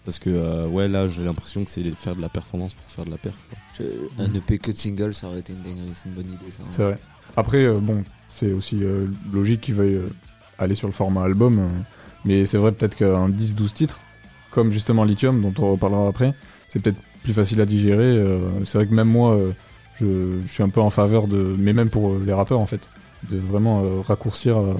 Parce 0.05 0.17
que 0.19 0.29
euh, 0.31 0.67
ouais, 0.67 0.87
là, 0.87 1.07
j'ai 1.07 1.23
l'impression 1.23 1.63
que 1.63 1.69
c'est 1.69 1.83
faire 1.95 2.15
de 2.15 2.21
la 2.21 2.29
performance 2.29 2.73
pour 2.73 2.85
faire 2.85 3.05
de 3.05 3.11
la 3.11 3.17
perf. 3.17 3.35
quoi. 3.49 3.57
Je- 3.77 4.23
Un 4.23 4.33
EP 4.33 4.57
que 4.57 4.71
de 4.71 4.75
single, 4.77 5.13
ça 5.13 5.27
aurait 5.27 5.39
été 5.39 5.53
une 5.53 5.93
c'est 5.93 6.09
une 6.09 6.15
bonne 6.15 6.31
idée 6.31 6.49
ça. 6.51 6.63
hein. 6.63 6.67
C'est 6.71 6.83
vrai. 6.83 6.97
Après, 7.37 7.63
euh, 7.65 7.79
bon, 7.79 8.03
c'est 8.27 8.51
aussi 8.51 8.83
euh, 8.83 9.07
logique 9.31 9.61
qu'il 9.61 9.75
veuille 9.75 9.95
euh, 9.95 10.09
aller 10.57 10.75
sur 10.75 10.87
le 10.87 10.93
format 10.93 11.23
album, 11.23 11.59
euh, 11.59 11.67
mais 12.25 12.45
c'est 12.45 12.57
vrai 12.57 12.71
peut-être 12.71 12.95
qu'un 12.97 13.29
10-12 13.29 13.73
titres, 13.73 13.99
comme 14.51 14.71
justement 14.71 15.03
Lithium, 15.03 15.41
dont 15.41 15.53
on 15.63 15.71
reparlera 15.71 16.07
après, 16.07 16.33
c'est 16.67 16.79
peut-être 16.79 16.97
plus 17.23 17.33
facile 17.33 17.61
à 17.61 17.65
digérer. 17.67 18.03
euh, 18.03 18.39
c'est 18.65 18.79
vrai 18.79 18.87
que 18.87 18.93
même 18.93 19.07
moi, 19.07 19.35
euh, 19.35 19.51
je, 19.99 20.39
je 20.45 20.51
suis 20.51 20.63
un 20.63 20.69
peu 20.69 20.81
en 20.81 20.89
faveur 20.89 21.27
de, 21.27 21.55
mais 21.59 21.73
même 21.73 21.89
pour 21.91 22.09
euh, 22.13 22.23
les 22.25 22.33
rappeurs 22.33 22.59
en 22.59 22.65
fait, 22.65 22.89
de 23.29 23.37
vraiment 23.37 23.83
euh, 23.83 24.01
raccourcir 24.01 24.57
euh, 24.57 24.73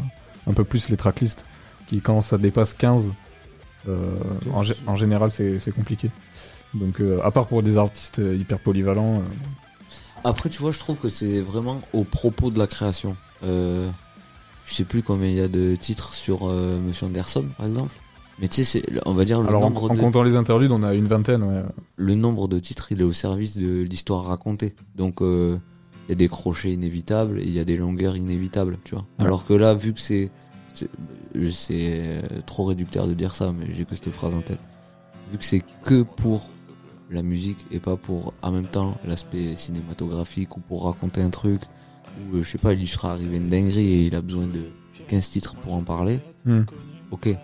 un 0.47 0.53
peu 0.53 0.63
plus 0.63 0.89
les 0.89 0.97
tracklists, 0.97 1.45
qui 1.87 2.01
quand 2.01 2.21
ça 2.21 2.37
dépasse 2.37 2.73
15, 2.73 3.11
euh, 3.87 3.97
en, 4.53 4.63
gé- 4.63 4.75
en 4.87 4.95
général 4.95 5.31
c'est 5.31 5.73
compliqué. 5.73 6.09
Donc 6.73 7.01
euh, 7.01 7.19
à 7.23 7.31
part 7.31 7.47
pour 7.47 7.63
des 7.63 7.77
artistes 7.77 8.19
euh, 8.19 8.35
hyper 8.35 8.59
polyvalents, 8.59 9.17
euh, 9.17 9.23
Après, 10.23 10.49
tu 10.49 10.59
vois, 10.61 10.71
je 10.71 10.79
trouve 10.79 10.97
que 10.97 11.09
c'est 11.09 11.41
vraiment 11.41 11.81
au 11.93 12.03
propos 12.03 12.49
de 12.51 12.59
la 12.59 12.67
création. 12.67 13.15
Je 13.43 14.75
sais 14.75 14.83
plus 14.85 15.01
combien 15.03 15.27
il 15.27 15.35
y 15.35 15.41
a 15.41 15.47
de 15.47 15.75
titres 15.75 16.13
sur 16.13 16.45
Monsieur 16.47 17.07
Anderson, 17.07 17.45
par 17.57 17.65
exemple. 17.65 17.93
Mais 18.39 18.47
tu 18.47 18.63
sais, 18.63 18.81
on 19.05 19.13
va 19.13 19.25
dire 19.25 19.41
le 19.41 19.47
alors 19.49 19.61
en, 19.65 19.69
nombre 19.69 19.91
en 19.91 19.93
de 19.93 19.99
comptant 19.99 20.23
les 20.23 20.35
interludes, 20.35 20.71
on 20.71 20.81
a 20.83 20.93
une 20.93 21.07
vingtaine. 21.07 21.43
Ouais. 21.43 21.63
le 21.97 22.15
nombre 22.15 22.47
de 22.47 22.57
titres, 22.59 22.91
il 22.91 23.01
est 23.01 23.03
au 23.03 23.11
service 23.11 23.57
de 23.57 23.81
l'histoire 23.83 24.23
racontée. 24.25 24.73
Donc, 24.95 25.21
euh, 25.21 25.57
y 26.09 26.11
a 26.11 26.15
des 26.15 26.27
crochets 26.27 26.71
inévitables 26.73 27.39
et 27.39 27.43
il 27.43 27.51
y 27.51 27.59
a 27.59 27.63
des 27.65 27.77
longueurs 27.77 28.17
inévitables, 28.17 28.77
tu 28.83 28.95
vois. 28.95 29.05
Ouais. 29.19 29.25
Alors 29.25 29.45
que 29.45 29.53
là, 29.53 29.73
vu 29.73 29.93
que 29.93 29.99
c'est. 29.99 30.31
c'est- 30.73 30.89
euh, 31.35 32.21
trop 32.45 32.65
réducteur 32.65 33.07
de 33.07 33.13
dire 33.13 33.33
ça, 33.35 33.53
mais 33.57 33.73
j'ai 33.73 33.85
que 33.85 33.95
cette 33.95 34.11
phrase 34.11 34.35
en 34.35 34.41
tête. 34.41 34.59
Vu 35.31 35.37
que 35.37 35.45
c'est 35.45 35.63
que 35.83 36.03
pour 36.03 36.49
la 37.09 37.21
musique 37.23 37.65
et 37.71 37.79
pas 37.79 37.95
pour, 37.97 38.33
en 38.41 38.51
même 38.51 38.65
temps, 38.67 38.97
l'aspect 39.05 39.55
cinématographique 39.55 40.57
ou 40.57 40.59
pour 40.59 40.85
raconter 40.85 41.21
un 41.21 41.29
truc, 41.29 41.61
ou 42.31 42.37
euh, 42.37 42.43
je 42.43 42.49
sais 42.49 42.57
pas, 42.57 42.73
il 42.73 42.79
lui 42.79 42.87
sera 42.87 43.11
arrivé 43.13 43.37
une 43.37 43.49
dinguerie 43.49 43.87
et 43.93 44.05
il 44.07 44.15
a 44.15 44.21
besoin 44.21 44.47
de 44.47 44.63
15 45.07 45.29
titres 45.29 45.55
pour 45.55 45.73
en 45.75 45.83
parler. 45.83 46.19
Hmm. 46.45 46.63
Ok. 47.11 47.27
Mais 47.27 47.37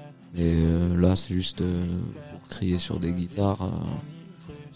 euh, 0.43 0.99
là, 0.99 1.15
c'est 1.15 1.33
juste 1.33 1.61
euh, 1.61 1.85
pour 2.31 2.49
crier 2.49 2.77
sur 2.79 2.99
des 2.99 3.13
guitares. 3.13 3.61
euh, 3.63 3.69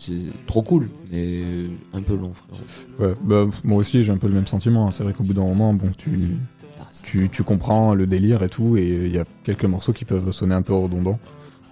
c'est 0.04 0.46
trop 0.48 0.62
cool, 0.64 0.90
mais 1.12 1.44
un 1.94 2.02
peu 2.02 2.16
long, 2.16 2.32
frérot. 2.34 2.64
Ouais, 3.00 3.16
bah, 3.24 3.46
moi 3.64 3.78
aussi 3.78 4.04
j'ai 4.04 4.12
un 4.12 4.18
peu 4.18 4.28
le 4.28 4.34
même 4.34 4.48
sentiment. 4.48 4.88
hein. 4.88 4.92
C'est 4.92 5.04
vrai 5.04 5.14
qu'au 5.14 5.24
bout 5.24 5.34
d'un 5.34 5.44
moment, 5.46 5.74
bon, 5.74 5.92
tu, 5.98 6.38
tu, 7.04 7.30
tu 7.30 7.44
comprends 7.44 7.94
le 7.94 8.08
délire 8.08 8.42
et 8.44 8.50
tout, 8.50 8.78
et 8.78 8.88
il 9.06 9.14
y 9.16 9.20
a 9.20 9.26
quelques 9.44 9.66
morceaux 9.66 9.94
qui 9.94 10.06
peuvent 10.06 10.32
sonner 10.32 10.56
un 10.56 10.62
peu 10.64 10.74
redondants. 10.74 11.20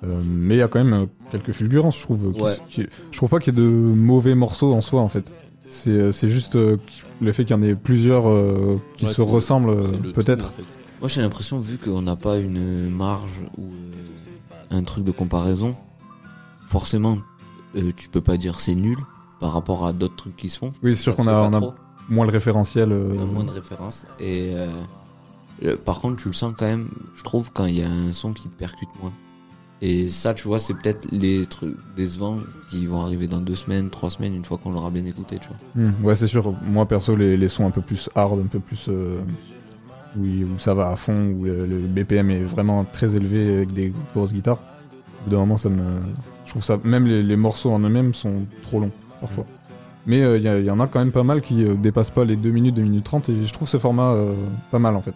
Euh, 0.04 0.22
mais 0.26 0.56
il 0.56 0.60
y 0.60 0.62
a 0.62 0.68
quand 0.70 0.84
même 0.84 0.94
euh, 0.94 1.06
quelques 1.32 1.52
fulgurances, 1.52 1.98
je 1.98 2.04
trouve. 2.04 2.32
qui- 2.34 2.42
Ouais. 2.42 2.56
qui- 2.68 2.88
je 3.12 3.18
trouve 3.18 3.30
pas 3.30 3.40
qu'il 3.40 3.54
y 3.54 3.58
ait 3.58 3.62
de 3.62 3.68
mauvais 3.68 4.34
morceaux 4.36 4.74
en 4.74 4.82
soi, 4.82 5.02
en 5.02 5.10
fait. 5.10 5.30
C'est 5.68 5.90
euh, 5.90 6.12
c'est 6.14 6.30
juste 6.30 6.56
euh, 6.56 6.78
le 7.22 7.34
fait 7.34 7.44
qu'il 7.46 7.56
y 7.56 7.60
en 7.60 7.62
ait 7.64 7.76
plusieurs 7.76 8.30
euh, 8.30 8.78
qui 8.98 9.06
Ouais, 9.06 9.12
se 9.12 9.18
c'est- 9.18 9.22
ressemblent, 9.24 9.78
peut-être. 10.14 10.44
tout, 10.46 10.48
en 10.48 10.52
fait. 10.52 10.64
Moi, 11.02 11.10
j'ai 11.10 11.22
l'impression, 11.22 11.58
vu 11.60 11.78
qu'on 11.78 12.02
n'a 12.02 12.16
pas 12.16 12.38
une 12.40 12.90
marge 12.90 13.42
ou 13.58 13.64
euh, 13.64 14.78
un 14.78 14.84
truc 14.84 15.04
de 15.04 15.12
comparaison, 15.12 15.76
forcément, 16.68 17.18
euh, 17.76 17.92
tu 17.96 18.10
peux 18.10 18.22
pas 18.22 18.38
dire 18.38 18.60
c'est 18.60 18.76
nul 18.76 18.98
par 19.40 19.54
rapport 19.54 19.86
à 19.86 19.94
d'autres 19.94 20.16
trucs 20.16 20.36
qui 20.36 20.50
se 20.50 20.58
font. 20.60 20.74
Oui, 20.84 20.96
c'est 20.96 21.04
sûr 21.04 21.16
qu'on 21.16 21.28
a, 21.28 21.34
on 21.50 21.74
moins 22.10 22.26
le 22.26 22.32
référentiel. 22.32 22.92
euh, 22.92 23.14
On 23.18 23.22
a 23.22 23.26
moins 23.26 23.44
de 23.46 23.52
références. 23.52 24.06
Et 24.20 24.52
euh, 25.64 25.76
par 25.78 26.02
contre, 26.02 26.18
tu 26.22 26.28
le 26.28 26.34
sens 26.34 26.54
quand 26.58 26.66
même, 26.66 26.90
je 27.16 27.24
trouve, 27.24 27.52
quand 27.54 27.66
il 27.66 27.76
y 27.80 27.84
a 27.84 27.90
un 27.90 28.12
son 28.14 28.34
qui 28.34 28.50
te 28.50 28.56
percute 28.58 28.90
moins. 29.02 29.14
Et 29.82 30.10
ça, 30.10 30.34
tu 30.34 30.46
vois, 30.48 30.60
c'est 30.60 30.74
peut-être 30.74 31.08
les 31.12 31.46
trucs 31.46 31.78
décevants 31.96 32.40
qui 32.70 32.86
vont 32.86 33.00
arriver 33.02 33.28
dans 33.28 33.40
deux 33.40 33.56
semaines, 33.56 33.90
trois 33.90 34.10
semaines, 34.10 34.36
une 34.36 34.44
fois 34.44 34.58
qu'on 34.58 34.72
l'aura 34.72 34.90
bien 34.90 35.06
écouté, 35.06 35.38
tu 35.40 35.48
vois. 35.48 35.86
Hmm, 35.86 36.04
ouais, 36.04 36.16
c'est 36.16 36.28
sûr. 36.28 36.54
Moi, 36.64 36.86
perso, 36.86 37.16
les, 37.16 37.38
les 37.38 37.48
sons 37.48 37.66
un 37.66 37.72
peu 37.72 37.82
plus 37.82 38.10
hard, 38.14 38.40
un 38.40 38.48
peu 38.48 38.60
plus. 38.60 38.90
oui, 40.18 40.44
où 40.44 40.60
ça 40.60 40.74
va 40.74 40.90
à 40.90 40.96
fond, 40.98 41.30
où 41.32 41.46
le, 41.46 41.66
le 41.66 41.80
BPM 41.80 42.30
est 42.32 42.44
vraiment 42.44 42.84
très 42.84 43.16
élevé 43.16 43.56
avec 43.58 43.72
des 43.74 43.94
grosses 44.14 44.34
guitares. 44.34 44.60
Bout 45.30 45.36
d'un 45.36 45.42
moment, 45.42 45.58
ça 45.58 45.70
me. 45.70 45.84
Je 46.46 46.50
trouve 46.50 46.64
ça. 46.64 46.80
Même 46.84 47.06
les, 47.06 47.22
les 47.22 47.36
morceaux 47.36 47.72
en 47.72 47.80
eux-mêmes 47.80 48.14
sont 48.16 48.46
trop 48.64 48.80
longs, 48.80 48.92
parfois. 49.22 49.46
Mais 50.08 50.22
euh, 50.24 50.38
il 50.38 50.44
y, 50.44 50.48
a- 50.48 50.60
y 50.60 50.72
en 50.72 50.80
a 50.80 50.88
quand 50.88 51.00
même 51.00 51.12
pas 51.12 51.24
mal 51.24 51.42
qui 51.42 51.64
euh, 51.64 51.76
dépassent 51.76 52.10
pas 52.10 52.26
les 52.26 52.36
2 52.36 52.50
minutes, 52.50 52.76
2 52.76 52.82
minutes 52.82 53.04
30, 53.04 53.30
et 53.30 53.44
je 53.44 53.54
trouve 53.54 53.68
ce 53.70 53.78
format 53.78 54.12
euh, 54.14 54.34
pas 54.72 54.80
mal 54.80 54.96
en 54.96 55.02
fait. 55.02 55.14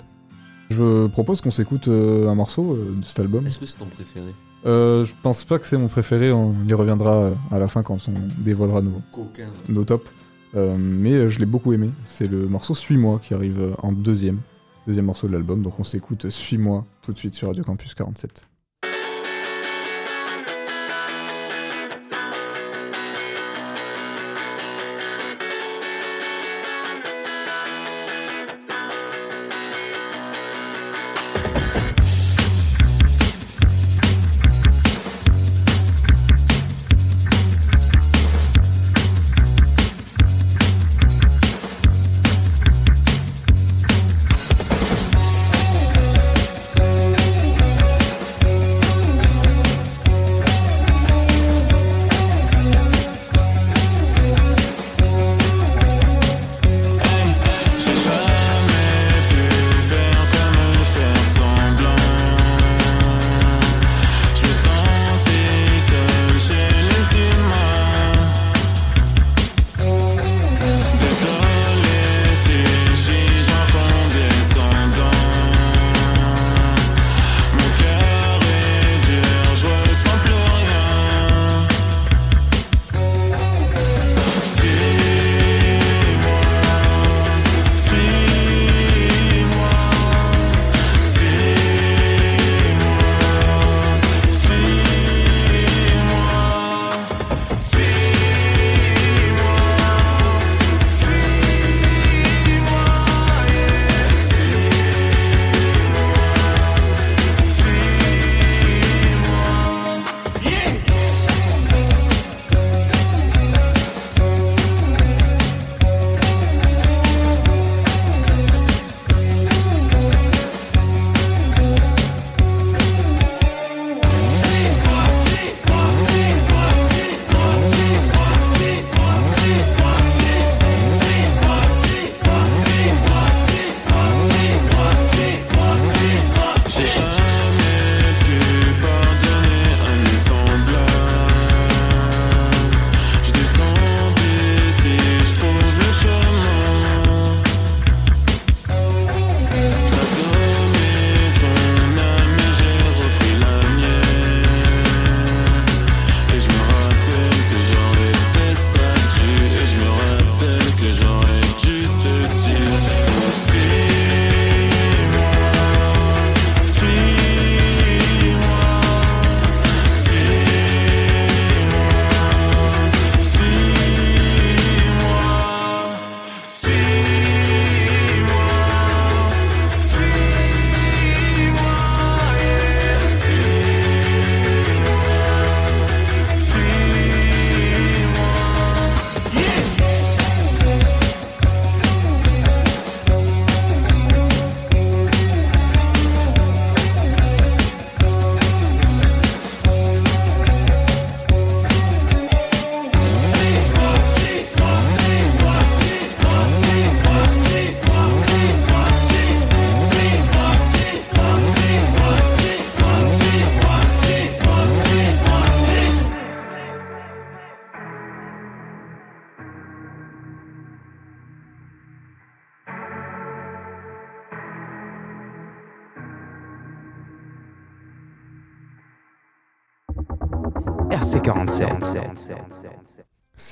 Je 0.70 1.08
propose 1.08 1.42
qu'on 1.42 1.52
s'écoute 1.52 1.88
euh, 1.88 2.30
un 2.30 2.36
morceau 2.36 2.74
euh, 2.76 2.96
de 3.00 3.06
cet 3.06 3.20
album. 3.20 3.46
Est-ce 3.48 3.58
que 3.60 3.66
c'est 3.66 3.78
ton 3.78 3.86
préféré? 3.86 4.34
Euh, 4.66 5.04
je 5.06 5.14
pense 5.24 5.44
pas 5.46 5.58
que 5.58 5.66
c'est 5.66 5.78
mon 5.78 5.88
préféré, 5.88 6.32
on 6.32 6.54
y 6.68 6.74
reviendra 6.74 7.12
euh, 7.16 7.32
à 7.52 7.58
la 7.60 7.68
fin 7.68 7.82
quand 7.82 7.98
on 8.08 8.14
dévoilera 8.44 8.82
nos, 8.82 9.02
Coquin. 9.12 9.48
nos 9.70 9.84
tops. 9.84 10.10
Euh, 10.56 10.76
mais 10.78 11.14
euh, 11.14 11.30
je 11.30 11.40
l'ai 11.40 11.46
beaucoup 11.48 11.74
aimé. 11.74 11.90
C'est 12.06 12.30
le 12.30 12.48
morceau 12.48 12.76
Suis-moi 12.76 13.20
qui 13.24 13.34
arrive 13.34 13.60
euh, 13.60 13.72
en 13.82 13.92
deuxième, 13.92 14.40
deuxième 14.86 15.06
morceau 15.06 15.28
de 15.28 15.34
l'album. 15.34 15.64
Donc 15.64 15.80
on 15.80 15.84
s'écoute 15.84 16.30
Suis-moi 16.30 16.86
tout 17.02 17.14
de 17.14 17.18
suite 17.18 17.34
sur 17.34 17.48
Radio 17.48 17.64
Campus 17.64 17.94
47. 17.96 18.48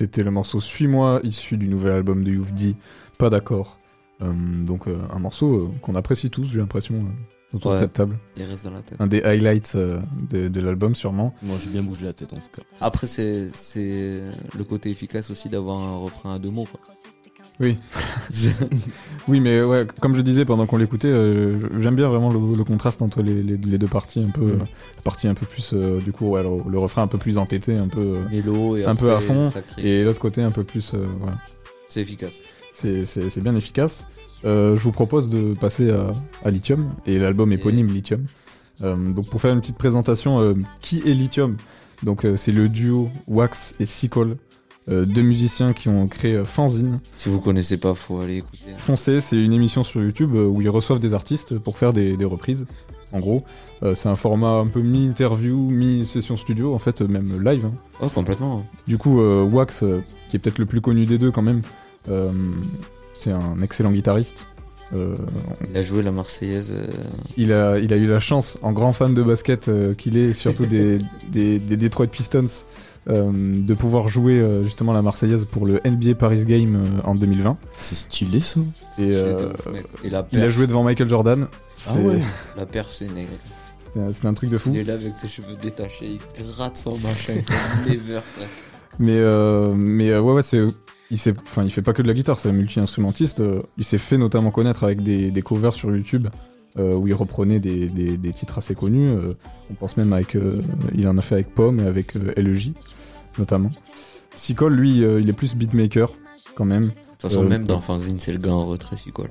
C'était 0.01 0.23
le 0.23 0.31
morceau 0.31 0.59
Suis-moi, 0.59 1.19
issu 1.23 1.57
du 1.57 1.67
nouvel 1.67 1.91
album 1.91 2.23
de 2.23 2.31
Youvdi, 2.31 2.75
Pas 3.19 3.29
d'accord. 3.29 3.77
Euh, 4.23 4.33
donc 4.65 4.87
euh, 4.87 4.97
un 5.13 5.19
morceau 5.19 5.59
euh, 5.59 5.71
qu'on 5.83 5.93
apprécie 5.93 6.31
tous, 6.31 6.45
j'ai 6.47 6.57
l'impression, 6.57 6.95
euh, 6.95 7.55
autour 7.55 7.73
de 7.73 7.77
cette 7.77 7.93
table. 7.93 8.17
Il 8.35 8.41
reste 8.45 8.65
dans 8.65 8.71
la 8.71 8.81
tête. 8.81 8.99
Un 8.99 9.05
des 9.05 9.21
highlights 9.21 9.73
euh, 9.75 9.99
de, 10.31 10.47
de 10.47 10.59
l'album 10.59 10.95
sûrement. 10.95 11.35
Moi 11.43 11.55
j'ai 11.63 11.69
bien 11.69 11.83
bougé 11.83 12.05
la 12.07 12.13
tête 12.13 12.33
en 12.33 12.37
tout 12.37 12.49
cas. 12.51 12.63
Après, 12.79 13.05
c'est 13.05 13.51
c'est 13.53 14.23
le 14.57 14.63
côté 14.63 14.89
efficace 14.89 15.29
aussi 15.29 15.49
d'avoir 15.49 15.77
un 15.77 15.97
refrain 15.97 16.33
à 16.33 16.39
deux 16.39 16.49
mots. 16.49 16.65
Quoi. 16.65 16.81
Oui. 17.61 17.77
oui, 19.27 19.39
mais 19.39 19.61
ouais, 19.61 19.85
comme 20.01 20.15
je 20.15 20.21
disais 20.21 20.45
pendant 20.45 20.65
qu'on 20.65 20.77
l'écoutait, 20.77 21.11
euh, 21.13 21.53
j'aime 21.79 21.95
bien 21.95 22.07
vraiment 22.09 22.31
le, 22.31 22.55
le 22.57 22.63
contraste 22.63 23.01
entre 23.01 23.21
les, 23.21 23.43
les- 23.43 23.57
les 23.57 23.77
deux 23.77 23.87
parties, 23.87 24.21
un 24.23 24.29
peu, 24.31 24.41
Mm. 24.41 24.61
euh, 24.61 24.65
la 24.97 25.01
partie 25.03 25.27
un 25.27 25.33
peu 25.33 25.45
plus, 25.45 25.71
euh, 25.73 25.99
du 26.01 26.11
coup, 26.11 26.27
ouais, 26.29 26.43
le, 26.43 26.49
le 26.69 26.79
refrain 26.79 27.03
un 27.03 27.07
peu 27.07 27.17
plus 27.17 27.37
entêté, 27.37 27.75
un 27.77 27.87
peu, 27.87 28.13
Mélo 28.31 28.77
et 28.77 28.85
un 28.85 28.95
peu 28.95 29.11
à 29.13 29.19
fond, 29.19 29.51
et 29.77 30.03
l'autre 30.03 30.19
côté 30.19 30.41
un 30.41 30.49
peu 30.51 30.63
plus, 30.63 30.93
voilà. 31.19 31.37
C'est 31.87 32.01
efficace. 32.01 32.41
C'est- 32.73 33.39
bien 33.41 33.55
efficace. 33.55 34.05
Je 34.43 34.75
vous 34.81 34.91
propose 34.91 35.29
de 35.29 35.53
passer 35.59 35.91
à, 35.91 36.11
à 36.43 36.49
Lithium 36.51 36.89
et 37.05 37.19
l'album 37.19 37.51
éponyme 37.51 37.87
Lithium. 37.93 38.25
Donc 38.81 39.29
pour 39.29 39.39
faire 39.39 39.53
une 39.53 39.61
petite 39.61 39.77
présentation, 39.77 40.55
qui 40.79 40.99
est 41.05 41.13
Lithium? 41.13 41.57
Donc 42.01 42.25
c'est 42.37 42.51
le 42.51 42.67
duo 42.67 43.09
Wax 43.27 43.75
et 43.79 43.85
Sequel, 43.85 44.37
euh, 44.89 45.05
deux 45.05 45.21
musiciens 45.21 45.73
qui 45.73 45.89
ont 45.89 46.07
créé 46.07 46.33
euh, 46.33 46.45
Fanzine. 46.45 46.99
Si 47.15 47.29
vous 47.29 47.39
connaissez 47.39 47.77
pas, 47.77 47.93
faut 47.93 48.19
aller 48.19 48.37
écouter. 48.37 48.57
Foncez, 48.77 49.19
c'est 49.21 49.41
une 49.43 49.53
émission 49.53 49.83
sur 49.83 50.01
YouTube 50.01 50.33
euh, 50.35 50.45
où 50.47 50.61
ils 50.61 50.69
reçoivent 50.69 50.99
des 50.99 51.13
artistes 51.13 51.57
pour 51.59 51.77
faire 51.77 51.93
des, 51.93 52.17
des 52.17 52.25
reprises. 52.25 52.65
En 53.13 53.19
gros, 53.19 53.43
c'est 53.93 54.07
un 54.07 54.15
format 54.15 54.51
un 54.51 54.67
peu 54.67 54.79
mi-interview, 54.81 55.57
mi-session 55.69 56.37
studio, 56.37 56.73
en 56.73 56.79
fait, 56.79 57.01
même 57.01 57.43
live. 57.43 57.65
hein. 57.65 57.71
Oh, 57.99 58.07
complètement. 58.07 58.65
Du 58.87 58.97
coup, 58.97 59.19
euh, 59.19 59.43
Wax, 59.43 59.83
euh, 59.83 60.01
qui 60.29 60.37
est 60.37 60.39
peut-être 60.39 60.59
le 60.59 60.65
plus 60.65 60.79
connu 60.79 61.05
des 61.05 61.17
deux 61.17 61.29
quand 61.29 61.41
même, 61.41 61.61
euh, 62.07 62.31
c'est 63.13 63.31
un 63.33 63.59
excellent 63.61 63.91
guitariste. 63.91 64.45
Euh, 64.95 65.17
Il 65.69 65.75
a 65.77 65.81
joué 65.83 66.03
la 66.03 66.13
Marseillaise. 66.13 66.73
euh, 66.73 66.87
il, 67.35 67.51
a, 67.51 67.79
il 67.79 67.91
a 67.91 67.97
eu 67.97 68.07
la 68.07 68.21
chance, 68.21 68.57
en 68.61 68.71
grand 68.71 68.93
fan 68.93 69.13
de 69.13 69.23
basket 69.23 69.67
euh, 69.67 69.93
qu'il 69.93 70.15
est, 70.17 70.31
surtout 70.31 70.65
des, 70.65 70.99
des, 71.29 71.59
des 71.59 71.75
Detroit 71.75 72.07
Pistons, 72.07 72.45
euh, 73.09 73.31
de 73.33 73.73
pouvoir 73.73 74.09
jouer 74.09 74.39
euh, 74.39 74.63
justement 74.63 74.93
la 74.93 75.01
Marseillaise 75.01 75.45
pour 75.45 75.65
le 75.65 75.81
NBA 75.85 76.15
Paris 76.15 76.45
Game 76.45 76.75
euh, 76.75 77.01
en 77.03 77.15
2020. 77.15 77.57
C'est 77.77 77.95
stylé 77.95 78.39
ça. 78.41 78.59
Et, 78.99 79.15
euh, 79.15 79.49
la 80.03 80.25
il 80.31 80.39
a 80.39 80.49
joué 80.49 80.67
devant 80.67 80.83
Michael 80.83 81.09
Jordan. 81.09 81.47
Ah 81.51 81.91
C'est- 81.95 81.99
ouais. 81.99 82.19
La 82.57 82.65
c'est 84.13 84.25
un- 84.25 84.33
truc 84.33 84.49
de 84.49 84.57
fou. 84.57 84.69
Il 84.73 84.77
est 84.77 84.83
là 84.83 84.93
avec 84.93 85.17
ses 85.17 85.27
cheveux 85.27 85.55
détachés, 85.61 86.17
il 86.39 86.45
gratte 86.55 86.77
son 86.77 86.97
machin. 86.99 87.33
il 87.87 87.91
never, 87.93 88.21
frère. 88.21 88.47
Mais, 88.99 89.17
euh, 89.17 89.71
mais 89.75 90.11
euh, 90.11 90.21
ouais, 90.21 90.33
ouais, 90.33 90.43
c'est. 90.43 90.61
Il, 91.09 91.17
sait, 91.17 91.33
enfin, 91.43 91.63
il 91.65 91.71
fait 91.71 91.81
pas 91.81 91.91
que 91.91 92.01
de 92.01 92.07
la 92.07 92.13
guitare, 92.13 92.39
c'est 92.39 92.47
un 92.49 92.53
multi-instrumentiste. 92.53 93.41
il 93.77 93.83
s'est 93.83 93.97
fait 93.97 94.17
notamment 94.17 94.51
connaître 94.51 94.83
avec 94.85 95.01
des, 95.03 95.29
des 95.31 95.41
covers 95.41 95.73
sur 95.73 95.93
YouTube 95.93 96.27
euh, 96.79 96.93
où 96.95 97.05
il 97.07 97.13
reprenait 97.13 97.59
des, 97.59 97.89
des, 97.89 98.15
des 98.15 98.31
titres 98.31 98.59
assez 98.59 98.75
connus. 98.75 99.09
euh, 99.09 99.33
on 99.69 99.73
pense 99.73 99.97
même 99.97 100.13
avec. 100.13 100.35
euh, 100.35 100.61
il 100.95 101.05
en 101.09 101.17
a 101.17 101.21
fait 101.21 101.35
avec 101.35 101.53
Pomme 101.53 101.79
et 101.81 101.85
avec 101.85 102.15
euh, 102.15 102.31
LEJ, 102.37 102.71
notamment. 103.37 103.71
Sicole, 104.35 104.73
lui, 104.73 105.03
euh, 105.03 105.19
il 105.21 105.29
est 105.29 105.33
plus 105.33 105.55
beatmaker, 105.55 106.11
quand 106.55 106.65
même. 106.65 106.85
De 106.85 106.89
toute 106.89 107.21
façon, 107.21 107.43
Euh, 107.43 107.47
même 107.47 107.65
dans 107.65 107.79
Fanzine, 107.81 108.19
c'est 108.19 108.31
le 108.31 108.37
gars 108.39 108.51
en 108.53 108.65
retrait, 108.65 108.97
s'y 108.97 109.11
colle. 109.11 109.29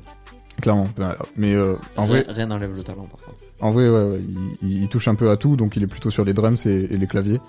Clairement. 0.61 0.89
Ben, 0.97 1.15
Mais 1.37 1.55
euh, 1.55 1.77
en 1.97 2.05
vrai, 2.05 2.25
rien 2.29 2.47
n'enlève 2.47 2.75
le 2.75 2.83
talent, 2.83 3.07
par 3.11 3.21
contre. 3.21 3.39
En 3.61 3.71
vrai, 3.71 3.89
ouais, 3.89 4.03
ouais, 4.03 4.23
il, 4.63 4.83
il 4.83 4.89
touche 4.89 5.09
un 5.09 5.15
peu 5.15 5.31
à 5.31 5.37
tout, 5.37 5.57
donc 5.57 5.77
il 5.77 5.83
est 5.83 5.87
plutôt 5.87 6.11
sur 6.11 6.25
les 6.25 6.35
drums 6.35 6.67
et, 6.67 6.89
et 6.91 6.97
les 6.97 7.07
claviers. 7.07 7.41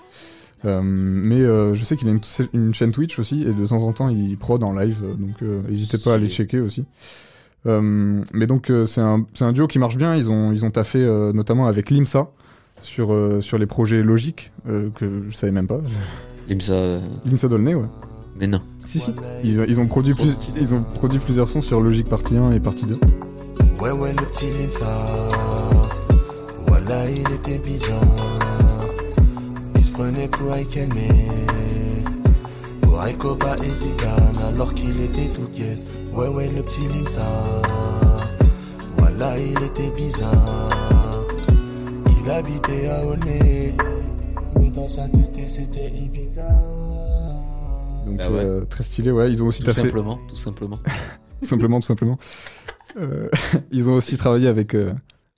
Mais 0.64 1.40
je 1.40 1.80
sais 1.84 1.96
qu'il 1.96 2.08
a 2.08 2.12
une, 2.12 2.20
une 2.52 2.72
chaîne 2.72 2.92
Twitch 2.92 3.18
aussi, 3.18 3.42
et 3.42 3.52
de 3.52 3.66
temps 3.66 3.82
en 3.82 3.92
temps 3.92 4.08
il 4.08 4.36
prod 4.36 4.62
en 4.62 4.72
live, 4.72 4.98
donc 5.18 5.42
n'hésitez 5.68 5.98
pas 5.98 6.12
à 6.12 6.14
aller 6.14 6.28
checker 6.30 6.60
aussi. 6.60 6.84
Euh, 7.66 8.22
mais 8.32 8.46
donc 8.46 8.70
euh, 8.70 8.86
c'est 8.86 9.00
un, 9.00 9.24
un 9.40 9.52
duo 9.52 9.66
qui 9.68 9.78
marche 9.78 9.96
bien, 9.96 10.16
ils 10.16 10.30
ont, 10.30 10.52
ils 10.52 10.64
ont 10.64 10.70
taffé 10.70 10.98
euh, 10.98 11.32
notamment 11.32 11.66
avec 11.68 11.90
Limsa 11.90 12.28
sur, 12.80 13.16
sur 13.40 13.58
les 13.58 13.66
projets 13.66 14.02
logiques, 14.02 14.52
que 14.66 15.24
je 15.28 15.36
savais 15.36 15.52
même 15.52 15.66
pas. 15.68 15.80
Limsa. 16.48 16.72
euh, 16.72 17.00
Limsa 17.24 17.48
Dolnay, 17.48 17.74
ouais. 17.74 17.86
Mais 18.38 18.46
non. 18.46 18.60
Si, 18.86 18.98
si. 18.98 19.12
Ils, 19.44 19.60
ont- 19.60 19.64
ils, 19.68 19.78
ont 19.80 19.86
produit 19.86 20.14
plus, 20.14 20.50
ils 20.60 20.74
ont 20.74 20.82
produit 20.94 21.18
plusieurs 21.18 21.48
sons 21.48 21.60
sur 21.62 21.80
Logique 21.80 22.08
partie 22.08 22.36
1 22.36 22.50
et 22.52 22.60
partie 22.60 22.84
2. 22.86 22.98
Ouais, 23.80 23.90
ouais, 23.90 24.10
le 24.12 24.24
petit 24.26 24.46
Limsa. 24.58 24.86
Voilà, 26.66 27.08
il 27.10 27.20
était 27.32 27.58
bizarre. 27.58 28.00
Il 29.76 29.82
se 29.82 29.90
prenait 29.92 30.28
pour 30.28 30.54
Aikene. 30.54 30.90
Pour 32.80 33.04
Aikoba 33.04 33.56
et 33.58 33.72
Zidane, 33.72 34.38
alors 34.54 34.72
qu'il 34.74 35.00
était 35.02 35.28
tout 35.28 35.48
yes. 35.54 35.86
Ouais, 36.12 36.28
ouais, 36.28 36.50
le 36.54 36.62
petit 36.62 36.86
Limsa. 36.88 37.22
Voilà, 38.98 39.38
il 39.38 39.62
était 39.62 39.90
bizarre. 39.96 40.70
Il 42.24 42.30
habitait 42.30 42.88
à 42.88 43.04
Aulnay. 43.06 43.74
Dans 44.74 44.88
sa 44.88 45.02
tête, 45.08 45.38
c'était 45.48 45.88
Ibiza. 45.90 46.48
Donc 48.06 48.16
Bah 48.16 48.30
ouais. 48.30 48.44
euh, 48.44 48.64
très 48.64 48.82
stylé, 48.84 49.10
ouais. 49.10 49.30
Ils 49.30 49.42
ont 49.42 49.46
aussi 49.48 49.62
Tout 49.62 49.70
taffé- 49.70 49.82
simplement, 49.82 50.18
tout 50.28 50.36
simplement. 50.36 50.78
tout 51.42 51.48
simplement, 51.48 51.80
tout 51.80 51.86
simplement. 51.86 52.18
Euh, 52.98 53.28
ils 53.70 53.88
ont 53.88 53.94
aussi 53.94 54.16
travaillé 54.16 54.48
avec 54.48 54.74
euh, 54.74 54.92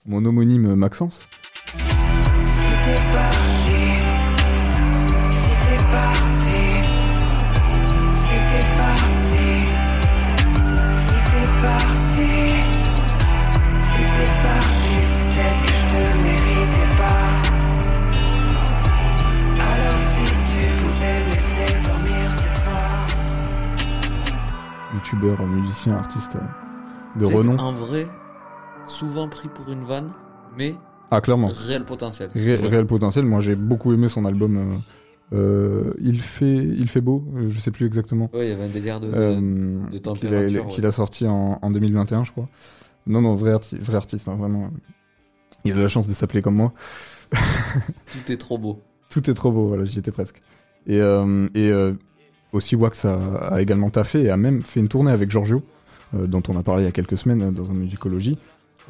mon 0.06 0.24
homonyme 0.24 0.74
Maxence. 0.74 1.26
C'était 1.76 3.00
youtubeur, 25.04 25.46
musicien, 25.46 25.94
artiste 25.94 26.36
euh, 26.36 27.20
de 27.20 27.26
renom. 27.26 27.56
En 27.58 27.72
vrai, 27.72 28.06
souvent 28.86 29.28
pris 29.28 29.48
pour 29.48 29.70
une 29.70 29.84
vanne, 29.84 30.10
mais 30.56 30.74
Ah, 31.10 31.20
clairement. 31.20 31.48
réel 31.66 31.84
potentiel. 31.84 32.30
Ré- 32.34 32.54
réel 32.54 32.86
potentiel. 32.86 33.24
Moi, 33.24 33.40
j'ai 33.40 33.54
beaucoup 33.54 33.92
aimé 33.92 34.08
son 34.08 34.24
album. 34.24 34.56
euh, 34.56 34.76
euh, 35.32 35.94
il 36.00 36.20
fait, 36.20 36.54
il 36.56 36.88
fait 36.88 37.00
beau. 37.00 37.24
Je 37.48 37.58
sais 37.58 37.70
plus 37.70 37.86
exactement. 37.86 38.30
Ouais, 38.34 38.46
il 38.46 38.50
y 38.50 38.52
avait 38.52 38.64
un 38.64 38.68
délire 38.68 39.00
de, 39.00 39.08
de- 39.08 39.14
Euh, 39.16 39.34
de 39.36 39.88
qu'il 39.88 39.96
a, 39.96 40.00
température. 40.00 40.66
qu'il 40.68 40.86
a 40.86 40.92
sorti 40.92 41.26
en, 41.26 41.58
en 41.60 41.70
2021, 41.70 42.24
je 42.24 42.30
crois. 42.32 42.46
Non, 43.06 43.20
non, 43.20 43.34
vrai, 43.34 43.52
arti- 43.52 43.78
vrai 43.78 43.96
artiste, 43.96 44.28
hein, 44.28 44.36
vraiment. 44.36 44.70
Il 45.64 45.72
a 45.72 45.76
de 45.76 45.82
la 45.82 45.88
chance 45.88 46.08
de 46.08 46.14
s'appeler 46.14 46.42
comme 46.42 46.56
moi. 46.56 46.72
Tout 47.32 48.32
est 48.32 48.36
trop 48.36 48.58
beau. 48.58 48.80
Tout 49.10 49.28
est 49.30 49.34
trop 49.34 49.52
beau, 49.52 49.68
voilà, 49.68 49.84
j'y 49.84 49.98
étais 49.98 50.10
presque. 50.10 50.40
Et, 50.86 51.00
euh, 51.00 51.48
et 51.54 51.70
aussi, 52.54 52.76
Wax 52.76 53.04
a, 53.04 53.14
a 53.50 53.60
également 53.60 53.90
taffé 53.90 54.22
et 54.22 54.30
a 54.30 54.36
même 54.36 54.62
fait 54.62 54.80
une 54.80 54.88
tournée 54.88 55.10
avec 55.10 55.30
Giorgio, 55.30 55.62
euh, 56.14 56.26
dont 56.26 56.42
on 56.48 56.56
a 56.58 56.62
parlé 56.62 56.82
il 56.82 56.86
y 56.86 56.88
a 56.88 56.92
quelques 56.92 57.16
semaines 57.18 57.42
euh, 57.42 57.50
dans 57.50 57.70
un 57.70 57.74
musicologie. 57.74 58.38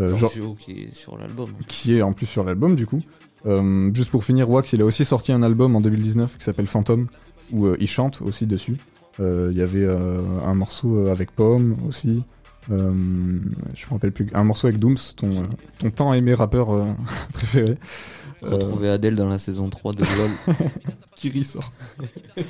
Euh, 0.01 0.11
Gior- 0.11 0.19
Giorgio 0.19 0.55
qui 0.59 0.73
est 0.83 0.95
sur 0.95 1.17
l'album. 1.19 1.51
qui 1.69 1.97
est 1.97 2.03
en 2.03 2.13
plus 2.13 2.27
sur 2.27 2.45
l'album 2.45 2.77
du 2.77 2.87
coup. 2.87 3.01
Euh, 3.47 3.91
juste 3.95 4.11
pour 4.11 4.25
finir, 4.25 4.49
Wax, 4.51 4.73
il 4.73 4.81
a 4.83 4.85
aussi 4.85 5.05
sorti 5.05 5.33
un 5.33 5.43
album 5.43 5.77
en 5.77 5.81
2019 5.81 6.39
qui 6.39 6.45
s'appelle 6.45 6.67
Phantom, 6.67 7.09
où 7.53 7.69
il 7.79 7.89
chante 7.89 8.23
aussi 8.23 8.47
dessus. 8.47 8.77
Il 9.21 9.53
y 9.57 9.63
avait 9.63 9.87
un 9.87 10.55
morceau 10.55 11.07
avec 11.09 11.31
Pomme 11.31 11.77
aussi. 11.87 12.23
Je 12.69 12.75
me 12.75 13.91
rappelle 13.91 14.11
plus. 14.11 14.27
Un 14.35 14.43
morceau 14.45 14.67
avec 14.67 14.81
Dooms, 14.81 14.97
ton, 15.17 15.31
ton 15.79 15.91
tant 15.91 16.15
aimé 16.15 16.35
rappeur 16.35 16.69
préféré. 17.33 17.77
Retrouver 18.43 18.89
Adèle 18.89 19.15
dans 19.15 19.29
la 19.29 19.39
saison 19.39 19.69
3 19.69 19.93
de 19.93 20.01
LOL. 20.01 20.57
Kiri 21.17 21.45
sort. 21.45 21.71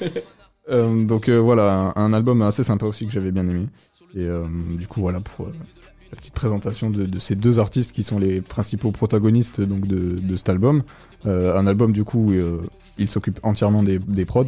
Euh, 0.68 1.04
donc 1.04 1.28
euh, 1.28 1.38
voilà, 1.38 1.92
un, 1.96 2.04
un 2.04 2.12
album 2.12 2.42
assez 2.42 2.64
sympa 2.64 2.86
aussi 2.86 3.06
que 3.06 3.12
j'avais 3.12 3.32
bien 3.32 3.46
aimé. 3.48 3.66
Et 4.14 4.20
euh, 4.26 4.46
du 4.76 4.86
coup 4.86 5.00
voilà 5.00 5.20
pour 5.20 5.46
la 5.46 6.16
petite 6.16 6.34
présentation 6.34 6.90
de, 6.90 7.04
de 7.04 7.18
ces 7.18 7.34
deux 7.34 7.58
artistes 7.58 7.92
qui 7.92 8.04
sont 8.04 8.18
les 8.18 8.40
principaux 8.40 8.92
protagonistes 8.92 9.60
donc 9.60 9.86
de, 9.86 10.18
de 10.20 10.36
cet 10.36 10.48
album. 10.48 10.82
Un 11.26 11.66
album 11.66 11.92
du 11.92 12.04
coup 12.04 12.32
où 12.32 12.60
ils 12.98 13.08
s'occupent 13.08 13.40
entièrement 13.42 13.82
des, 13.82 13.98
des 13.98 14.26
prods, 14.26 14.44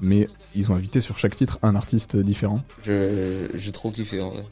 mais 0.00 0.26
ils 0.54 0.72
ont 0.72 0.74
invité 0.74 1.02
sur 1.02 1.18
chaque 1.18 1.36
titre 1.36 1.58
un 1.62 1.76
artiste 1.76 2.16
différent. 2.16 2.62
J'ai 2.82 3.72
trop 3.72 3.90
kiffé 3.90 4.20
en 4.22 4.30
vrai. 4.30 4.44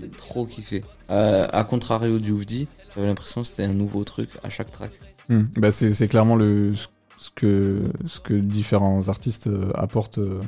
J'ai 0.00 0.08
trop 0.08 0.46
kiffé. 0.46 0.82
À 1.08 1.64
contrario 1.64 2.18
du 2.18 2.32
Oufdi, 2.32 2.68
j'avais 2.94 3.06
l'impression 3.06 3.42
que 3.42 3.48
c'était 3.48 3.64
un 3.64 3.74
nouveau 3.74 4.02
truc 4.04 4.30
à 4.42 4.48
chaque 4.48 4.70
track. 4.70 4.92
Bah, 5.28 5.72
c'est 5.72 5.92
c'est 5.92 6.08
clairement 6.08 6.36
le, 6.36 6.72
ce, 7.22 7.30
que, 7.34 7.82
ce 8.06 8.20
que 8.20 8.34
différents 8.34 9.08
artistes 9.08 9.46
euh, 9.46 9.70
apportent. 9.74 10.18
euh, 10.18 10.40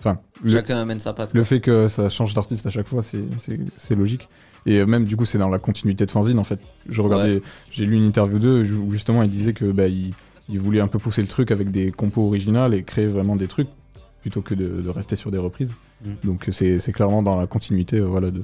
Enfin, 0.00 0.16
le- 0.44 0.50
Chacun 0.50 0.76
amène 0.76 1.00
sa 1.00 1.12
patte. 1.12 1.34
Le 1.34 1.42
fait 1.42 1.60
que 1.60 1.88
ça 1.88 2.08
change 2.08 2.32
d'artiste 2.34 2.66
à 2.66 2.70
chaque 2.70 2.86
fois, 2.86 3.02
c'est- 3.02 3.94
logique. 3.96 4.28
Et 4.66 4.78
euh, 4.78 4.86
même 4.86 5.04
du 5.06 5.16
coup, 5.16 5.24
c'est 5.24 5.38
dans 5.38 5.48
la 5.48 5.58
continuité 5.58 6.04
de 6.06 6.10
Fanzine 6.10 6.38
en 6.38 6.44
fait. 6.44 6.60
Je 6.88 7.00
regardais, 7.00 7.42
j'ai 7.70 7.84
lu 7.86 7.96
une 7.96 8.04
interview 8.04 8.38
d'eux 8.38 8.62
où 8.74 8.92
justement 8.92 9.22
ils 9.24 9.30
disaient 9.30 9.54
que 9.54 9.64
bah, 9.72 9.88
ils, 9.88 10.12
il 10.48 10.60
voulait 10.60 10.80
un 10.80 10.86
peu 10.88 10.98
pousser 10.98 11.22
le 11.22 11.28
truc 11.28 11.50
avec 11.50 11.70
des 11.70 11.90
compos 11.90 12.26
originales 12.26 12.74
et 12.74 12.82
créer 12.84 13.06
vraiment 13.06 13.34
des 13.34 13.48
trucs 13.48 13.68
plutôt 14.20 14.42
que 14.42 14.54
de, 14.54 14.82
de 14.82 14.88
rester 14.88 15.16
sur 15.16 15.30
des 15.30 15.38
reprises. 15.38 15.72
Mm. 16.04 16.10
Donc 16.24 16.48
c'est 16.52 16.92
clairement 16.92 17.22
dans 17.22 17.36
la 17.40 17.46
continuité 17.48 17.98
voilà, 18.00 18.30
de, 18.30 18.42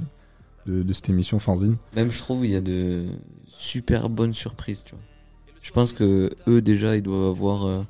de, 0.67 0.83
de 0.83 0.93
cette 0.93 1.09
émission 1.11 1.39
Fanzine. 1.39 1.77
Même 1.95 2.11
je 2.11 2.19
trouve 2.19 2.45
il 2.47 2.51
y 2.53 2.57
a 2.57 2.61
de 2.61 3.05
super 3.47 4.09
bonnes 4.09 4.35
surprises, 4.35 4.83
tu 4.85 4.95
vois. 4.97 5.05
Je 5.65 5.71
pense 5.73 5.93
que 5.95 6.29
eux 6.47 6.61
déjà 6.61 6.95
ils 6.95 7.03
doivent 7.03 7.31
avoir 7.31 7.65
euh, 7.67 7.81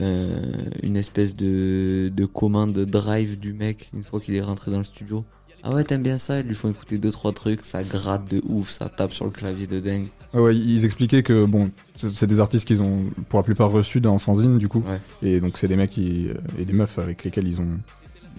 euh, 0.00 0.40
une 0.82 0.96
espèce 0.96 1.36
de, 1.36 2.08
de 2.14 2.24
commande 2.24 2.72
drive 2.72 3.38
du 3.38 3.52
mec 3.52 3.90
une 3.92 4.02
fois 4.02 4.18
qu'il 4.18 4.34
est 4.34 4.40
rentré 4.40 4.70
dans 4.70 4.78
le 4.78 4.84
studio. 4.84 5.22
Ah 5.62 5.74
ouais 5.74 5.84
t'aimes 5.84 6.02
bien 6.02 6.16
ça? 6.16 6.40
Ils 6.40 6.46
lui 6.46 6.54
font 6.54 6.70
écouter 6.70 6.96
deux 6.96 7.10
trois 7.10 7.32
trucs, 7.32 7.62
ça 7.64 7.82
gratte 7.84 8.30
de 8.30 8.40
ouf, 8.48 8.70
ça 8.70 8.88
tape 8.88 9.12
sur 9.12 9.26
le 9.26 9.30
clavier 9.30 9.66
de 9.66 9.78
dingue. 9.78 10.06
Ouais, 10.32 10.40
ouais, 10.40 10.56
ils 10.56 10.84
expliquaient 10.86 11.22
que 11.22 11.44
bon, 11.44 11.70
c'est 11.96 12.26
des 12.26 12.40
artistes 12.40 12.66
qu'ils 12.66 12.80
ont 12.80 13.04
pour 13.28 13.38
la 13.40 13.42
plupart 13.42 13.70
reçus 13.70 14.00
dans 14.00 14.16
Fanzine 14.18 14.56
du 14.58 14.68
coup, 14.68 14.82
Ouais. 14.88 15.00
et 15.22 15.40
donc 15.40 15.58
c'est 15.58 15.68
des 15.68 15.76
mecs 15.76 15.90
qui, 15.90 16.28
euh, 16.28 16.34
et 16.58 16.64
des 16.64 16.72
meufs 16.72 16.98
avec 16.98 17.24
lesquels 17.24 17.46
ils 17.46 17.60
ont 17.60 17.78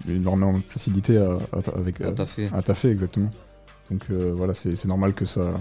énormément 0.10 0.58
de 0.58 0.64
facilité 0.68 1.18
à, 1.18 1.38
à- 1.54 1.78
avec, 1.78 2.02
À 2.02 2.12
taffer. 2.12 2.50
à 2.54 2.62
taffer, 2.64 2.90
exactement. 2.90 3.30
Donc 3.92 4.02
euh, 4.12 4.34
voilà, 4.36 4.54
c'est 4.56 4.84
normal 4.86 5.14
que 5.14 5.26
ça, 5.26 5.58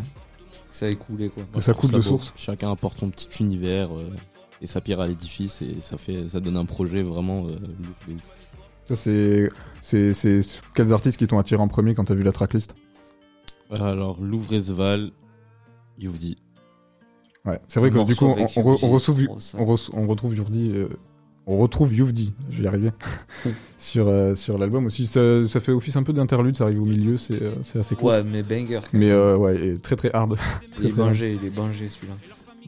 Ça 0.76 0.86
a 0.86 0.88
écoulé 0.90 1.30
quoi. 1.30 1.42
ça 1.62 1.72
coule 1.72 1.90
de 1.90 1.96
beau. 1.96 2.02
source. 2.02 2.32
Chacun 2.36 2.70
apporte 2.70 2.98
son 2.98 3.08
petit 3.08 3.28
univers 3.42 3.88
euh, 3.96 4.10
et 4.60 4.66
sa 4.66 4.82
pierre 4.82 5.00
à 5.00 5.08
l'édifice 5.08 5.62
et 5.62 5.80
ça 5.80 5.96
fait, 5.96 6.28
ça 6.28 6.38
donne 6.40 6.56
un 6.58 6.66
projet 6.66 7.02
vraiment 7.02 7.46
euh. 7.46 7.56
Ça 8.84 8.94
c'est, 8.94 9.48
c'est, 9.80 10.12
c'est 10.12 10.40
quels 10.74 10.92
artistes 10.92 11.18
qui 11.18 11.26
t'ont 11.26 11.38
attiré 11.38 11.62
en 11.62 11.68
premier 11.68 11.94
quand 11.94 12.04
t'as 12.04 12.14
vu 12.14 12.22
la 12.22 12.32
tracklist? 12.32 12.76
Alors, 13.70 14.20
Louvresval, 14.20 15.12
Youvdi. 15.98 16.36
Ouais, 17.46 17.58
c'est 17.66 17.80
vrai 17.80 17.90
que 17.90 18.04
du 18.04 18.14
coup, 18.14 18.26
on, 18.26 18.32
avec 18.34 18.50
on 18.56 18.60
re- 18.62 18.66
Youvdi, 18.70 18.84
on 18.84 18.90
retrouve, 18.90 19.28
on, 19.54 19.64
re- 19.74 19.90
on 19.94 20.06
retrouve 20.06 20.36
Youvdi, 20.36 20.70
euh, 20.72 20.88
on 21.46 21.58
retrouve 21.58 21.94
Youvdi, 21.94 22.32
je 22.50 22.58
vais 22.58 22.64
y 22.64 22.66
arriver, 22.66 22.90
sur, 23.78 24.08
euh, 24.08 24.34
sur 24.34 24.58
l'album 24.58 24.86
aussi. 24.86 25.06
Ça, 25.06 25.46
ça 25.48 25.60
fait 25.60 25.72
office 25.72 25.96
un 25.96 26.02
peu 26.02 26.12
d'interlude, 26.12 26.56
ça 26.56 26.64
arrive 26.64 26.82
au 26.82 26.86
milieu, 26.86 27.16
c'est 27.16 27.40
euh, 27.40 27.52
c'est 27.64 27.78
assez 27.78 27.94
cool. 27.94 28.08
Ouais 28.10 28.22
mais 28.24 28.42
banger. 28.42 28.80
quand 28.82 28.88
Mais 28.98 29.06
même. 29.06 29.14
euh, 29.16 29.36
ouais, 29.36 29.68
et 29.68 29.76
très 29.76 29.96
très 29.96 30.10
hard. 30.12 30.36
il 30.78 30.84
est 30.86 30.88
hard. 30.90 30.96
bangé, 30.96 31.38
il 31.40 31.46
est 31.46 31.50
bangé 31.50 31.88
celui-là. 31.88 32.14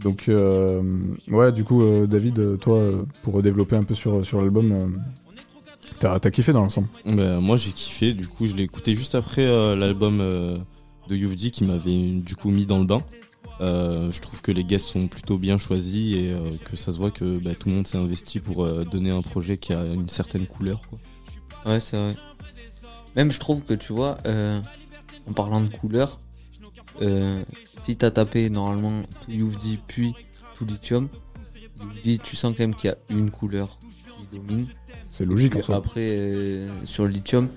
Donc, 0.00 0.28
euh, 0.28 0.80
ouais, 1.26 1.50
du 1.50 1.64
coup, 1.64 1.82
euh, 1.82 2.06
David, 2.06 2.58
toi, 2.60 2.88
pour 3.24 3.42
développer 3.42 3.74
un 3.74 3.82
peu 3.82 3.94
sur, 3.96 4.24
sur 4.24 4.40
l'album, 4.40 4.70
euh, 4.70 4.86
t'as 5.98 6.20
t'as 6.20 6.30
kiffé 6.30 6.52
dans 6.52 6.62
l'ensemble? 6.62 6.86
Ben, 7.04 7.40
moi 7.40 7.56
j'ai 7.56 7.72
kiffé, 7.72 8.12
du 8.12 8.28
coup 8.28 8.46
je 8.46 8.54
l'ai 8.54 8.62
écouté 8.62 8.94
juste 8.94 9.16
après 9.16 9.42
euh, 9.44 9.74
l'album 9.74 10.20
euh, 10.20 10.56
de 11.08 11.16
Youvdi 11.16 11.50
qui 11.50 11.64
m'avait 11.64 12.10
du 12.12 12.36
coup 12.36 12.50
mis 12.50 12.64
dans 12.64 12.78
le 12.78 12.84
bain. 12.84 13.02
Euh, 13.61 14.12
je 14.12 14.20
trouve 14.20 14.40
que 14.40 14.52
les 14.52 14.64
guests 14.64 14.86
sont 14.86 15.09
plutôt 15.09 15.36
bien 15.38 15.59
choisis 15.59 16.16
et 16.16 16.30
euh, 16.30 16.52
que 16.64 16.76
ça 16.76 16.92
se 16.92 16.98
voit 16.98 17.11
que 17.11 17.38
bah, 17.38 17.54
tout 17.59 17.68
le 17.68 17.74
monde 17.74 17.86
s'est 17.86 17.98
investi 17.98 18.38
pour 18.38 18.64
euh, 18.64 18.84
donner 18.84 19.11
un 19.11 19.22
projet 19.22 19.59
qui 19.59 19.72
a 19.72 19.84
une 19.84 20.09
certaine 20.09 20.46
couleur. 20.46 20.82
Quoi. 20.88 20.98
Ouais, 21.66 21.80
c'est 21.80 21.96
vrai. 21.96 22.16
Même 23.16 23.32
je 23.32 23.40
trouve 23.40 23.62
que 23.62 23.74
tu 23.74 23.92
vois, 23.92 24.18
euh, 24.26 24.61
en 25.28 25.32
parlant 25.32 25.61
de 25.61 25.68
couleur, 25.68 26.20
euh, 27.02 27.42
si 27.84 27.96
t'as 27.96 28.11
tapé 28.11 28.50
normalement 28.50 29.02
tout 29.22 29.30
Youvdi 29.32 29.78
puis 29.88 30.14
tout 30.56 30.64
lithium, 30.64 31.09
Youvdi, 31.80 32.18
tu 32.18 32.36
sens 32.36 32.54
quand 32.56 32.62
même 32.62 32.74
qu'il 32.74 32.90
y 32.90 32.92
a 32.92 32.96
une 33.11 33.30
couleur 33.30 33.78
qui 34.30 34.36
domine. 34.36 34.66
C'est 35.12 35.24
logique 35.24 35.56
en. 35.56 35.72
Après, 35.72 36.09
euh, 36.09 36.84
sur 36.84 37.04
le 37.04 37.11
lithium, 37.11 37.48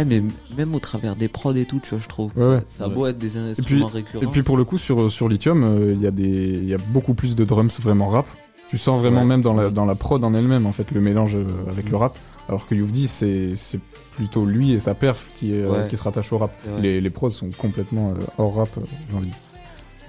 eh, 0.00 0.04
mais 0.04 0.22
même 0.56 0.74
au 0.74 0.78
travers 0.78 1.16
des 1.16 1.28
prods 1.28 1.54
et 1.54 1.64
tout, 1.64 1.80
tu 1.82 1.90
vois, 1.90 1.98
je 2.02 2.08
trouve. 2.08 2.30
Ouais, 2.36 2.42
ça, 2.42 2.48
ouais. 2.50 2.60
ça 2.68 2.84
a 2.84 2.88
Ouais. 2.88 2.94
beau 2.94 3.06
être 3.06 3.18
des 3.18 3.36
Et 3.36 3.40
puis, 3.40 3.50
instruments 3.50 3.88
et 3.90 3.92
récurrents. 3.92 4.30
puis 4.30 4.42
pour 4.42 4.56
le 4.56 4.64
coup, 4.64 4.78
sur, 4.78 5.10
sur 5.10 5.28
Lithium, 5.28 5.62
euh, 5.64 5.92
il 5.94 6.00
y, 6.02 6.06
a 6.06 6.10
des- 6.10 6.24
il 6.26 6.68
y 6.68 6.74
a 6.74 6.78
beaucoup 6.92 7.14
plus 7.14 7.36
de 7.36 7.44
drums 7.44 7.80
vraiment 7.80 8.08
rap. 8.08 8.26
Tu 8.68 8.76
sens 8.78 9.00
vraiment 9.00 9.20
Ouais. 9.20 9.26
même 9.26 9.42
dans 9.42 9.54
la, 9.54 9.70
dans 9.70 9.86
la 9.86 9.94
prod 9.94 10.22
en 10.24 10.34
elle-même, 10.34 10.66
en 10.66 10.72
fait, 10.72 10.90
le 10.90 11.00
mélange 11.00 11.34
euh, 11.36 11.44
avec 11.70 11.88
le 11.90 11.96
rap. 11.96 12.12
Alors 12.48 12.66
que 12.66 12.74
Youvdi, 12.74 13.08
c'est 13.08 13.56
c'est 13.56 13.80
plutôt 14.16 14.44
lui 14.46 14.72
et 14.72 14.80
sa 14.80 14.94
perf 14.94 15.28
qui, 15.38 15.52
est, 15.54 15.62
euh, 15.62 15.86
qui 15.88 15.96
se 15.98 16.02
rattache 16.02 16.32
au 16.32 16.38
rap. 16.38 16.50
Les, 16.80 17.00
les 17.00 17.10
prods 17.10 17.30
sont 17.30 17.46
complètement 17.56 18.10
euh, 18.10 18.24
hors 18.38 18.54
rap, 18.56 18.68
euh, 18.78 18.80
j'ai 19.10 19.16
envie 19.16 19.26
de 19.26 19.30
dire. 19.32 19.38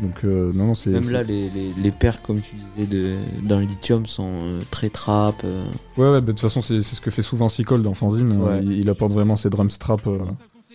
Donc, 0.01 0.23
euh, 0.23 0.51
non, 0.53 0.67
non, 0.67 0.75
c'est. 0.75 0.91
Même 0.91 1.09
là, 1.09 1.23
les, 1.23 1.49
les, 1.49 1.73
les 1.73 1.91
paires, 1.91 2.21
comme 2.21 2.39
tu 2.39 2.55
disais, 2.55 2.87
de, 2.87 3.17
dans 3.43 3.59
le 3.59 3.65
lithium 3.65 4.05
sont 4.05 4.31
euh, 4.43 4.61
très 4.71 4.89
trap. 4.89 5.35
euh, 5.43 5.65
Ouais, 5.97 6.05
ouais, 6.09 6.11
bah, 6.13 6.21
de 6.21 6.31
toute 6.31 6.39
façon, 6.39 6.61
c'est 6.61 6.81
c'est 6.81 6.95
ce 6.95 7.01
que 7.01 7.11
fait 7.11 7.21
souvent 7.21 7.49
Seacole 7.49 7.83
dans 7.83 7.93
Fanzine. 7.93 8.31
Ouais. 8.41 8.61
il, 8.63 8.71
il 8.73 8.89
apporte 8.89 9.11
vraiment 9.11 9.35
ses 9.35 9.49
drum 9.49 9.69
straps 9.69 10.07
euh, 10.07 10.19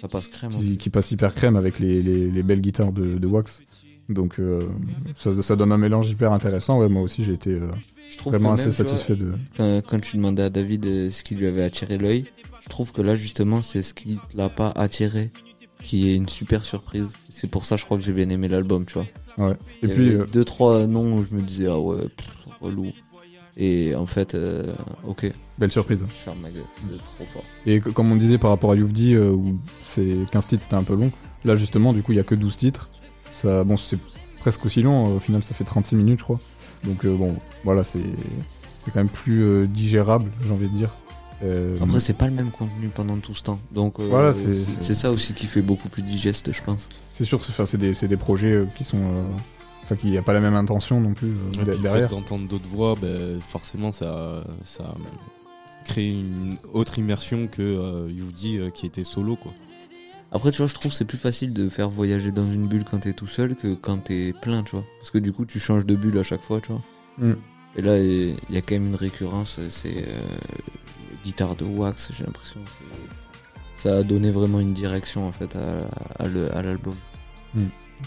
ça 0.01 0.09
passe 0.09 0.29
crème. 0.29 0.53
hein. 0.55 0.59
qui, 0.61 0.77
qui 0.77 0.91
passent 0.91 1.11
hyper 1.11 1.35
crème 1.35 1.57
avec 1.57 1.79
les, 1.81 2.03
les, 2.03 2.31
les 2.31 2.43
belles 2.43 2.61
guitares 2.61 2.93
de, 2.93 3.17
de 3.17 3.27
Wax. 3.27 3.63
Donc, 4.11 4.39
ça, 5.17 5.31
ça 5.43 5.57
donne 5.57 5.73
un 5.73 5.79
mélange 5.79 6.11
hyper 6.11 6.33
intéressant. 6.33 6.79
Ouais, 6.79 6.91
moi 6.91 7.01
aussi, 7.01 7.25
j'ai 7.25 7.33
été 7.33 7.59
Je 8.11 8.19
trouve 8.19 8.35
vraiment 8.35 8.53
assez 8.53 8.67
même, 8.67 8.75
tu 8.75 8.83
vois, 8.83 8.91
satisfait 8.91 9.17
de. 9.17 9.33
quand, 9.57 9.81
quand 9.89 10.01
tu 10.01 10.19
demandais 10.19 10.43
à 10.43 10.51
David 10.51 10.85
ce 11.11 11.23
qui 11.23 11.35
lui 11.35 11.47
avait 11.47 11.63
attiré 11.63 11.97
l'œil, 11.97 12.27
je 12.63 12.69
trouve 12.69 12.93
que 12.93 13.01
là 13.01 13.17
justement 13.17 13.63
c'est 13.63 13.83
ce 13.83 13.95
qui 13.95 14.19
l'a 14.35 14.51
pas 14.51 14.71
attiré, 14.77 15.31
qui 15.85 16.11
est 16.11 16.17
une 16.17 16.29
super 16.29 16.65
surprise. 16.65 17.13
C'est 17.29 17.51
pour 17.51 17.65
ça 17.65 17.77
je 17.77 17.85
crois 17.85 17.97
que 17.97 18.03
j'ai 18.03 18.13
bien 18.13 18.29
aimé 18.29 18.49
l'album, 18.49 18.85
tu 18.85 18.95
vois. 18.95 19.07
Ouais. 19.39 19.57
Et 19.83 19.89
puis, 19.89 20.11
euh, 20.11 20.27
deux 20.33 20.45
trois 20.45 20.87
noms 20.87 21.19
où 21.19 21.25
je 21.25 21.35
me 21.35 21.43
disais 21.43 21.67
ah 21.69 21.79
ouais 21.79 22.09
pff, 22.09 22.29
relou. 22.61 22.93
Et 23.57 23.95
en 23.95 24.07
fait, 24.07 24.35
euh, 24.35 24.75
ok, 25.05 25.33
belle 25.59 25.71
surprise. 25.71 26.05
je 26.09 26.15
ferme 26.15 26.41
ma 26.41 26.51
gueule, 26.51 26.65
c'est 26.91 27.03
trop 27.03 27.25
fort. 27.33 27.45
Et 27.67 27.79
comme 27.79 28.11
on 28.11 28.17
disait 28.17 28.39
par 28.39 28.51
rapport 28.51 28.73
à 28.73 28.77
Youvdi, 28.77 29.15
euh, 29.15 29.31
où 29.31 29.59
c'est 29.85 30.17
15 30.33 30.47
titres, 30.49 30.63
c'était 30.65 30.75
un 30.75 30.83
peu 30.83 30.97
long. 30.97 31.13
Là, 31.45 31.57
justement, 31.57 31.93
du 31.93 32.03
coup, 32.03 32.13
il 32.13 32.17
y 32.17 32.21
a 32.21 32.25
que 32.25 32.35
12 32.35 32.57
titres. 32.57 32.91
Ça, 33.31 33.63
bon, 33.63 33.77
c'est 33.77 33.99
presque 34.41 34.65
aussi 34.65 34.83
long. 34.83 35.17
Au 35.17 35.21
final, 35.21 35.45
ça 35.45 35.55
fait 35.55 35.65
36 35.65 35.95
minutes, 35.95 36.19
je 36.19 36.25
crois. 36.25 36.41
Donc, 36.83 37.05
euh, 37.05 37.17
bon, 37.17 37.37
voilà, 37.63 37.85
c'est 37.85 38.01
c'est 38.85 38.91
quand 38.91 39.01
même 39.01 39.09
plus 39.09 39.43
euh, 39.43 39.67
digérable, 39.67 40.31
j'ai 40.45 40.53
envie 40.53 40.69
de 40.69 40.77
dire. 40.77 40.95
Euh, 41.43 41.77
Après 41.83 42.01
c'est 42.01 42.15
pas 42.17 42.27
le 42.27 42.33
même 42.33 42.51
contenu 42.51 42.89
pendant 42.89 43.19
tout 43.19 43.35
ce 43.35 43.43
temps, 43.43 43.59
donc 43.73 43.99
euh, 44.01 44.07
Voilà, 44.09 44.33
c'est- 44.33 44.95
ça 44.95 45.11
aussi 45.11 45.35
qui 45.35 45.47
fait 45.47 45.63
beaucoup 45.63 45.89
plus 45.89 46.03
digeste, 46.03 46.53
je 46.53 46.63
pense. 46.63 46.89
c'est 47.13 47.25
sûr 47.25 47.39
que 47.41 47.45
c'est- 47.45 47.53
enfin, 47.53 47.67
c'est 47.67 47.77
des, 47.77 47.93
c'est 47.93 48.09
des 48.09 48.17
projets 48.17 48.53
euh, 48.53 48.67
qui 48.77 48.85
sont. 48.85 49.03
euh, 49.03 49.25
Enfin, 49.83 49.97
qu'il 49.97 50.11
n'y 50.11 50.17
a 50.17 50.23
pas 50.23 50.33
la 50.33 50.41
même 50.41 50.55
intention 50.55 50.99
non 50.99 51.13
plus 51.13 51.29
euh, 51.29 51.33
Et 51.33 51.51
puis 51.57 51.61
de- 51.61 51.65
le 51.67 51.73
fait 51.77 51.83
derrière. 51.83 52.09
d'entendre 52.09 52.49
d'autres 52.49 52.67
voix, 52.67 52.95
ben, 52.99 53.39
forcément 53.43 53.93
ça, 53.93 54.43
ça 54.65 54.95
crée 55.85 56.09
une 56.09 56.57
autre 56.73 56.99
immersion 56.99 57.49
que 57.49 57.61
euh, 57.61 58.09
euh, 58.09 58.71
qui 58.71 58.87
était 58.87 59.05
solo. 59.05 59.37
Quoi. 59.37 59.53
Après, 60.33 60.51
tu 60.53 60.57
vois, 60.59 60.67
je 60.69 60.73
trouve 60.75 60.91
que 60.91 60.97
c'est 60.97 61.05
plus 61.05 61.19
facile 61.19 61.53
de 61.53 61.69
faire 61.69 61.91
voyager 61.91 62.33
dans 62.33 62.51
une 62.51 62.67
bulle 62.67 62.85
quand 62.85 63.01
t'es 63.01 63.13
tout 63.13 63.27
seul 63.27 63.57
que 63.57 63.75
quand 63.75 63.99
t'es 64.05 64.33
plein, 64.41 64.63
tu 64.63 64.71
vois. 64.75 64.87
Parce 65.01 65.11
que 65.11 65.19
du 65.19 65.33
coup, 65.35 65.45
tu 65.45 65.61
changes 65.61 65.85
de 65.85 65.95
bulle 65.97 66.17
à 66.17 66.23
chaque 66.23 66.43
fois, 66.43 66.63
tu 66.63 66.73
vois. 66.73 66.81
Mm. 67.19 67.35
Et 67.77 67.83
là, 67.83 67.99
il 67.99 68.37
y 68.49 68.57
a 68.57 68.63
quand 68.63 68.77
même 68.77 68.87
une 68.87 68.95
récurrence, 68.95 69.61
c'est 69.69 70.07
euh, 70.09 70.21
guitare 71.25 71.57
de 71.57 71.65
wax, 71.65 72.13
j'ai 72.13 72.25
l'impression. 72.25 72.61
Ça 73.75 73.97
a 73.99 74.03
donné 74.03 74.31
vraiment 74.31 74.61
une 74.61 74.73
direction, 74.73 75.27
en 75.27 75.33
fait, 75.33 75.57
à, 75.57 75.79
à 76.23 76.29
le- 76.29 76.55
à 76.57 76.63
l'album. 76.63 76.95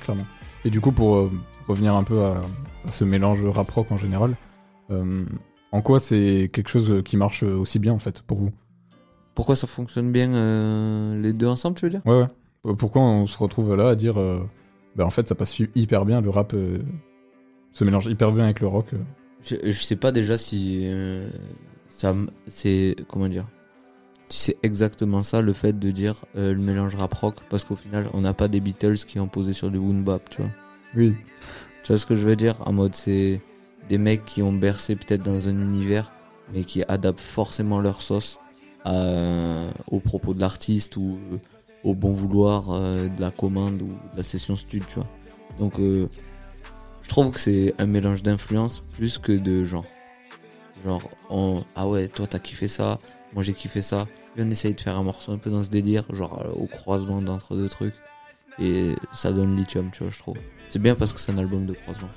clairement. 0.01 0.26
Et 0.65 0.70
du 0.70 0.82
coup, 0.82 0.91
pour 0.91 1.15
euh, 1.18 1.32
revenir 1.68 1.95
un 1.95 2.03
peu 2.03 2.24
à, 2.24 2.41
à 2.88 2.91
ce 2.91 3.03
mélange 3.03 3.43
rap-rock 3.45 3.91
en 3.91 3.97
général, 3.97 4.36
euh, 4.91 5.26
en 5.72 5.82
quoi 5.82 5.99
c'est 5.99 6.49
quelque 6.53 6.70
chose 6.70 7.01
qui 7.03 7.18
marche 7.18 7.43
aussi 7.43 7.80
bien 7.80 7.93
en 7.93 7.99
fait 7.99 8.22
pour 8.22 8.39
vous? 8.39 8.51
Pourquoi 9.36 9.55
ça 9.55 9.68
fonctionne 9.68 10.11
bien 10.11 10.34
euh, 10.34 11.22
les 11.22 11.34
deux 11.34 11.47
ensemble, 11.47 11.78
tu 11.78 11.86
veux 11.86 11.91
dire? 11.91 12.01
Ouais, 12.05 12.26
ouais. 12.63 12.76
Pourquoi 12.76 13.01
on 13.01 13.26
se 13.26 13.38
retrouve 13.38 13.76
là 13.76 13.89
à 13.89 13.95
dire, 13.95 14.15
bah 14.95 15.05
en 15.05 15.09
fait, 15.11 15.28
ça 15.28 15.36
passe 15.36 15.59
hyper 15.76 16.05
bien, 16.05 16.22
le 16.22 16.30
rap 16.30 16.53
se 17.74 17.84
mélange 17.84 18.07
hyper 18.07 18.32
bien 18.32 18.45
avec 18.45 18.59
le 18.59 18.68
rock. 18.68 18.88
je, 19.43 19.55
je 19.63 19.72
sais 19.84 19.95
pas 19.95 20.11
déjà 20.11 20.38
si 20.38 20.86
ça 21.98 22.14
c'est 22.48 22.95
comment 23.08 23.28
dire? 23.28 23.45
C'est 24.30 24.58
exactement 24.62 25.24
ça 25.24 25.41
le 25.41 25.54
fait 25.54 25.78
de 25.80 25.89
dire 25.89 26.26
euh, 26.36 26.54
le 26.54 26.60
mélange 26.60 26.95
rap 26.95 27.14
rock 27.14 27.36
parce 27.50 27.64
qu'au 27.64 27.76
final 27.78 28.08
on 28.14 28.22
n'a 28.22 28.34
pas 28.34 28.48
des 28.50 28.60
Beatles 28.60 28.98
qui 29.08 29.20
ont 29.20 29.28
posé 29.30 29.54
sur 29.54 29.72
du 29.72 29.80
boom 29.80 30.04
bap 30.04 30.30
tu 30.30 30.41
vois 30.41 30.52
Oui. 30.95 31.16
tu 31.84 31.91
vois 31.93 31.98
ce 31.98 32.06
que 32.06 32.16
je 32.18 32.28
veux 32.28 32.36
dire? 32.36 32.56
En 32.68 32.74
mode 32.74 32.93
c'est 32.93 33.41
des 33.89 33.98
mecs 33.98 34.26
qui 34.26 34.41
ont 34.41 34.52
bercé 34.52 34.95
peut-être 34.98 35.24
dans 35.24 35.48
un 35.48 35.58
univers 35.58 36.12
mais 36.54 36.64
qui 36.66 36.84
adaptent 36.89 37.22
forcément 37.22 37.80
leur 37.80 38.02
sauce 38.02 38.38
à- 38.84 39.68
aux 39.89 40.00
propos 40.02 40.34
de 40.34 40.41
l'artiste 40.41 40.98
ou 40.98 41.18
euh, 41.32 41.38
au 41.86 41.93
bon 41.95 42.12
vouloir 42.12 42.72
euh, 42.72 43.08
de 43.08 43.22
la 43.22 43.32
commande 43.32 43.82
ou 43.82 43.88
de 43.88 44.18
la 44.18 44.24
session 44.24 44.56
stud 44.58 44.84
tu 44.88 44.95
vois 44.95 45.08
donc 45.58 45.80
euh, 45.80 46.10
je 47.02 47.08
trouve 47.10 47.32
que 47.32 47.39
c'est 47.39 47.74
un 47.80 47.86
mélange 47.86 48.22
d'influence 48.24 48.84
plus 48.91 49.18
que 49.20 49.32
de 49.32 49.64
genre. 49.64 49.86
Genre, 50.86 51.09
on, 51.30 51.63
ah 51.75 51.88
ouais, 51.88 52.07
toi 52.07 52.28
t'as 52.28 52.39
kiffé 52.39 52.67
ça, 52.67 52.99
moi 53.34 53.43
j'ai 53.43 53.53
kiffé 53.53 53.82
ça. 53.82 54.07
Et 54.36 54.43
on 54.43 54.49
essaye 54.49 54.73
de 54.73 54.82
faire 54.82 54.97
un 54.97 55.03
morceau 55.03 55.32
un 55.32 55.38
peu 55.38 55.49
dans 55.49 55.63
ce 55.63 55.69
délire, 55.69 56.03
genre 56.13 56.41
euh, 56.45 56.51
au 56.55 56.67
croisement 56.67 57.21
d'entre 57.21 57.55
deux 57.55 57.69
trucs. 57.69 57.95
Et 58.59 58.95
ça 59.13 59.32
donne 59.32 59.55
lithium, 59.55 59.89
tu 59.91 60.03
vois, 60.03 60.11
je 60.11 60.19
trouve. 60.19 60.38
C'est 60.67 60.80
bien 60.80 60.95
parce 60.95 61.13
que 61.13 61.19
c'est 61.19 61.32
un 61.32 61.38
album 61.38 61.65
de 61.65 61.73
croisement. 61.73 62.09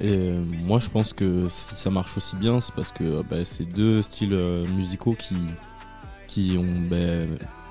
Et 0.00 0.18
euh, 0.18 0.42
moi 0.62 0.78
je 0.78 0.88
pense 0.88 1.12
que 1.12 1.48
si 1.50 1.74
ça 1.74 1.90
marche 1.90 2.16
aussi 2.16 2.36
bien, 2.36 2.60
c'est 2.60 2.74
parce 2.74 2.92
que 2.92 3.22
bah, 3.22 3.44
c'est 3.44 3.66
deux 3.66 4.00
styles 4.02 4.32
euh, 4.32 4.66
musicaux 4.68 5.14
qui, 5.18 5.36
qui, 6.26 6.56
ont, 6.58 6.88
bah, 6.88 7.26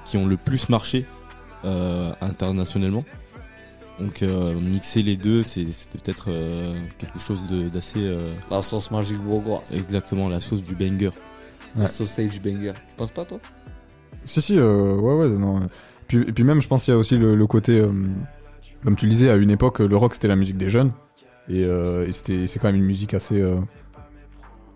qui 0.05 0.18
ont 0.18 0.28
le 0.28 0.38
plus 0.38 0.70
marché 0.70 1.05
euh, 1.66 2.12
internationalement. 2.22 3.03
Donc 4.00 4.22
euh, 4.24 4.54
mixer 4.60 5.02
les 5.04 5.18
deux, 5.18 5.43
c'est- 5.43 5.72
c'était 5.72 5.97
peut-être 5.97 6.26
euh, 6.30 6.80
quelque 6.97 7.20
chose 7.20 7.43
d'assez. 7.74 8.00
euh, 8.00 8.34
La 8.50 8.62
sauce 8.62 8.89
magique 8.91 9.18
bourgeoise. 9.20 9.74
Exactement, 9.74 10.30
la 10.30 10.39
sauce 10.39 10.64
du 10.64 10.76
banger. 10.76 11.12
Le 11.78 11.88
sausage 11.88 12.41
banger. 12.41 12.74
Tu 12.89 12.95
penses 12.95 13.12
pas, 13.12 13.26
toi? 13.26 13.39
Si, 14.26 14.41
si, 14.41 14.58
euh, 14.58 14.95
ouais, 14.95 15.14
ouais, 15.16 15.30
non. 15.30 15.60
Puis, 16.08 16.20
et 16.22 16.32
puis 16.32 16.43
même, 16.43 16.62
je 16.62 16.68
pense 16.68 16.84
qu'il 16.86 16.93
y 16.93 16.95
a 16.95 16.97
aussi 16.97 17.18
le, 17.18 17.36
le 17.36 17.47
côté, 17.47 17.80
euh, 17.80 17.91
comme 18.84 18.95
tu 18.95 19.06
le 19.06 19.12
disais, 19.12 19.30
à 19.30 19.36
une 19.36 19.52
époque, 19.52 19.80
le 19.80 19.95
rock 19.97 20.14
c'était 20.16 20.28
la 20.28 20.36
musique 20.36 20.58
des 20.58 20.70
jeunes, 20.70 20.91
et, 21.50 21.64
euh, 21.64 22.08
et 22.08 22.12
c'était, 22.14 22.47
c'est 22.47 22.58
quand 22.60 22.68
même 22.70 22.76
une 22.82 22.86
musique 22.88 23.14
assez, 23.14 23.39
euh, 23.39 23.58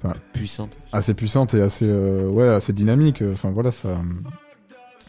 enfin, 0.03 0.13
Puissante. 0.34 0.78
assez 0.91 1.13
puissante 1.13 1.53
et 1.55 1.61
assez, 1.61 1.86
euh, 1.88 2.28
ouais, 2.30 2.47
assez 2.47 2.74
dynamique. 2.74 3.24
Enfin 3.32 3.49
voilà, 3.51 3.71
ça, 3.71 3.89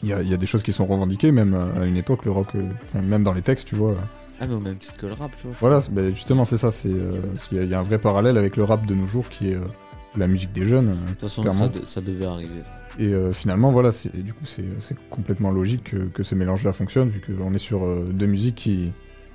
il 0.05 0.09
y 0.11 0.13
a, 0.13 0.23
y 0.23 0.37
des 0.39 0.47
choses 0.47 0.63
qui 0.63 0.73
sont 0.73 0.87
revendiquées, 0.87 1.33
même 1.33 1.55
à 1.55 1.85
une 1.87 1.97
époque, 1.97 2.25
le 2.25 2.31
rock, 2.31 2.49
euh, 2.55 2.63
enfin, 2.85 3.03
même 3.03 3.23
dans 3.25 3.33
les 3.33 3.43
textes, 3.43 3.67
tu 3.69 3.75
vois. 3.75 3.97
Ah, 4.41 4.47
mais 4.47 4.55
au 4.55 4.61
même 4.61 4.77
titre 4.77 4.97
que 4.97 5.07
le 5.07 5.13
rap, 5.15 5.31
tu 5.37 5.47
vois. 5.47 5.57
Voilà, 5.61 5.81
ben, 5.91 6.15
justement, 6.15 6.45
c'est 6.45 6.59
ça. 6.59 6.71
C'est, 6.71 6.89
euh, 6.89 7.21
il 7.51 7.57
y, 7.57 7.61
a- 7.61 7.65
il 7.65 7.71
y 7.71 7.75
a 7.75 7.79
un 7.81 7.83
vrai 7.85 7.99
parallèle 7.99 8.37
avec 8.37 8.57
le 8.57 8.65
rap 8.65 8.85
de 8.85 8.95
nos 8.95 9.07
jours, 9.07 9.29
qui 9.29 9.51
est 9.51 9.55
euh, 9.55 9.61
la 10.17 10.27
musique 10.27 10.53
des 10.53 10.67
jeunes. 10.67 10.89
De 10.91 11.11
toute 11.11 11.21
façon, 11.23 11.43
clairement. 11.43 11.61
ça, 11.61 11.69
de- 11.69 11.85
ça 11.85 12.01
devait 12.01 12.27
arriver. 12.27 12.61
Et 12.99 13.07
euh, 13.07 13.33
finalement, 13.33 13.73
voilà, 13.73 13.91
du 14.13 14.33
coup, 14.35 14.45
c'est, 14.47 14.65
complètement 15.11 15.51
logique 15.51 15.85
que, 15.91 15.97
que 16.09 16.23
ce 16.23 16.35
mélange-là 16.35 16.73
fonctionne, 16.73 17.09
vu 17.11 17.21
qu'on 17.21 17.55
est 17.55 17.59
sur 17.59 17.85
euh, 17.85 18.05
deux 18.13 18.27
musiques 18.27 18.57
qui, 18.57 18.93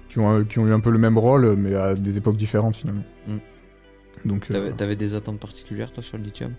qui, 0.10 0.20
ont, 0.20 0.44
qui 0.46 0.60
ont 0.60 0.68
eu 0.68 0.74
un 0.74 0.80
peu 0.80 0.92
le 0.92 1.00
même 1.00 1.18
rôle, 1.18 1.56
mais 1.56 1.76
à 1.76 1.96
des 1.96 2.18
époques 2.18 2.38
différentes 2.38 2.76
finalement. 2.76 3.04
Mm. 3.28 3.38
Donc, 4.26 4.48
euh, 4.52 4.72
T'avais 4.74 4.96
des 4.98 5.14
attentes 5.16 5.40
particulières, 5.40 5.92
toi, 5.92 6.04
sur 6.04 6.18
le 6.18 6.24
lithium? 6.24 6.52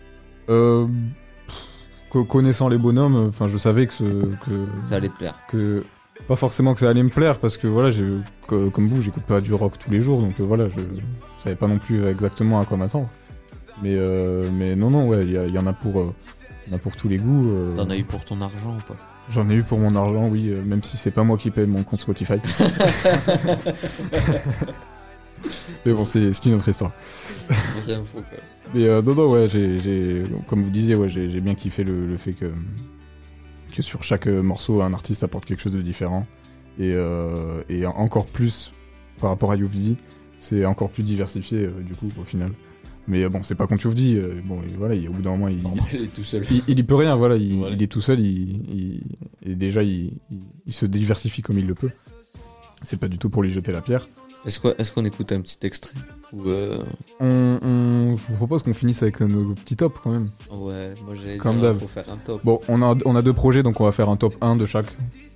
Euh, 0.49 0.87
connaissant 2.19 2.69
les 2.69 2.79
bonhommes, 2.79 3.27
enfin, 3.29 3.47
je 3.49 3.57
savais 3.59 3.87
que, 3.87 3.93
ce, 3.95 4.05
que 4.45 4.67
Ça 4.89 4.97
allait 4.97 5.09
te 5.09 5.17
plaire. 5.17 5.35
Que 5.49 5.85
pas 6.29 6.37
forcément 6.37 6.75
que 6.75 6.81
ça 6.81 6.91
allait 6.91 7.03
me 7.03 7.09
plaire, 7.09 7.39
parce 7.39 7.57
que 7.57 7.67
voilà, 7.67 7.91
j'ai, 7.93 8.05
co- 8.47 8.69
comme 8.71 8.89
vous, 8.89 9.01
j'écoute 9.01 9.23
pas 9.23 9.41
du 9.41 9.55
rock 9.55 9.79
tous 9.79 9.91
les 9.91 10.03
jours, 10.03 10.21
donc 10.21 10.35
euh, 10.39 10.45
voilà, 10.45 10.67
je, 10.69 10.81
je 10.97 11.01
savais 11.43 11.57
pas 11.57 11.67
non 11.69 11.79
plus 11.79 12.05
exactement 12.07 12.61
à 12.61 12.65
quoi 12.67 12.77
m'attendre. 12.77 13.09
Mais, 13.83 13.95
euh, 13.97 14.51
mais 14.53 14.77
non, 14.77 14.91
non, 14.91 15.09
ouais, 15.09 15.25
il 15.27 15.33
y, 15.55 15.59
en 15.59 15.67
a 15.67 15.73
pour, 15.73 16.01
euh, 16.01 16.13
il 16.67 16.71
y 16.71 16.75
en 16.75 16.77
a 16.77 16.79
pour 16.81 16.95
tous 16.97 17.09
les 17.09 17.17
goûts. 17.17 17.51
euh, 17.53 17.75
T'en 17.77 17.89
as 17.89 17.97
eu 17.97 18.05
pour 18.05 18.23
ton 18.25 18.41
argent 18.43 18.77
ou 18.77 18.83
pas? 18.87 18.97
J'en 19.31 19.49
ai 19.49 19.55
eu 19.55 19.63
pour 19.63 19.79
mon 19.79 19.95
argent, 19.97 20.29
oui, 20.29 20.51
même 20.67 20.83
si 20.83 20.97
c'est 20.99 21.13
pas 21.13 21.23
moi 21.25 21.39
qui 21.39 21.51
paye 21.51 21.67
mon 21.67 21.83
compte 21.85 22.01
Spotify. 22.01 22.35
Mais 25.87 25.93
bon, 25.95 26.05
c'est 26.05 26.45
une 26.45 26.55
autre 26.55 26.69
histoire. 26.69 26.91
Info, 27.89 28.03
quoi. 28.15 28.25
Mais 28.75 28.85
euh, 28.89 29.03
non, 29.03 29.15
non, 29.15 29.31
ouais, 29.33 29.49
j'ai, 29.49 30.23
comme 30.47 30.63
vous 30.63 30.71
disiez, 30.71 30.95
ouais, 30.95 31.09
j'ai 31.09 31.41
bien 31.41 31.55
kiffé 31.55 31.83
le, 31.83 32.07
le 32.07 32.17
fait 32.17 32.33
que, 32.33 32.53
que 33.75 33.83
sur 33.83 34.05
chaque 34.05 34.29
euh, 34.29 34.43
morceau, 34.43 34.81
un 34.83 34.93
artiste 34.95 35.25
apporte 35.25 35.45
quelque 35.45 35.61
chose 35.61 35.73
de 35.73 35.83
différent. 35.83 36.27
Et, 36.79 36.93
euh, 36.95 37.63
et 37.69 37.85
encore 37.85 38.27
plus 38.27 38.73
par 39.21 39.31
rapport 39.31 39.51
à 39.53 39.57
UVD, 39.57 39.97
c'est 40.39 40.65
encore 40.65 40.91
plus 40.91 41.03
diversifié, 41.03 41.67
euh, 41.67 41.71
du 41.83 41.95
coup, 41.95 42.09
au 42.21 42.25
final. 42.25 42.53
Mais 43.09 43.29
bon, 43.29 43.43
c'est 43.43 43.57
pas 43.57 43.67
contre 43.67 43.89
euh, 43.89 44.41
bon, 44.45 44.61
voilà, 44.79 44.95
il, 44.95 45.09
au 45.09 45.13
bout 45.13 45.23
d'un 45.23 45.31
moment, 45.31 45.49
il, 45.49 45.65
il 45.93 46.03
est 46.05 46.15
tout 46.15 46.23
seul. 46.23 46.45
il, 46.51 46.63
il 46.69 46.79
y 46.79 46.83
peut 46.85 46.95
rien, 46.95 47.17
voilà, 47.17 47.35
il, 47.35 47.59
Voilà. 47.59 47.75
il 47.75 47.83
est 47.83 47.89
tout 47.89 48.01
seul, 48.01 48.21
il, 48.21 49.01
et 49.45 49.55
déjà, 49.57 49.83
il, 49.83 50.13
se 50.69 50.87
diversifie 50.87 51.43
comme 51.43 51.59
il 51.59 51.67
le 51.67 51.75
peut. 51.75 51.91
C'est 52.83 52.99
pas 53.01 53.09
du 53.09 53.19
tout 53.19 53.29
pour 53.29 53.43
lui 53.43 53.51
jeter 53.51 53.73
la 53.73 53.81
pierre. 53.81 54.07
Est-ce 54.47 54.61
qu'on 54.61 54.71
est 54.71 54.95
qu'on 54.95 55.05
écoute 55.05 55.33
un 55.33 55.41
petit 55.41 55.59
extrait? 55.63 55.93
Ou 56.33 56.49
euh... 56.49 56.79
On, 57.19 57.59
on- 57.63 58.17
je 58.17 58.23
vous 58.29 58.37
propose 58.37 58.63
qu'on 58.63 58.75
finisse 58.75 59.03
avec 59.03 59.21
nos 59.21 59.55
petits 59.55 59.77
tops 59.77 59.99
quand 60.03 60.11
même. 60.11 60.29
Ouais, 60.51 60.95
moi 61.05 61.15
j'allais 61.21 61.39
Comme 61.39 61.61
d'hab. 61.61 61.79
faut 61.79 61.87
faire 61.89 62.09
un 62.11 62.17
top. 62.17 62.41
Bon, 62.45 62.61
on 62.69 62.83
a, 62.83 62.95
on 63.05 63.17
a 63.17 63.23
deux 63.23 63.33
projets, 63.33 63.63
donc 63.63 63.81
on 63.81 63.85
va 63.85 63.93
faire 63.93 64.09
un 64.09 64.17
top 64.17 64.35
1 64.41 64.57
de 64.57 64.67
chaque, 64.67 64.87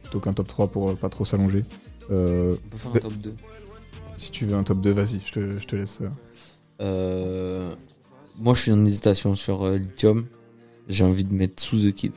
plutôt 0.03 0.20
qu'un 0.20 0.32
top 0.32 0.47
3 0.49 0.68
pour 0.68 0.90
euh, 0.90 0.95
pas 0.95 1.09
trop 1.09 1.24
s'allonger. 1.24 1.64
Euh, 2.11 2.57
On 2.66 2.68
peut 2.70 2.78
faire 2.78 2.90
un 2.97 2.99
top 3.01 3.12
2. 3.14 3.34
Si 4.18 4.30
tu 4.30 4.47
veux 4.47 4.57
un 4.57 4.62
top 4.62 4.80
2, 4.80 4.92
vas-y, 4.92 5.20
je 5.24 5.32
te, 5.32 5.59
je 5.59 5.66
te 5.66 5.74
laisse. 5.76 5.99
euh. 6.03 6.09
Euh... 6.80 7.74
Moi 8.40 8.55
je 8.55 8.61
suis 8.62 8.72
en 8.72 8.84
hésitation 8.84 9.34
sur 9.36 9.64
euh, 9.64 9.78
Lithium. 9.78 10.26
J'ai 10.88 11.05
envie 11.05 11.24
de 11.24 11.32
mettre 11.32 11.62
sous 11.62 11.78
The 11.78 11.92
Kid. 11.95 12.12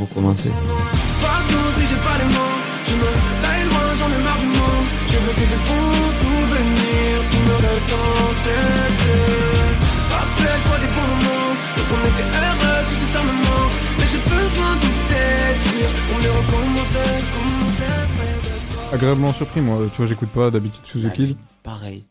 Recommencer. 0.00 0.50
Partout 0.50 1.54
si 1.80 1.86
j'ai 1.86 1.96
pas 1.96 2.18
les 2.18 2.24
mots 2.34 2.58
Je 2.86 2.94
me 2.94 3.42
taille 3.42 3.64
loin, 3.64 3.96
j'en 3.98 4.08
ai 4.08 4.22
marre 4.22 4.38
du 4.40 4.46
monde 4.46 4.86
Je 5.08 5.18
veux 5.18 5.32
que 5.32 5.40
des 5.50 5.62
bons 5.68 6.12
souvenirs 6.20 6.91
Qui 7.32 7.38
me 7.48 7.54
restent 7.64 7.96
en 7.96 8.28
tête 8.44 9.02
Rappelle-toi 10.12 10.76
des 10.84 10.90
bons 10.92 11.08
moments 11.12 11.52
Quand 11.76 11.96
on 11.96 12.02
était 12.12 12.28
heureux, 12.28 12.80
tout 12.88 13.08
ça 13.12 13.20
me 13.24 13.34
manque 13.44 13.76
Mais 13.98 14.06
j'ai 14.12 14.22
besoin 14.28 14.72
de 14.76 14.88
t'écrire 15.08 15.90
Pour 16.08 16.18
mieux 16.20 16.34
recommencer, 16.40 17.10
commencer 17.32 17.92
Agréablement 18.92 19.32
surpris, 19.32 19.62
moi, 19.62 19.78
tu 19.90 19.96
vois, 19.96 20.06
j'écoute 20.06 20.28
pas 20.28 20.50
d'habitude 20.50 20.84
sous 20.84 21.00
The 21.00 21.10
Kid. 21.14 21.36
Pareil. 21.62 22.04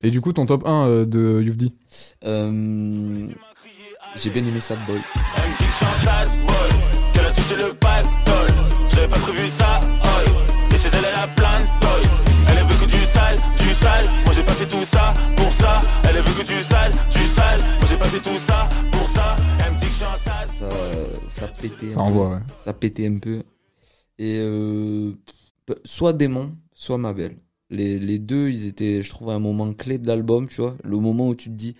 Et 0.00 0.12
du 0.12 0.20
coup, 0.20 0.32
ton 0.32 0.46
top 0.46 0.64
1 0.64 0.86
euh, 0.86 1.04
de 1.04 1.42
Youvdi 1.42 1.74
Euh... 2.24 3.26
J'ai 4.16 4.30
bien 4.30 4.44
aimé 4.46 4.60
Sad 4.60 4.78
Boy. 4.86 5.00
Elle 5.36 5.50
me 5.50 5.56
dit 5.56 5.64
que 5.64 5.70
je 5.70 5.76
suis 5.76 5.84
un 5.84 6.04
sad 6.04 6.28
boy, 6.46 6.54
qu'elle 7.12 7.26
a 7.26 7.30
touché 7.32 7.56
le 7.56 7.74
pactole. 7.74 8.54
J'avais 8.90 9.08
pas 9.08 9.18
prévu 9.18 9.48
ça, 9.48 9.80
oi. 9.82 10.22
Et 10.72 10.78
chez 10.78 10.88
elle, 10.92 11.04
elle 11.08 11.18
a 11.18 11.26
plein 11.26 11.58
de 11.58 11.66
toys. 11.80 12.33
Sale, 13.38 13.66
du 13.66 13.74
sale. 13.74 14.04
Moi 14.24 14.34
j'ai 14.34 14.42
pas 14.42 14.52
fait 14.54 14.66
tout 14.68 14.84
ça 14.84 15.14
pour 15.36 15.52
ça. 15.52 15.82
Elle 16.08 16.16
veut 16.22 16.42
que 16.42 16.46
du 16.46 16.60
sale, 16.62 16.92
du 17.12 17.26
sale. 17.28 17.60
Moi 17.60 17.88
j'ai 17.88 17.96
pas 17.96 18.04
fait 18.08 18.20
tout 18.30 18.38
ça 18.38 18.68
pour 18.92 19.08
ça. 19.08 19.36
Elle 19.64 19.72
me 19.74 19.78
dit 19.78 19.84
que 19.86 19.90
je 19.90 19.96
suis 19.96 20.04
un 20.04 20.16
sad 20.16 20.48
Ça, 21.28 21.46
ça 21.46 21.48
pétait. 21.48 21.92
Ça 21.92 22.00
un 22.00 22.02
envoie, 22.04 22.28
peu. 22.30 22.34
ouais. 22.36 22.40
Ça 22.58 22.72
pétait 22.72 23.06
un 23.06 23.18
peu. 23.18 23.42
Et 24.18 24.36
euh, 24.38 25.12
soit 25.84 26.12
Démon, 26.12 26.52
soit 26.72 26.98
Ma 26.98 27.12
Belle. 27.12 27.36
Les, 27.70 27.98
les 27.98 28.18
deux, 28.18 28.50
ils 28.50 28.66
étaient, 28.66 29.02
je 29.02 29.08
trouve, 29.10 29.30
à 29.30 29.34
un 29.34 29.38
moment 29.40 29.72
clé 29.72 29.98
de 29.98 30.06
l'album, 30.06 30.46
tu 30.46 30.60
vois. 30.60 30.76
Le 30.84 30.98
moment 30.98 31.28
où 31.28 31.34
tu 31.34 31.48
te 31.48 31.54
dis, 31.54 31.74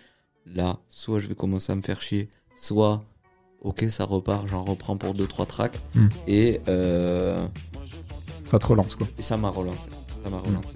là, 0.47 0.79
soit 0.89 1.21
je 1.21 1.29
vais 1.29 1.35
commencer 1.37 1.71
à 1.73 1.77
me 1.77 1.83
faire 1.83 2.01
chier, 2.03 2.29
soit, 2.57 3.05
ok, 3.61 3.85
ça 3.91 4.05
repart, 4.05 4.49
j'en 4.49 4.65
reprends 4.65 4.97
pour 4.97 5.15
2-3 5.15 5.47
tracks. 5.47 5.79
Hmm. 5.95 6.09
Et, 6.27 6.61
euh, 6.69 7.47
Ça 8.51 8.59
te 8.59 8.67
relance, 8.67 8.97
quoi. 8.97 9.07
et 9.19 9.23
ça 9.23 9.37
m'a 9.37 9.51
relancé. 9.51 9.89
Ça 10.25 10.31
m'a 10.31 10.39
relancé. 10.39 10.75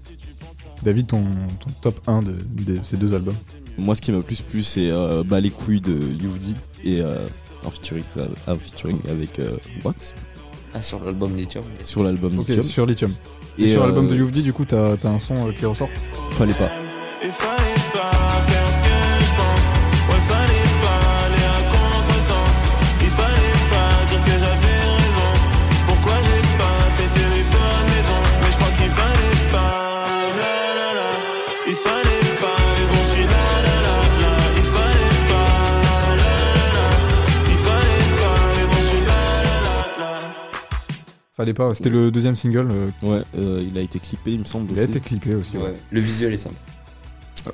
David, 0.83 1.07
ton, 1.09 1.22
ton 1.61 1.70
top 1.81 2.01
1 2.07 2.20
de, 2.22 2.33
de 2.64 2.79
ces 2.85 2.97
deux 2.97 3.14
albums 3.14 3.35
Moi, 3.76 3.95
ce 3.95 4.01
qui 4.01 4.12
m'a 4.12 4.20
plus 4.22 4.43
plu, 4.43 4.62
c'est 4.62 4.91
euh, 4.91 5.22
bah, 5.24 5.41
les 5.41 5.51
couilles 5.51 5.81
de 5.81 5.93
Youvdi 6.22 6.55
et 6.85 7.01
euh, 7.03 7.26
en 7.64 7.70
featuring, 7.70 8.05
un 8.47 8.55
featuring 8.57 8.99
avec 9.11 9.39
euh, 9.39 9.57
Wax 9.85 10.14
Ah, 10.74 10.83
sur 10.83 11.03
l'album 11.05 11.37
Lithium. 11.37 11.64
sur 11.85 12.03
l'album 12.05 12.33
Lithium. 12.37 12.62
sur 12.62 12.87
Lithium. 12.87 13.12
Et, 13.59 13.72
sur 13.72 13.83
euh, 13.83 13.87
l'album 13.87 14.09
de 14.09 14.14
Youvdi, 14.16 14.43
du 14.43 14.53
coup, 14.53 14.64
t'as 14.64 14.93
un 15.05 15.18
son 15.18 15.49
euh, 15.49 15.53
qui 15.59 15.66
ressort 15.66 15.89
Fallait 16.31 16.55
pas. 16.55 16.70
Il 17.24 17.31
fallait 17.33 17.57
pas 17.57 17.58
Fallait 41.39 41.55
pas, 41.55 41.72
c'était 41.72 41.89
le 41.89 42.11
deuxième 42.11 42.34
single. 42.34 42.68
euh, 42.70 42.89
Ouais, 43.03 43.22
euh, 43.39 43.64
il 43.64 43.78
a 43.78 43.80
été 43.80 43.99
clippé, 44.01 44.32
il 44.32 44.41
me 44.41 44.45
semble. 44.45 44.72
il 44.72 44.78
a 44.80 44.82
été 44.82 44.99
clippé 44.99 45.36
aussi. 45.36 45.57
ouais. 45.57 45.62
Ouais, 45.62 45.76
le 45.93 46.01
visuel 46.01 46.34
est 46.34 46.36
simple. 46.36 46.57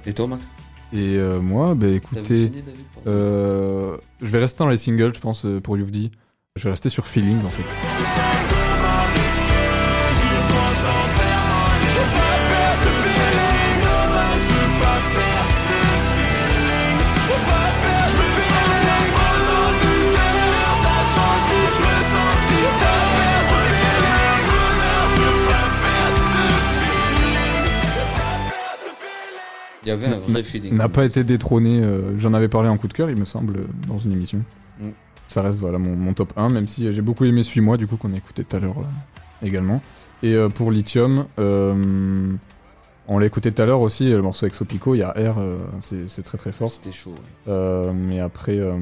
Et 0.06 0.14
toi, 0.14 0.26
Max? 0.26 0.50
Et 0.94 1.16
euh, 1.18 1.38
moi, 1.40 1.74
bah 1.74 1.88
écoutez, 1.88 2.24
fini, 2.24 2.62
David, 2.62 2.84
pardon 2.94 3.10
euh, 3.10 3.96
je 4.22 4.26
vais 4.28 4.38
rester 4.38 4.58
dans 4.60 4.68
les 4.70 4.78
singles, 4.78 5.12
je 5.14 5.20
pense, 5.20 5.44
pour 5.62 5.76
Youvdi. 5.76 6.10
Je 6.56 6.64
vais 6.64 6.70
rester 6.70 6.88
sur 6.88 7.06
Feeling, 7.06 7.38
en 7.44 7.50
fait. 7.50 8.53
Il 29.84 29.88
y 29.88 29.92
avait 29.92 30.06
un 30.06 30.18
vrai 30.18 30.42
feeling. 30.42 30.74
N'a 30.74 30.88
pas 30.88 31.04
été 31.04 31.24
détrôné, 31.24 31.80
euh, 31.82 32.18
j'en 32.18 32.32
avais 32.34 32.48
parlé 32.48 32.68
en 32.68 32.76
coup 32.76 32.88
de 32.88 32.92
cœur, 32.94 33.10
il 33.10 33.16
me 33.16 33.24
semble, 33.24 33.56
euh, 33.58 33.66
dans 33.88 33.98
une 33.98 34.12
émission. 34.12 34.42
Mm. 34.80 34.88
Ça 35.28 35.42
reste 35.42 35.58
voilà 35.58 35.78
mon, 35.78 35.94
mon 35.96 36.14
top 36.14 36.32
1, 36.36 36.48
même 36.48 36.66
si 36.66 36.86
euh, 36.86 36.92
j'ai 36.92 37.02
beaucoup 37.02 37.24
aimé 37.24 37.42
Suis-moi, 37.42 37.76
du 37.76 37.86
coup, 37.86 37.96
qu'on 37.96 38.12
a 38.14 38.16
écouté 38.16 38.44
tout 38.44 38.56
à 38.56 38.60
l'heure 38.60 38.78
euh, 38.78 39.46
également. 39.46 39.82
Et 40.22 40.34
euh, 40.34 40.48
pour 40.48 40.70
Lithium, 40.70 41.26
on 43.06 43.18
l'a 43.18 43.26
écouté 43.26 43.52
tout 43.52 43.60
à 43.60 43.66
l'heure 43.66 43.80
aussi, 43.80 44.08
le 44.08 44.22
morceau 44.22 44.46
avec 44.46 44.54
Sopico, 44.54 44.94
il 44.94 44.98
y 44.98 45.02
a 45.02 45.10
R, 45.10 45.36
c'est 45.82 46.08
c'est 46.08 46.22
très 46.22 46.38
très 46.38 46.52
fort. 46.52 46.70
C'était 46.70 46.92
chaud. 46.92 47.14
ouais. 47.46 47.92
Mais 47.92 48.20
après, 48.20 48.56
euh, 48.58 48.78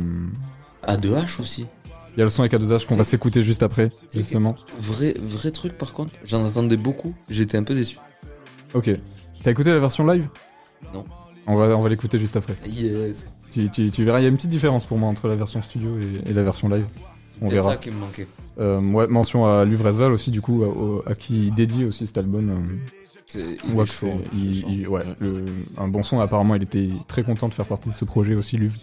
A2H 0.86 1.40
aussi. 1.40 1.66
il 2.14 2.18
y 2.18 2.20
a 2.20 2.24
le 2.24 2.30
son 2.30 2.42
avec 2.42 2.52
A2H 2.52 2.86
qu'on 2.86 2.94
va 2.96 3.02
s'écouter 3.02 3.42
juste 3.42 3.64
après, 3.64 3.88
justement. 4.14 4.54
Vrai, 4.78 5.14
vrai 5.18 5.50
truc 5.50 5.76
par 5.76 5.92
contre, 5.92 6.12
j'en 6.24 6.44
attendais 6.44 6.76
beaucoup, 6.76 7.16
j'étais 7.28 7.58
un 7.58 7.64
peu 7.64 7.74
déçu. 7.74 7.98
Ok. 8.74 8.90
T'as 9.42 9.50
écouté 9.50 9.70
la 9.70 9.80
version 9.80 10.06
live? 10.06 10.28
Non. 10.94 11.04
On 11.46 11.56
va, 11.56 11.76
on 11.76 11.82
va 11.82 11.88
l'écouter 11.88 12.18
juste 12.18 12.36
après. 12.36 12.56
Yes. 12.66 13.26
Tu, 13.52 13.68
tu- 13.70 13.90
tu 13.90 14.04
verras, 14.04 14.20
il 14.20 14.22
y 14.22 14.26
a 14.26 14.28
une 14.28 14.36
petite 14.36 14.50
différence 14.50 14.84
pour 14.84 14.96
moi 14.98 15.08
entre 15.08 15.28
la 15.28 15.34
version 15.36 15.60
studio 15.62 15.98
et, 15.98 16.30
et 16.30 16.32
la 16.32 16.42
version 16.42 16.68
live. 16.68 16.86
On 17.40 17.48
C'est 17.48 17.54
verra. 17.56 17.70
ça 17.72 17.76
qui 17.76 17.90
me 17.90 17.98
manquait. 17.98 18.28
Euh, 18.60 18.80
ouais, 18.80 19.06
mention 19.08 19.46
à 19.46 19.64
Luvresval 19.64 20.12
aussi, 20.12 20.30
du 20.30 20.40
coup, 20.40 20.62
à, 20.62 20.68
au- 20.68 21.02
à 21.06 21.14
qui 21.16 21.48
il 21.48 21.54
dédie 21.54 21.84
aussi 21.84 22.06
cet 22.06 22.18
album. 22.18 22.50
euh, 22.50 23.54
il 23.64 23.86
chaud, 23.86 24.20
il- 24.34 24.68
il- 24.68 24.88
ouais, 24.88 25.02
le- 25.18 25.46
un 25.78 25.88
bon 25.88 26.02
son. 26.02 26.20
Apparemment, 26.20 26.54
il 26.54 26.62
était 26.62 26.88
très 27.08 27.22
content 27.24 27.48
de 27.48 27.54
faire 27.54 27.66
partie 27.66 27.88
de 27.88 27.94
ce 27.94 28.04
projet 28.04 28.34
aussi, 28.34 28.56
Luv. 28.58 28.74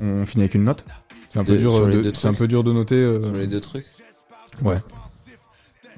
On 0.00 0.24
finit 0.26 0.42
avec 0.44 0.54
une 0.54 0.64
note. 0.64 0.84
C'est 1.30 1.38
un 1.38 1.44
peu 1.44 1.52
De- 1.52 1.58
dur. 1.58 1.74
euh, 1.76 2.00
de- 2.02 2.12
C'est 2.16 2.28
un 2.28 2.34
peu 2.34 2.48
dur 2.48 2.64
de 2.64 2.72
noter. 2.72 2.94
euh, 2.96 3.22
Sur 3.22 3.36
les 3.36 3.46
deux 3.46 3.60
trucs 3.60 3.86
Ouais. 4.62 4.76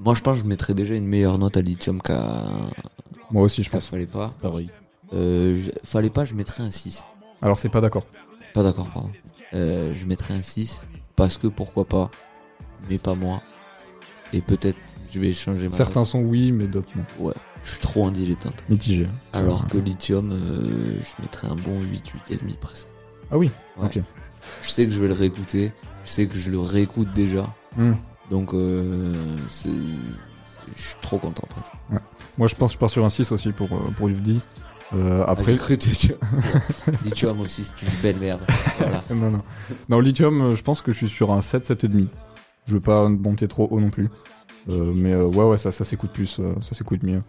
Moi, 0.00 0.14
je 0.14 0.20
pense 0.22 0.38
que 0.38 0.42
je 0.44 0.48
mettrais 0.48 0.74
déjà 0.74 0.94
une 0.94 1.06
meilleure 1.06 1.38
note 1.38 1.56
à 1.56 1.60
Lithium 1.62 2.00
qu'à. 2.02 2.46
Moi 3.30 3.42
aussi, 3.42 3.62
je 3.62 3.70
pense. 3.70 3.86
Fallait 3.86 4.06
pas. 4.06 4.34
Pareil. 4.40 4.70
Euh, 5.12 5.56
je- 5.56 5.70
Fallait 5.84 6.10
pas, 6.10 6.24
je 6.24 6.34
mettrais 6.34 6.62
un 6.62 6.70
6. 6.70 7.04
Alors, 7.42 7.58
c'est 7.58 7.68
pas 7.68 7.80
d'accord. 7.80 8.04
Pas 8.54 8.62
d'accord, 8.62 8.88
pardon. 8.92 9.10
Euh, 9.54 9.92
je 9.96 10.06
mettrais 10.06 10.34
un 10.34 10.42
6 10.42 10.82
parce 11.16 11.36
que 11.36 11.46
pourquoi 11.48 11.84
pas, 11.84 12.10
mais 12.88 12.98
pas 12.98 13.14
moi. 13.14 13.42
Et 14.32 14.40
peut-être 14.40 14.78
je 15.10 15.18
vais 15.20 15.32
changer 15.32 15.68
ma 15.68 15.76
Certains 15.76 16.04
sont 16.04 16.20
oui, 16.20 16.52
mais 16.52 16.66
d'autres 16.68 16.90
non. 16.96 17.04
Ouais, 17.26 17.34
je 17.64 17.70
suis 17.72 17.80
trop 17.80 18.04
en 18.04 18.10
dilettante. 18.12 18.62
Mitigé. 18.68 19.08
Alors 19.32 19.66
que 19.68 19.76
Lithium, 19.78 20.30
euh, 20.32 21.00
je 21.00 21.22
mettrais 21.22 21.48
un 21.48 21.56
bon 21.56 21.80
8, 21.80 22.12
8,5 22.28 22.56
presque. 22.58 22.86
Ah 23.32 23.38
oui 23.38 23.50
Ouais. 23.76 23.86
Ok. 23.86 24.00
Je 24.62 24.68
sais 24.68 24.86
que 24.86 24.92
je 24.92 25.00
vais 25.00 25.08
le 25.08 25.14
réécouter, 25.14 25.72
je 26.04 26.10
sais 26.10 26.26
que 26.28 26.36
je 26.36 26.50
le 26.50 26.60
réécoute 26.60 27.12
déjà. 27.12 27.52
Hmm. 27.76 27.94
Donc, 28.30 28.54
euh, 28.54 29.14
c'est. 29.48 29.70
Je 30.76 30.82
suis 30.82 30.96
trop 31.02 31.18
content 31.18 31.46
presque. 31.48 31.72
Ouais. 31.90 31.98
Moi, 32.38 32.48
je 32.48 32.54
pense 32.54 32.70
que 32.70 32.74
je 32.74 32.78
pars 32.78 32.90
sur 32.90 33.04
un 33.04 33.10
6 33.10 33.32
aussi 33.32 33.52
pour, 33.52 33.72
euh, 33.72 33.90
pour 33.96 34.08
Yvdi. 34.10 34.40
Euh, 34.92 35.22
Ah, 35.26 35.32
après. 35.32 35.56
cru 35.56 35.78
tu- 35.78 35.90
Lithium 37.04 37.40
aussi, 37.40 37.64
c'est 37.64 37.82
une 37.82 37.92
belle 38.02 38.16
merde. 38.16 38.40
Voilà. 38.78 39.02
non, 39.14 39.30
non. 39.30 39.42
Dans 39.88 40.00
Lithium, 40.00 40.40
euh, 40.40 40.54
je 40.56 40.62
pense 40.62 40.82
que 40.82 40.92
je 40.92 40.96
suis 40.98 41.08
sur 41.08 41.32
un 41.32 41.42
7, 41.42 41.66
7,5. 41.66 42.08
Je 42.66 42.74
veux 42.74 42.80
pas 42.80 43.08
monter 43.08 43.46
trop 43.48 43.68
haut 43.70 43.80
non 43.80 43.90
plus. 43.90 44.08
Euh, 44.68 44.92
mais 44.94 45.12
euh, 45.12 45.24
ouais, 45.24 45.44
ouais, 45.44 45.58
ça, 45.58 45.72
ça 45.72 45.84
s'écoute 45.84 46.10
plus, 46.12 46.40
ça 46.60 46.74
s'écoute 46.74 47.02
mieux. 47.02 47.22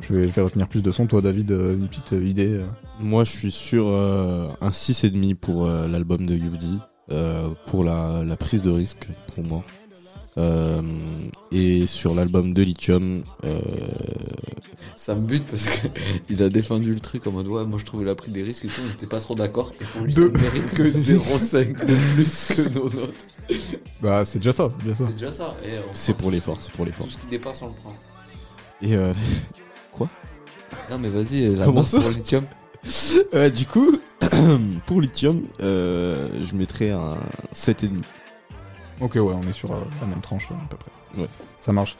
Je 0.00 0.14
vais, 0.14 0.26
vais 0.26 0.42
retenir 0.42 0.68
plus 0.68 0.82
de 0.82 0.92
son. 0.92 1.06
Toi, 1.06 1.20
David, 1.20 1.50
une 1.50 1.88
petite 1.88 2.12
idée 2.12 2.60
Moi, 3.00 3.24
je 3.24 3.30
suis 3.30 3.50
sur 3.52 3.88
euh, 3.88 4.48
un 4.60 4.70
6,5 4.70 5.34
pour 5.36 5.66
euh, 5.66 5.86
l'album 5.88 6.24
de 6.26 6.34
Yuvdi, 6.34 6.78
euh, 7.10 7.48
pour 7.66 7.82
la, 7.84 8.22
la 8.24 8.36
prise 8.36 8.62
de 8.62 8.70
risque, 8.70 9.08
pour 9.34 9.42
moi. 9.44 9.64
Euh, 10.38 10.80
et 11.50 11.86
sur 11.86 12.14
l'album 12.14 12.54
de 12.54 12.62
Lithium, 12.62 13.24
euh, 13.44 13.60
Ça 14.96 15.14
me 15.16 15.26
bute 15.26 15.44
parce 15.46 15.66
que 15.66 15.88
il 16.30 16.42
a 16.42 16.48
défendu 16.48 16.92
le 16.94 17.00
truc 17.00 17.26
en 17.26 17.32
mode 17.32 17.48
ouais, 17.48 17.64
moi 17.64 17.78
je 17.80 17.84
trouvais 17.84 18.04
la 18.04 18.14
pris 18.14 18.30
des 18.30 18.42
risques 18.42 18.64
et 18.66 18.68
tout, 18.68 18.82
j'étais 18.88 19.06
pas 19.06 19.18
trop 19.20 19.34
d'accord. 19.34 19.72
Et 19.80 19.84
pour 19.84 20.02
lui, 20.02 20.14
Deux. 20.14 20.30
ça 20.30 20.32
ne 20.32 20.42
mérite 20.42 20.72
que 20.72 20.82
0,5 20.88 21.84
de 21.84 22.14
plus 22.14 22.54
que 22.56 22.68
nos 22.74 22.88
notes. 22.90 23.14
Bah, 24.02 24.24
c'est 24.24 24.38
déjà 24.38 24.52
ça, 24.52 24.68
c'est 24.78 24.84
déjà 24.84 24.94
ça. 24.94 25.04
C'est 25.06 25.12
déjà 25.12 25.32
ça. 25.32 25.56
Et 25.64 25.78
on 25.78 25.90
c'est 25.92 26.14
pour 26.14 26.30
l'effort, 26.30 26.60
c'est 26.60 26.72
pour 26.72 26.84
l'effort. 26.86 27.06
Tout 27.06 27.12
ce 27.12 27.18
qui 27.18 27.26
dépasse, 27.26 27.60
on 27.62 27.66
le 27.68 27.72
prend. 27.74 27.94
Et 28.80 28.94
euh, 28.96 29.12
Non, 30.90 30.98
mais 30.98 31.08
vas-y, 31.08 31.54
la 31.54 31.64
Comment 31.66 31.84
ça 31.84 32.00
pour 32.00 32.10
Lithium. 32.10 32.46
euh, 33.34 33.50
du 33.50 33.66
coup, 33.66 33.98
pour 34.86 35.00
Lithium, 35.00 35.42
euh, 35.60 36.28
je 36.44 36.54
mettrais 36.54 36.90
un 36.90 37.16
7,5. 37.54 37.90
Ok, 39.00 39.14
ouais, 39.14 39.20
on 39.22 39.42
est 39.42 39.52
sur 39.52 39.72
euh, 39.72 39.80
la 40.00 40.06
même 40.06 40.20
tranche 40.20 40.48
euh, 40.50 40.54
à 40.54 40.68
peu 40.68 40.76
près. 40.76 41.22
Ouais. 41.22 41.28
Ça 41.60 41.72
marche. 41.72 41.96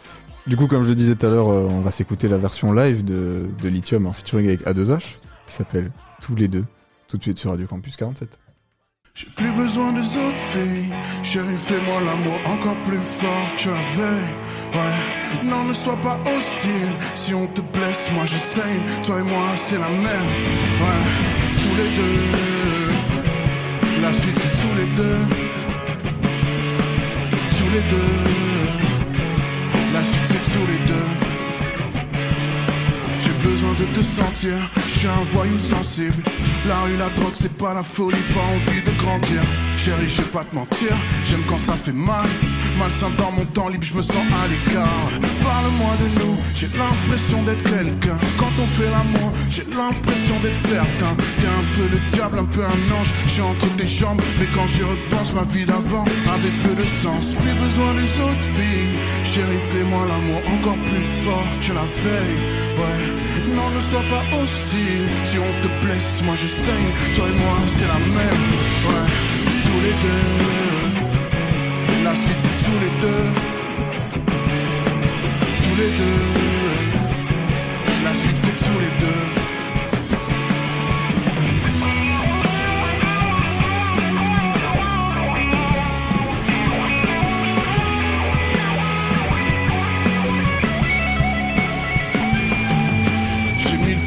Du 0.47 0.57
coup, 0.57 0.67
comme 0.67 0.85
je 0.85 0.91
le 0.91 0.95
disais 0.95 1.15
tout 1.15 1.27
à 1.27 1.31
l'heure, 1.31 1.49
euh, 1.49 1.69
on 1.71 1.81
va 1.81 1.91
s'écouter 1.91 2.29
la 2.29 2.37
version 2.37 2.73
live 2.73 3.05
de, 3.05 3.49
de 3.61 3.69
Lithium 3.69 4.07
en 4.07 4.13
featuring 4.13 4.47
avec 4.49 4.67
A2H, 4.67 4.99
qui 5.47 5.55
s'appelle 5.55 5.91
Tous 6.21 6.35
les 6.35 6.49
deux, 6.49 6.65
tout 7.09 7.17
de 7.17 7.23
suite 7.23 7.39
sur 7.39 7.51
Radio 7.51 7.67
Campus 7.67 7.97
47. 7.97 8.39
J'ai 9.15 9.27
plus 9.37 9.53
besoin 9.53 9.93
des 9.93 10.01
autres 10.01 10.41
filles. 10.41 10.95
Chérie, 11.23 11.57
fais-moi 11.57 12.01
l'amour 12.01 12.39
encore 12.47 12.81
plus 12.85 13.01
fort 13.01 13.55
que 13.57 13.69
la 13.69 13.75
veille. 13.75 14.35
Ouais, 14.73 15.45
non, 15.45 15.65
ne 15.65 15.75
sois 15.75 15.97
pas 15.97 16.19
hostile. 16.21 16.97
Si 17.15 17.35
on 17.35 17.47
te 17.49 17.61
blesse, 17.61 18.11
moi 18.15 18.25
je 18.25 18.39
saigne. 18.39 18.81
Toi 19.05 19.19
et 19.21 19.23
moi, 19.23 19.49
c'est 19.57 19.79
la 19.79 19.89
même. 19.89 20.31
Ouais, 20.81 21.03
tous 21.59 21.77
les 21.77 21.91
deux. 21.97 22.91
La 24.03 24.13
suite, 24.13 24.39
c'est 24.39 24.69
tous 24.69 24.75
les 24.77 24.87
deux. 24.97 25.50
Les 27.73 27.81
deux. 27.89 28.31
La 29.93 30.03
suite, 30.03 30.25
c'est 30.25 30.59
tous 30.59 30.67
les 30.67 30.79
deux. 30.79 31.11
J'ai 33.19 33.49
besoin 33.49 33.73
de 33.75 33.85
te 33.95 34.03
sentir, 34.03 34.57
je 34.89 35.07
un 35.07 35.25
voyou 35.31 35.57
sensible. 35.57 36.23
La 36.67 36.81
rue, 36.81 36.97
la 36.97 37.11
drogue, 37.11 37.35
c'est 37.35 37.57
pas 37.57 37.73
la 37.75 37.85
folie, 37.85 38.17
pas 38.35 38.41
envie 38.41 38.83
de 38.83 38.91
grandir. 38.99 39.43
Chérie, 39.77 40.09
je 40.09 40.23
vais 40.23 40.29
pas 40.29 40.43
te 40.43 40.55
mentir, 40.55 40.91
j'aime 41.25 41.45
quand 41.49 41.61
ça 41.61 41.75
fait 41.75 41.93
mal. 41.93 42.27
Malsain 42.81 43.11
dans 43.19 43.31
mon 43.33 43.45
temps 43.45 43.69
libre, 43.69 43.85
je 43.85 43.93
me 43.93 44.03
sens 44.03 44.17
à 44.17 44.49
l'écart. 44.49 45.11
Parle-moi 45.43 45.93
de 46.01 46.09
nous, 46.19 46.37
j'ai 46.55 46.69
l'impression 46.69 47.43
d'être 47.43 47.63
quelqu'un. 47.63 48.17
Quand 48.39 48.53
on 48.59 48.67
fait 48.67 48.89
l'amour, 48.91 49.33
j'ai 49.51 49.65
l'impression 49.65 50.37
d'être 50.43 50.57
certain. 50.57 51.13
T'es 51.39 51.47
un 51.61 51.67
peu 51.77 51.87
le 51.93 51.99
diable, 52.09 52.39
un 52.39 52.47
peu 52.47 52.65
un 52.65 52.81
ange. 52.99 53.13
Suis 53.27 53.43
entre 53.43 53.69
tes 53.77 53.87
jambes, 53.87 54.23
mais 54.39 54.47
quand 54.55 54.67
j'y 54.67 54.83
repense, 54.83 55.35
ma 55.35 55.45
vie 55.53 55.67
d'avant 55.67 56.07
avait 56.35 56.57
peu 56.65 56.75
de 56.81 56.87
sens. 56.87 57.35
Plus 57.43 57.57
besoin 57.65 57.93
des 58.01 58.11
autres 58.27 58.49
filles. 58.57 58.97
Chérie, 59.25 59.61
fais-moi 59.73 60.03
l'amour 60.09 60.41
encore 60.57 60.81
plus 60.89 61.07
fort 61.25 61.51
que 61.61 61.73
la 61.75 61.87
veille. 62.05 62.41
Ouais, 62.81 63.01
non, 63.57 63.69
ne 63.77 63.81
sois 63.83 64.07
pas 64.09 64.25
hostile. 64.41 65.05
Si 65.29 65.37
on 65.37 65.53
te 65.63 65.69
blesse, 65.85 66.23
moi 66.25 66.35
je 66.35 66.47
saigne. 66.47 66.91
Toi 67.15 67.27
et 67.29 67.37
moi, 67.45 67.57
c'est 67.77 67.89
la 67.95 68.01
même. 68.17 68.47
Ouais, 68.89 69.09
tous 69.67 69.81
les 69.85 69.97
deux. 70.05 70.70
La 72.11 72.17
suite, 72.17 72.41
c'est 72.41 72.65
tous 72.65 72.79
les 72.81 72.91
deux. 73.01 73.25
Tous 75.59 75.77
les 75.79 75.91
deux. 75.97 76.23
La 78.03 78.15
suite, 78.17 78.37
c'est 78.37 78.67
tous 78.67 78.79
les 78.81 78.91
deux. 78.99 79.40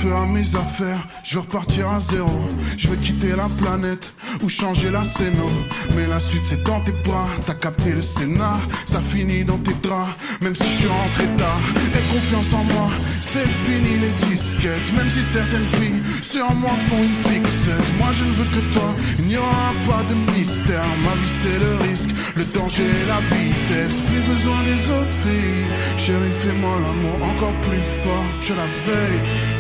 Mes 0.04 0.56
affaires, 0.56 1.08
je 1.24 1.36
veux 1.36 1.41
repartir 1.41 1.88
à 1.89 2.01
zéro. 2.01 2.30
Je 2.78 2.89
veux 2.89 2.95
quitter 2.97 3.36
la 3.36 3.47
planète 3.62 4.14
ou 4.43 4.49
changer 4.49 4.89
la 4.89 5.04
scéno. 5.04 5.49
Mais 5.95 6.08
la 6.08 6.20
suite 6.20 6.43
c'est 6.43 6.62
dans 6.64 6.82
tes 6.82 6.91
bras, 6.91 7.28
t'as 7.45 7.54
capté 7.54 7.91
le 7.91 8.01
scénar, 8.01 8.60
ça 8.86 8.99
finit 8.99 9.45
dans 9.45 9.58
tes 9.58 9.74
draps. 9.82 10.10
Même 10.41 10.56
si 10.56 10.64
je 10.64 10.78
suis 10.80 10.88
rentré 10.88 11.26
tard, 11.38 11.62
aie 11.95 12.14
confiance 12.14 12.54
en 12.54 12.64
moi, 12.64 12.89
c'est 13.22 13.47
fini 13.47 13.99
les 13.99 14.28
disquettes. 14.28 14.93
Même 14.95 15.10
si 15.10 15.24
certaines 15.24 15.70
filles 15.80 16.01
sur 16.22 16.51
moi 16.56 16.76
font 16.89 17.04
une 17.04 17.32
fixette. 17.32 17.97
Moi 17.97 18.10
je 18.12 18.26
ne 18.26 18.34
veux 18.34 18.45
que 18.45 18.74
toi, 18.74 18.93
il 19.20 19.28
n'y 19.28 19.38
aura 19.38 19.72
pas 19.88 20.04
de 20.04 20.16
mystère. 20.38 20.86
Ma 21.06 21.16
vie 21.16 21.36
c'est 21.41 21.60
le 21.60 21.76
risque, 21.89 22.10
le 22.36 22.43
danger 22.58 22.84
et 22.84 23.08
la 23.08 23.20
vitesse. 23.32 24.01
Plus 24.01 24.34
besoin 24.34 24.64
des 24.64 24.82
autres 24.91 25.18
filles. 25.24 25.97
Chérie, 25.97 26.36
fais-moi 26.41 26.76
l'amour 26.84 27.30
encore 27.30 27.56
plus 27.62 27.86
fort 28.04 28.26
que 28.41 28.54
la 28.54 28.68
veille. 28.86 29.53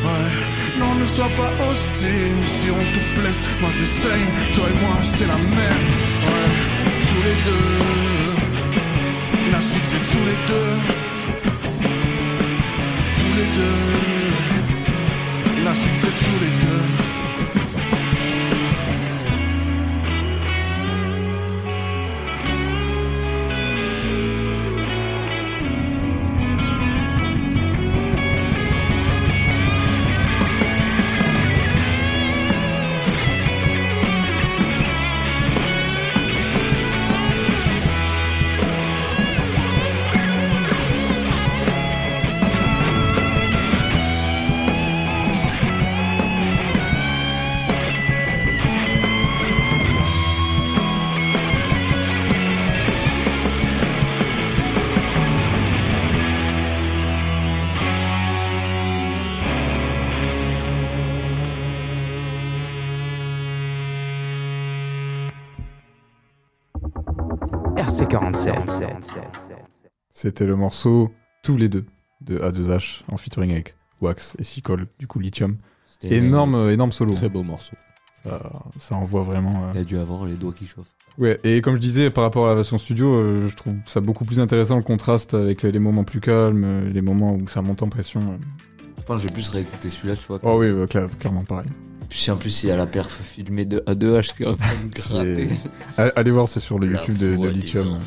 Non, 0.79 0.95
ne 0.95 1.05
sois 1.05 1.29
pas 1.37 1.51
hostile. 1.69 2.37
Si 2.45 2.67
on 2.69 2.83
te 2.93 3.01
blesse, 3.19 3.43
moi 3.61 3.69
je 3.71 3.85
saigne. 3.85 4.29
Toi 4.55 4.65
et 4.69 4.77
moi, 4.81 4.95
c'est 5.03 5.27
la 5.27 5.37
même. 5.37 5.85
Ouais. 6.27 6.51
Tous 7.07 7.21
les 7.27 7.37
deux. 7.47 7.93
La 9.51 9.61
suite, 9.61 9.85
c'est 9.85 10.05
tous 10.11 10.25
les 10.25 10.39
deux. 10.49 10.73
Tous 13.19 13.33
les 13.37 13.49
deux. 13.59 13.81
La 15.63 15.73
suite, 15.73 15.97
c'est 16.03 16.15
tous 16.25 16.37
les 16.41 16.53
deux. 16.65 17.12
C'était 70.43 70.51
le 70.51 70.57
morceau 70.57 71.09
Tous 71.41 71.55
les 71.55 71.69
deux 71.69 71.85
de 72.19 72.37
A2H 72.37 73.03
en 73.09 73.15
featuring 73.15 73.53
avec 73.53 73.75
Wax 74.01 74.35
et 74.39 74.43
Sicole, 74.43 74.87
du 74.99 75.07
coup 75.07 75.19
Lithium. 75.19 75.55
Énorme, 76.03 76.55
euh, 76.55 76.73
énorme 76.73 76.91
solo. 76.91 77.13
Très 77.13 77.29
beau 77.29 77.43
morceau. 77.43 77.77
Ça, 78.25 78.51
ça 78.77 78.95
envoie 78.95 79.23
vraiment. 79.23 79.69
euh, 79.69 79.71
Il 79.73 79.79
a 79.79 79.83
dû 79.85 79.97
avoir 79.97 80.25
les 80.25 80.35
doigts 80.35 80.51
qui 80.51 80.67
chauffent. 80.67 80.93
Ouais, 81.17 81.39
et 81.45 81.61
comme 81.61 81.75
je 81.75 81.79
disais, 81.79 82.09
par 82.09 82.25
rapport 82.25 82.45
à 82.47 82.49
la 82.49 82.55
version 82.55 82.77
studio, 82.77 83.07
euh, 83.13 83.47
je 83.47 83.55
trouve 83.55 83.75
ça 83.85 84.01
beaucoup 84.01 84.25
plus 84.25 84.41
intéressant 84.41 84.75
le 84.75 84.83
contraste 84.83 85.33
avec 85.33 85.63
les 85.63 85.79
moments 85.79 86.03
plus 86.03 86.19
calmes, 86.19 86.89
les 86.89 87.01
moments 87.01 87.35
où 87.35 87.47
ça 87.47 87.61
monte 87.61 87.81
en 87.81 87.87
pression. 87.87 88.37
Je 88.97 89.03
pense 89.03 89.15
que 89.15 89.23
je 89.23 89.27
vais 89.29 89.33
plus 89.33 89.47
réécouter 89.47 89.87
celui-là, 89.89 90.17
tu 90.17 90.25
vois. 90.27 90.39
Oh 90.43 90.57
oui, 90.59 90.67
cla- 90.87 91.07
clairement 91.19 91.45
pareil. 91.45 91.69
Puis 92.09 92.29
en 92.31 92.35
plus, 92.35 92.63
il 92.63 92.67
y 92.67 92.71
a 92.73 92.75
la 92.75 92.85
perf 92.85 93.09
filmée 93.09 93.63
de 93.63 93.79
A2H 93.87 94.35
qui 94.35 94.43
est 94.43 94.47
en 94.47 94.57
train 94.57 94.67
de 94.83 94.93
gratter. 94.93 95.47
C'est- 95.95 96.11
Allez- 96.17 96.31
voir, 96.31 96.49
c'est 96.49 96.59
sur 96.59 96.79
le 96.79 96.87
La 96.87 96.99
YouTube 96.99 97.17
de, 97.17 97.47
Lithium. 97.47 97.97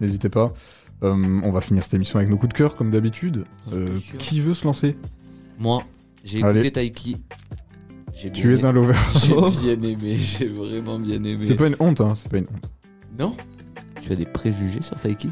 N'hésitez 0.00 0.28
pas. 0.30 0.52
Euh, 1.02 1.40
on 1.42 1.50
va 1.52 1.60
finir 1.60 1.84
cette 1.84 1.94
émission 1.94 2.18
avec 2.18 2.30
nos 2.30 2.36
coups 2.36 2.52
de 2.52 2.58
cœur, 2.58 2.76
comme 2.76 2.90
d'habitude. 2.90 3.44
Euh, 3.72 3.98
qui 4.18 4.40
veut 4.40 4.54
se 4.54 4.64
lancer? 4.66 4.96
Moi, 5.58 5.82
j'ai 6.24 6.38
écouté 6.38 6.70
Taiki. 6.72 7.16
J'ai 8.12 8.30
Tu 8.30 8.48
bien 8.48 8.56
es 8.58 8.64
un 8.64 8.70
aimé. 8.70 8.80
lover. 8.80 8.94
J'ai 9.62 9.76
bien 9.76 9.90
aimé, 9.90 10.16
j'ai 10.16 10.48
vraiment 10.48 10.98
bien 10.98 11.22
aimé. 11.22 11.38
C'est 11.42 11.54
pas 11.54 11.68
une 11.68 11.76
honte, 11.80 12.00
hein, 12.00 12.14
c'est 12.16 12.28
pas 12.28 12.38
une 12.38 12.46
honte. 12.52 12.70
Non 13.18 13.34
Tu 14.00 14.12
as 14.12 14.16
des 14.16 14.26
préjugés 14.26 14.82
sur 14.82 14.96
Taiki? 14.96 15.30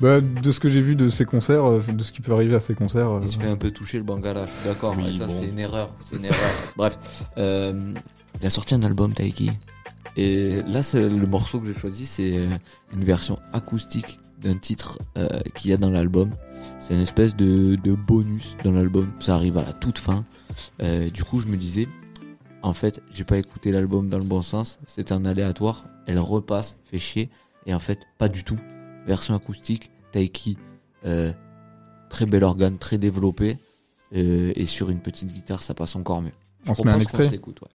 Bah, 0.00 0.20
de 0.20 0.52
ce 0.52 0.60
que 0.60 0.68
j'ai 0.68 0.80
vu 0.80 0.96
de 0.96 1.08
ses 1.08 1.24
concerts, 1.24 1.64
euh, 1.64 1.82
de 1.88 2.02
ce 2.02 2.12
qui 2.12 2.20
peut 2.20 2.32
arriver 2.32 2.54
à 2.54 2.60
ses 2.60 2.74
concerts. 2.74 3.10
euh, 3.10 3.20
Il 3.22 3.28
se 3.28 3.38
fait 3.38 3.48
un 3.48 3.56
peu 3.56 3.70
toucher 3.70 3.96
le 3.98 4.04
Bangala, 4.04 4.46
je 4.46 4.50
suis 4.60 4.68
d'accord, 4.68 4.94
Oui, 4.96 5.04
mais 5.06 5.14
ça 5.14 5.26
bon. 5.26 5.32
c'est 5.32 5.48
une 5.48 5.58
erreur. 5.58 5.92
C'est 6.00 6.16
une 6.16 6.24
erreur. 6.26 6.50
Bref, 6.76 6.98
euh, 7.38 7.92
il 8.40 8.46
a 8.46 8.50
sorti 8.50 8.74
un 8.74 8.82
album 8.82 9.12
Taiki. 9.14 9.50
Et 10.16 10.60
là, 10.68 10.82
c'est 10.82 11.08
le 11.08 11.26
morceau 11.26 11.58
que 11.60 11.66
j'ai 11.66 11.74
choisi, 11.78 12.06
c'est 12.06 12.48
une 12.94 13.04
version 13.04 13.38
acoustique 13.52 14.20
d'un 14.44 14.56
titre 14.56 14.98
euh, 15.18 15.28
qu'il 15.54 15.70
y 15.70 15.74
a 15.74 15.76
dans 15.76 15.90
l'album. 15.90 16.30
C'est 16.78 16.94
une 16.94 17.00
espèce 17.00 17.34
de, 17.34 17.74
de 17.76 17.94
bonus 17.94 18.56
dans 18.62 18.72
l'album. 18.72 19.10
Ça 19.20 19.34
arrive 19.34 19.58
à 19.58 19.62
la 19.62 19.72
toute 19.72 19.98
fin. 19.98 20.24
Euh, 20.82 21.10
du 21.10 21.24
coup, 21.24 21.40
je 21.40 21.46
me 21.46 21.56
disais, 21.56 21.88
en 22.62 22.72
fait, 22.72 23.02
j'ai 23.10 23.24
pas 23.24 23.38
écouté 23.38 23.72
l'album 23.72 24.08
dans 24.08 24.18
le 24.18 24.24
bon 24.24 24.42
sens. 24.42 24.78
C'est 24.86 25.12
un 25.12 25.24
aléatoire. 25.24 25.84
Elle 26.06 26.18
repasse, 26.18 26.76
fait 26.84 26.98
chier. 26.98 27.30
Et 27.66 27.74
en 27.74 27.78
fait, 27.78 28.00
pas 28.18 28.28
du 28.28 28.44
tout. 28.44 28.58
Version 29.06 29.34
acoustique, 29.34 29.90
Taiki, 30.12 30.56
euh, 31.04 31.32
très 32.08 32.26
bel 32.26 32.44
organe, 32.44 32.78
très 32.78 32.98
développé. 32.98 33.58
Euh, 34.14 34.52
et 34.54 34.66
sur 34.66 34.90
une 34.90 35.00
petite 35.00 35.32
guitare, 35.32 35.60
ça 35.60 35.74
passe 35.74 35.96
encore 35.96 36.22
mieux. 36.22 36.32
Je 36.64 36.70
On 36.70 36.74
se 36.74 36.82
met 36.82 36.90
un 36.90 36.98
propose 36.98 37.06
qu'on 37.06 37.18
extrait 37.18 37.24
se 37.26 37.30
l'écoute, 37.30 37.60
ouais. 37.62 37.68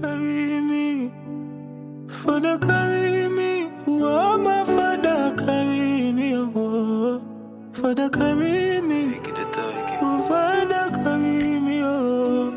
Carry 0.00 0.60
me, 0.60 1.10
Father 2.08 2.58
carry 2.60 3.28
me, 3.28 3.68
oh 3.86 4.36
my 4.36 4.64
Father 4.66 5.34
carry 5.36 5.66
me, 5.68 5.75
Father 7.82 8.08
carry 8.08 8.80
me, 8.80 9.20
oh 10.00 10.22
Father 10.26 10.90
carry 10.96 11.60
me, 11.60 11.82
oh 11.84 12.50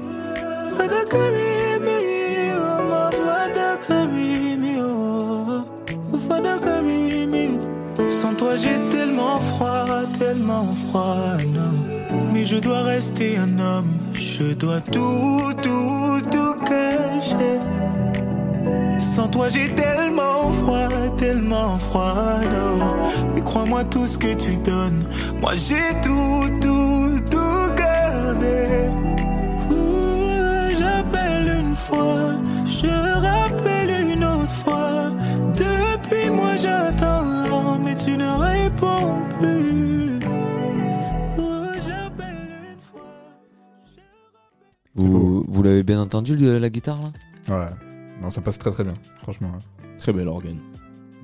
Father 0.78 1.06
carry 1.06 1.78
me, 1.78 2.52
oh 2.54 2.84
my 2.88 3.12
Father 3.12 3.78
oh 4.80 5.66
oh 6.14 6.18
Father 6.20 6.58
carry 6.60 7.26
me. 7.26 7.60
Sans 8.10 8.34
toi 8.34 8.56
j'ai 8.56 8.80
tellement 8.90 9.40
froid, 9.40 10.06
tellement 10.18 10.74
froid, 10.88 11.38
non. 11.54 11.76
Mais 12.34 12.46
je 12.46 12.56
dois 12.56 12.84
rester 12.84 13.38
un 13.38 13.60
homme, 13.60 13.98
je 14.14 14.54
dois 14.54 14.80
tout, 14.80 15.54
tout, 15.62 16.22
tout 16.32 16.54
cacher. 16.64 17.60
Sans 19.00 19.28
toi 19.28 19.50
j'ai 19.50 19.68
tellement 19.76 20.52
froid, 20.52 20.88
tellement 21.18 21.78
froid, 21.78 22.40
non. 22.54 22.96
Et 23.38 23.42
crois-moi 23.42 23.84
tout 23.86 24.06
ce 24.06 24.18
que 24.18 24.34
tu 24.34 24.56
donnes, 24.58 25.04
moi 25.42 25.54
j'ai 25.56 25.90
tout, 26.02 26.50
tout, 26.62 27.20
tout 27.32 27.74
gardé. 27.76 28.90
Ouh, 29.70 30.70
J'appelle 30.80 31.48
une 31.60 31.76
fois, 31.76 32.32
je 32.66 32.88
rappelle 32.88 34.12
une 34.12 34.24
autre 34.24 34.52
fois. 34.52 35.10
Depuis 35.54 36.30
moi 36.30 36.56
j'attends, 36.62 37.80
mais 37.84 37.96
tu 37.98 38.12
ne 38.18 38.30
réponds 38.30 39.22
plus. 39.40 40.20
Ouh, 41.38 41.72
j'appelle 41.88 42.48
une 42.72 42.80
fois. 42.92 43.02
Vous, 44.96 45.44
vous 45.48 45.64
l'avez 45.64 45.84
bien 45.84 46.00
entendu, 46.02 46.36
la 46.38 46.70
guitare 46.70 47.00
là? 47.02 47.56
Ouais. 47.56 47.89
Non, 48.22 48.32
ça 48.32 48.42
passe 48.42 48.58
très 48.60 48.72
très 48.72 48.84
bien, 48.84 48.94
franchement. 49.22 49.52
Très 49.98 50.14
bel 50.14 50.28
organe. 50.28 50.60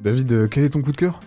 David, 0.04 0.32
euh, 0.32 0.48
quel 0.48 0.64
est 0.64 0.70
ton 0.70 0.82
coup 0.82 0.92
de 0.92 0.98
cœur? 0.98 1.20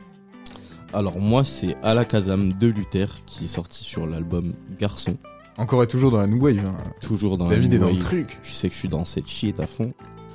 Alors 0.94 1.18
moi 1.18 1.44
c'est 1.44 1.76
Alakazam 1.82 2.52
de 2.54 2.66
Luther 2.68 3.08
qui 3.26 3.44
est 3.44 3.48
sorti 3.48 3.84
sur 3.84 4.06
l'album 4.06 4.54
Garçon. 4.78 5.16
Encore 5.58 5.82
et 5.82 5.86
toujours 5.86 6.10
dans 6.10 6.18
la 6.18 6.26
New 6.26 6.40
Wave. 6.42 6.64
hein. 6.64 6.74
Toujours 7.02 7.36
dans 7.36 7.48
David 7.48 7.72
la 7.72 7.76
est 7.76 7.80
dans 7.80 7.86
New 7.88 7.94
le 7.94 7.98
Wave. 7.98 8.06
truc. 8.08 8.38
Tu 8.42 8.52
sais 8.52 8.68
que 8.68 8.74
je 8.74 8.78
suis 8.78 8.88
dans 8.88 9.04
cette 9.04 9.28
shit 9.28 9.60
à 9.60 9.66
fond. 9.66 9.92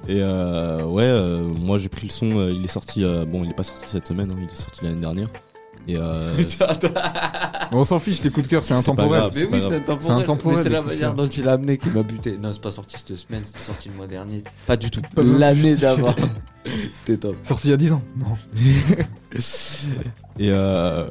Et 0.08 0.22
euh, 0.22 0.84
ouais, 0.86 1.04
euh, 1.04 1.48
moi 1.62 1.78
j'ai 1.80 1.88
pris 1.90 2.08
le 2.08 2.12
son, 2.12 2.38
euh, 2.38 2.52
il 2.52 2.64
est 2.64 2.68
sorti, 2.68 3.04
euh, 3.06 3.24
bon 3.26 3.44
il 3.46 3.50
est 3.52 3.56
pas 3.56 3.64
sorti 3.64 3.88
cette 3.88 4.06
semaine, 4.06 4.30
hein, 4.32 4.36
il 4.38 4.46
est 4.46 4.56
sorti 4.56 4.84
l'année 4.84 5.00
dernière. 5.00 5.30
Et 5.88 5.98
euh, 5.98 6.34
On 7.72 7.84
s'en 7.84 8.00
fiche, 8.00 8.22
les 8.24 8.30
coups 8.30 8.46
de 8.46 8.52
cœur, 8.52 8.64
c'est 8.64 8.74
intemporel. 8.74 9.12
grave, 9.12 9.32
Mais 9.36 9.46
oui, 9.46 9.60
c'est 9.60 9.76
intemporel. 9.76 10.18
C'est 10.18 10.24
intemporel, 10.24 10.58
Mais 10.58 10.64
c'est 10.64 10.70
la 10.70 10.82
manière 10.82 11.14
dont 11.14 11.28
il 11.28 11.44
l'a 11.44 11.54
amené 11.54 11.78
qui 11.78 11.90
m'a 11.90 12.04
buté. 12.04 12.38
Non, 12.38 12.54
c'est 12.54 12.62
pas 12.62 12.72
sorti 12.72 12.98
cette 12.98 13.16
semaine, 13.16 13.44
c'est 13.46 13.60
sorti 13.60 13.90
le 13.90 13.96
mois 13.96 14.08
dernier. 14.08 14.44
Pas 14.66 14.78
du 14.78 14.90
tout. 14.92 15.02
L'année 15.18 15.76
d'avant. 15.76 16.14
C'était 16.94 17.18
top. 17.18 17.36
Sorti 17.44 17.68
il 17.68 17.72
y 17.72 17.74
a 17.74 17.78
10 17.78 17.92
ans 17.92 18.02
Non. 18.18 18.38
Et 20.40 20.50
euh, 20.50 21.10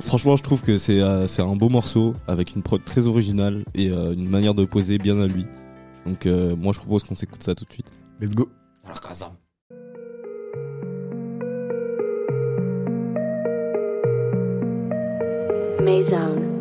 franchement, 0.00 0.36
je 0.36 0.42
trouve 0.42 0.62
que 0.62 0.78
c'est 0.78 1.00
euh, 1.00 1.26
c'est 1.26 1.42
un 1.42 1.56
beau 1.56 1.68
morceau 1.68 2.14
avec 2.26 2.54
une 2.54 2.62
prod 2.62 2.84
très 2.84 3.06
originale 3.06 3.64
et 3.74 3.90
euh, 3.90 4.12
une 4.12 4.28
manière 4.28 4.54
de 4.54 4.64
poser 4.64 4.98
bien 4.98 5.20
à 5.20 5.26
lui. 5.26 5.46
Donc 6.06 6.26
euh, 6.26 6.56
moi, 6.56 6.72
je 6.72 6.78
propose 6.78 7.04
qu'on 7.04 7.14
s'écoute 7.14 7.42
ça 7.42 7.54
tout 7.54 7.64
de 7.64 7.72
suite. 7.72 7.90
Let's 8.20 8.34
go. 8.34 8.48
Maison. 15.84 16.53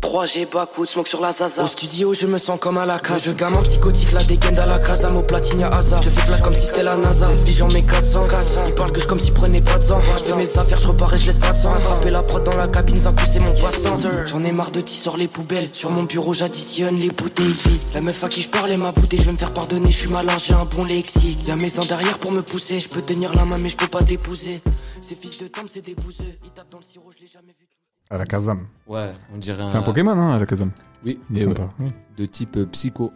3G 0.00 0.50
back, 0.50 0.76
wood, 0.78 0.88
smoke 0.88 1.08
sur 1.08 1.20
la 1.20 1.32
zaza. 1.32 1.62
Au 1.62 1.66
studio, 1.66 2.14
je 2.14 2.26
me 2.26 2.38
sens 2.38 2.58
comme 2.58 2.78
à 2.78 2.86
la 2.86 2.98
cage. 2.98 3.24
Je 3.24 3.32
gamin 3.32 3.60
psychotique, 3.62 4.12
la 4.12 4.22
dégaine 4.24 4.58
à 4.58 4.66
la 4.66 4.78
casa. 4.78 5.10
Mon 5.10 5.22
platine 5.22 5.62
à 5.64 5.68
hasard. 5.68 6.02
Je 6.02 6.10
fais 6.10 6.22
flash 6.22 6.40
comme 6.42 6.54
si 6.54 6.66
c'était 6.66 6.82
la 6.82 6.96
NASA. 6.96 7.26
Vie, 7.44 7.54
j'en 7.54 7.68
mets 7.68 7.82
400. 7.82 8.26
Ils 8.66 8.74
parlent 8.74 8.92
que 8.92 9.00
je 9.00 9.06
comme 9.06 9.20
s'ils 9.20 9.34
prenaient 9.34 9.60
pas 9.60 9.78
de 9.78 9.82
sang. 9.82 10.00
Je 10.00 10.32
fais 10.32 10.36
mes 10.36 10.58
affaires, 10.58 10.78
je 10.78 10.86
repars 10.86 11.14
et 11.14 11.18
je 11.18 11.26
laisse 11.26 11.38
pas 11.38 11.52
de 11.52 11.56
sang. 11.56 11.74
Attraper 11.74 12.10
la 12.10 12.22
prod 12.22 12.44
dans 12.44 12.56
la 12.56 12.68
cabine, 12.68 12.96
ça 12.96 13.12
pousser 13.12 13.40
mon 13.40 13.52
passant. 13.52 13.98
J'en 14.26 14.44
ai 14.44 14.52
marre 14.52 14.70
de 14.70 14.80
tisser 14.80 15.10
les 15.16 15.28
poubelles. 15.28 15.70
Sur 15.72 15.90
mon 15.90 16.04
bureau, 16.04 16.32
j'additionne 16.32 16.98
les 16.98 17.10
bouteilles 17.10 17.52
vides. 17.52 17.94
La 17.94 18.00
meuf 18.00 18.22
à 18.22 18.28
qui 18.28 18.42
je 18.42 18.48
parlais 18.48 18.76
m'a 18.76 18.92
boudé. 18.92 19.18
Je 19.18 19.24
vais 19.24 19.32
me 19.32 19.36
faire 19.36 19.52
pardonner, 19.52 19.90
je 19.90 19.98
suis 19.98 20.10
malin, 20.10 20.36
j'ai 20.38 20.54
un 20.54 20.64
bon 20.64 20.84
lexique. 20.84 21.46
La 21.46 21.56
maison 21.56 21.82
derrière 21.84 22.18
pour 22.18 22.32
me 22.32 22.42
pousser. 22.42 22.80
Je 22.80 22.88
peux 22.88 23.02
tenir 23.02 23.34
la 23.34 23.44
main, 23.44 23.56
mais 23.60 23.68
je 23.68 23.76
peux 23.76 23.88
pas 23.88 24.02
t'épouser. 24.02 24.60
Ces 25.02 25.16
fils 25.16 25.38
de 25.38 25.48
temps, 25.48 25.62
c'est 25.72 25.84
des 25.84 25.94
bouseux. 25.94 26.38
Ils 26.44 26.50
tapent 26.50 26.70
dans 26.70 26.78
le 26.78 26.84
sirop, 26.84 27.10
je 27.16 27.22
l'ai 27.22 27.30
jamais 27.30 27.54
vu. 27.58 27.77
À 28.10 28.18
la 28.18 28.26
Kazam. 28.26 28.60
Ouais, 28.86 29.10
on 29.34 29.38
dirait 29.38 29.62
un. 29.62 29.68
C'est 29.70 29.76
un 29.78 29.82
Pokémon, 29.82 30.12
hein, 30.12 30.30
à 30.30 30.38
la 30.38 30.46
Kazam. 30.46 30.70
Oui, 31.04 31.18
Il 31.30 31.36
me 31.36 31.40
et 31.40 31.44
trompe 31.54 31.58
ouais. 31.58 31.64
pas. 31.66 31.84
Oui. 31.84 31.90
de 32.16 32.26
type 32.26 32.56
euh, 32.56 32.66
psycho. 32.66 33.12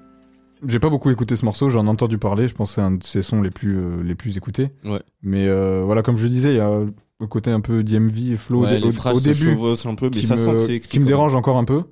J'ai 0.67 0.79
pas 0.79 0.91
beaucoup 0.91 1.11
écouté 1.11 1.35
ce 1.35 1.45
morceau, 1.45 1.71
j'en 1.71 1.87
ai 1.87 1.89
entendu 1.89 2.19
parler, 2.19 2.47
je 2.47 2.55
pense 2.55 2.71
que 2.71 2.75
c'est 2.77 2.81
un 2.83 2.93
de 2.93 3.03
ses 3.03 3.23
sons 3.23 3.43
les 3.43 3.51
plus, 3.51 3.77
euh, 3.79 4.03
les 4.05 4.15
plus 4.15 4.37
écoutés. 4.37 4.71
Ouais. 4.85 5.01
Mais 5.23 5.49
euh, 5.49 5.83
voilà, 5.85 6.03
comme 6.03 6.17
je 6.17 6.23
le 6.25 6.29
disais, 6.29 6.51
il 6.53 6.57
y 6.59 6.61
a 6.61 6.71
le 7.21 7.27
côté 7.27 7.51
un 7.51 7.61
peu 7.61 7.83
DMV 7.83 8.37
flow 8.37 8.61
Ouais, 8.65 8.77
au, 8.77 8.81
les 8.81 8.87
au- 8.89 8.93
phrases 8.93 9.19
se 9.19 9.25
début 9.25 9.35
chevauchent 9.57 9.87
un 9.87 9.95
peu, 9.97 10.07
mais 10.13 10.21
qui 10.21 10.27
ça 10.27 10.37
me, 10.37 10.41
sent 10.41 10.53
que 10.53 10.59
c'est 10.61 10.75
écrit 10.77 10.89
qui 10.89 10.99
me 11.01 11.05
quand 11.05 11.09
dérange 11.09 11.35
encore 11.35 11.57
un 11.57 11.65
peu. 11.65 11.83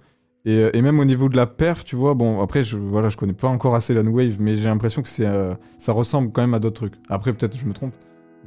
Et, 0.44 0.52
euh, 0.56 0.70
et 0.72 0.82
même 0.82 1.00
au 1.00 1.04
niveau 1.04 1.28
de 1.28 1.36
la 1.36 1.46
perf, 1.46 1.84
tu 1.84 1.96
vois, 1.96 2.14
bon, 2.14 2.40
après, 2.42 2.62
je, 2.62 2.76
voilà, 2.76 3.08
je 3.08 3.16
connais 3.16 3.32
pas 3.32 3.48
encore 3.48 3.74
assez 3.74 3.92
la 3.92 4.02
New 4.04 4.12
Wave, 4.16 4.36
mais 4.38 4.56
j'ai 4.56 4.64
l'impression 4.64 5.02
que 5.02 5.08
c'est, 5.08 5.26
euh, 5.26 5.54
ça 5.78 5.92
ressemble 5.92 6.30
quand 6.30 6.40
même 6.42 6.54
à 6.54 6.60
d'autres 6.60 6.76
trucs. 6.76 6.94
Après, 7.08 7.32
peut-être 7.32 7.58
je 7.58 7.66
me 7.66 7.72
trompe. 7.72 7.92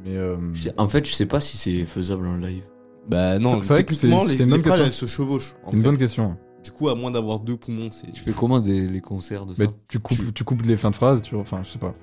Mais 0.06 0.16
euh, 0.16 0.38
Je- 0.54 0.70
En 0.78 0.88
fait, 0.88 1.06
je 1.06 1.14
sais 1.14 1.26
pas 1.26 1.42
si 1.42 1.58
c'est 1.58 1.86
faisable 1.86 2.28
en 2.28 2.38
live. 2.38 2.64
Bah 3.10 3.38
non, 3.40 3.62
C'est- 3.62 3.74
vrai 3.74 3.84
que 3.84 3.94
techniquement, 3.94 4.22
c'est- 4.24 4.30
les, 4.30 4.38
les 4.38 4.46
bonne 4.46 4.60
phrases 4.62 4.72
question. 4.84 4.86
elles 4.86 4.94
se 4.94 5.06
chevauchent. 5.06 5.56
en 5.64 5.70
c'est 5.72 5.76
une 5.78 5.82
fait. 5.84 5.90
bonne 5.90 5.98
question. 5.98 6.38
Du 6.64 6.72
coup, 6.72 6.88
à 6.90 6.96
moins 6.96 7.12
d'avoir 7.12 7.40
deux 7.40 7.58
poumons, 7.58 7.90
c'est. 7.92 8.12
Tu 8.14 8.22
fais 8.22 8.32
comment 8.32 8.60
des, 8.62 8.88
les 8.88 9.02
concerts 9.02 9.46
de 9.46 9.54
ça 9.54 9.64
Mais 9.66 9.70
tu 9.90 10.00
coupes, 10.00 10.34
tu 10.34 10.44
coupes 10.46 10.62
les 10.62 10.78
fins 10.78 10.92
de 10.92 10.96
phrases, 10.96 11.22
tu 11.22 11.36
vois, 11.36 11.42
enfin, 11.42 11.62
je 11.64 11.70
sais 11.70 11.80
pas. 11.80 11.94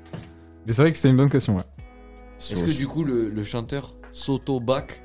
Mais 0.66 0.72
c'est 0.74 0.82
vrai 0.82 0.92
que 0.92 0.98
c'est 0.98 1.08
une 1.08 1.16
bonne 1.16 1.30
question, 1.30 1.56
ouais. 1.56 1.62
Est-ce 2.38 2.64
que 2.64 2.70
du 2.70 2.86
coup 2.86 3.04
le, 3.04 3.28
le 3.30 3.44
chanteur 3.44 3.92
s'auto-back 4.12 5.02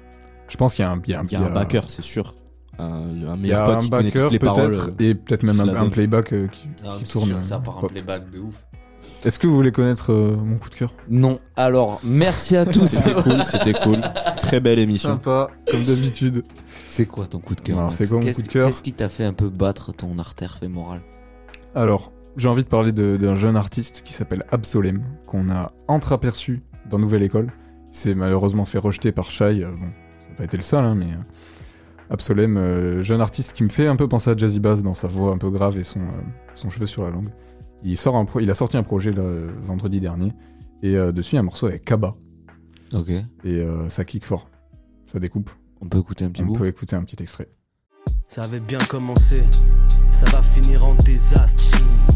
Je 0.49 0.57
pense 0.57 0.75
qu'il 0.75 0.83
y 0.83 0.85
a 0.85 0.91
un, 0.91 1.01
il 1.05 1.11
y 1.11 1.13
a 1.13 1.19
un, 1.21 1.25
Il 1.25 1.31
y 1.31 1.35
a 1.35 1.45
un 1.45 1.49
backer, 1.49 1.89
c'est 1.89 2.01
sûr. 2.01 2.35
Un, 2.77 2.83
un 2.85 3.11
Il 3.13 3.21
y 3.23 3.27
a 3.29 3.35
meilleur 3.37 3.65
pote 3.65 3.75
un 3.77 3.79
qui 3.79 3.89
connaît 3.89 4.11
toutes 4.11 4.31
les 4.33 4.39
paroles. 4.39 4.93
et 4.99 5.15
peut-être 5.15 5.43
même 5.43 5.59
un, 5.61 5.75
un 5.75 5.89
playback 5.89 6.33
euh, 6.33 6.47
qui, 6.47 6.67
Non, 6.83 6.97
qui 6.97 7.05
tourne. 7.05 7.27
sûr 7.27 7.37
que 7.39 7.45
ça 7.45 7.55
euh, 7.55 7.59
part 7.59 7.81
ouais. 7.83 7.89
playback 7.89 8.29
de 8.31 8.39
ouf. 8.39 8.65
Est-ce 9.23 9.39
que 9.39 9.47
vous 9.47 9.55
voulez 9.55 9.71
connaître 9.71 10.11
euh, 10.11 10.35
mon 10.35 10.57
coup 10.57 10.69
de 10.69 10.75
cœur? 10.75 10.93
Non. 11.09 11.39
Alors, 11.55 11.99
merci 12.03 12.55
à 12.55 12.65
tous. 12.65 12.87
C'était 12.87 13.13
cool, 13.23 13.43
c'était 13.43 13.73
cool. 13.73 13.97
Très 14.39 14.59
belle 14.59 14.77
émission. 14.79 15.09
Sympa, 15.09 15.49
comme 15.69 15.83
d'habitude. 15.83 16.43
C'est 16.89 17.05
quoi 17.07 17.25
ton 17.25 17.39
coup 17.39 17.55
de 17.55 17.61
cœur 17.61 17.91
c'est 17.91 18.07
quoi 18.07 18.19
mon 18.19 18.23
Qu'est-ce- 18.23 18.41
coup 18.41 18.47
de 18.47 18.51
cœur? 18.53 18.67
Qu'est-ce 18.67 18.81
qui 18.83 18.93
t'a 18.93 19.09
fait 19.09 19.25
un 19.25 19.33
peu 19.33 19.49
battre 19.49 19.93
ton 19.93 20.17
artère 20.19 20.57
fémorale? 20.59 21.01
Alors, 21.73 22.11
j'ai 22.37 22.47
envie 22.49 22.63
de 22.63 22.69
parler 22.69 22.91
d'un 22.91 23.35
jeune 23.35 23.55
artiste 23.57 24.03
qui 24.05 24.13
s'appelle 24.13 24.43
Absolem, 24.51 25.01
qu'on 25.25 25.49
a 25.49 25.71
entreaperçu 25.87 26.61
dans 26.89 26.99
Nouvelle 26.99 27.23
École. 27.23 27.51
Il 27.91 27.97
s'est 27.97 28.15
malheureusement 28.15 28.65
fait 28.65 28.77
rejeter 28.77 29.11
par 29.11 29.31
Shai. 29.31 29.63
euh, 29.63 29.71
bon, 29.71 29.85
ça 30.21 30.29
n'a 30.29 30.35
pas 30.37 30.43
été 30.43 30.57
le 30.57 30.63
seul, 30.63 30.83
hein, 30.85 30.95
mais 30.95 31.05
euh, 31.05 31.17
Absolem, 32.11 32.57
euh, 32.57 33.01
jeune 33.01 33.21
artiste 33.21 33.53
qui 33.53 33.63
me 33.63 33.69
fait 33.69 33.87
un 33.87 33.95
peu 33.95 34.07
penser 34.07 34.29
à 34.29 34.37
Jazzy 34.37 34.59
Bass 34.59 34.83
dans 34.83 34.93
sa 34.93 35.07
voix 35.07 35.31
un 35.31 35.37
peu 35.39 35.49
grave 35.49 35.79
et 35.79 35.83
son, 35.83 36.01
euh, 36.01 36.21
son 36.53 36.69
cheveu 36.69 36.85
sur 36.85 37.03
la 37.03 37.09
langue. 37.09 37.29
Il, 37.85 37.97
sort 37.97 38.15
un 38.15 38.25
pro- 38.25 38.39
il 38.39 38.49
a 38.49 38.55
sorti 38.55 38.77
un 38.77 38.83
projet 38.83 39.11
euh, 39.15 39.51
vendredi 39.67 39.99
dernier, 39.99 40.33
et 40.81 40.97
euh, 40.97 41.11
dessus 41.11 41.33
il 41.33 41.35
y 41.35 41.37
a 41.37 41.41
un 41.41 41.43
morceau 41.43 41.67
avec 41.67 41.85
Kaba. 41.85 42.15
Ok. 42.93 43.09
Et 43.09 43.23
euh, 43.45 43.87
ça 43.89 44.03
kick 44.05 44.25
fort. 44.25 44.49
Ça 45.11 45.19
découpe. 45.19 45.51
On 45.81 45.87
peut 45.87 45.99
écouter 45.99 46.25
un 46.25 46.31
petit 46.31 46.41
On 46.41 46.47
bout 46.47 46.53
peut 46.53 46.67
écouter 46.67 46.95
un 46.95 47.03
petit 47.03 47.21
extrait. 47.21 47.47
Ça 48.27 48.41
avait 48.41 48.59
bien 48.59 48.79
commencé, 48.89 49.43
ça 50.11 50.25
va 50.31 50.41
finir 50.41 50.83
en 50.83 50.95
désastre. 50.95 51.63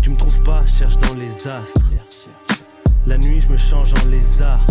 Tu 0.01 0.09
me 0.09 0.17
trouves 0.17 0.41
pas, 0.41 0.65
cherche 0.65 0.97
dans 0.97 1.13
les 1.13 1.47
astres. 1.47 1.91
La 3.05 3.17
nuit, 3.17 3.39
je 3.39 3.49
me 3.49 3.57
change 3.57 3.93
en 4.03 4.07
lézard. 4.07 4.65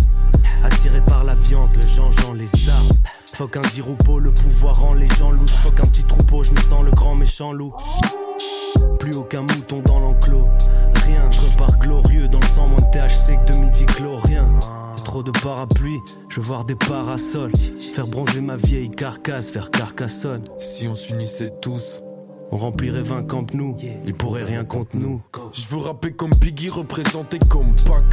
Attiré 0.64 1.00
par 1.06 1.22
la 1.24 1.34
viande, 1.36 1.70
le 1.76 1.86
Jean-Jean, 1.86 2.32
les 2.32 2.68
arbres. 2.68 2.94
Faut 3.34 3.46
qu'un 3.46 3.60
diroupeau, 3.72 4.18
le 4.18 4.32
pouvoir 4.32 4.80
rend 4.80 4.94
les 4.94 5.08
gens 5.08 5.30
louches. 5.30 5.52
Faut 5.62 5.70
qu'un 5.70 5.86
petit 5.86 6.04
troupeau, 6.04 6.42
je 6.42 6.50
me 6.50 6.60
sens 6.60 6.84
le 6.84 6.90
grand 6.90 7.14
méchant 7.14 7.52
loup. 7.52 7.72
Plus 8.98 9.16
aucun 9.16 9.42
mouton 9.42 9.80
dans 9.84 10.00
l'enclos. 10.00 10.46
Rien, 11.04 11.30
je 11.30 11.40
repars 11.40 11.78
glorieux 11.78 12.28
dans 12.28 12.40
le 12.40 12.46
sang, 12.46 12.68
mon 12.68 12.76
THC 12.76 13.38
que 13.46 13.52
de 13.52 13.58
midi 13.58 13.86
chlorien. 13.86 14.48
Trop 15.04 15.22
de 15.22 15.30
parapluies, 15.30 16.00
je 16.28 16.40
veux 16.40 16.46
voir 16.46 16.64
des 16.64 16.74
parasols. 16.74 17.52
Faire 17.94 18.06
bronzer 18.06 18.40
ma 18.40 18.56
vieille 18.56 18.90
carcasse, 18.90 19.50
faire 19.50 19.70
carcassonne. 19.70 20.44
Si 20.58 20.86
on 20.88 20.94
s'unissait 20.94 21.52
tous, 21.62 22.02
on 22.50 22.56
remplirait 22.56 23.02
20 23.02 23.22
camp 23.24 23.54
nous. 23.54 23.76
Ils 24.04 24.14
pourraient 24.14 24.44
rien 24.44 24.64
contre 24.64 24.96
nous. 24.96 25.20
Je 25.52 25.66
veux 25.68 25.78
rapper 25.78 26.12
comme 26.12 26.30
Biggie, 26.34 26.68
représenter 26.68 27.38
comme 27.48 27.74
Pac. 27.86 28.04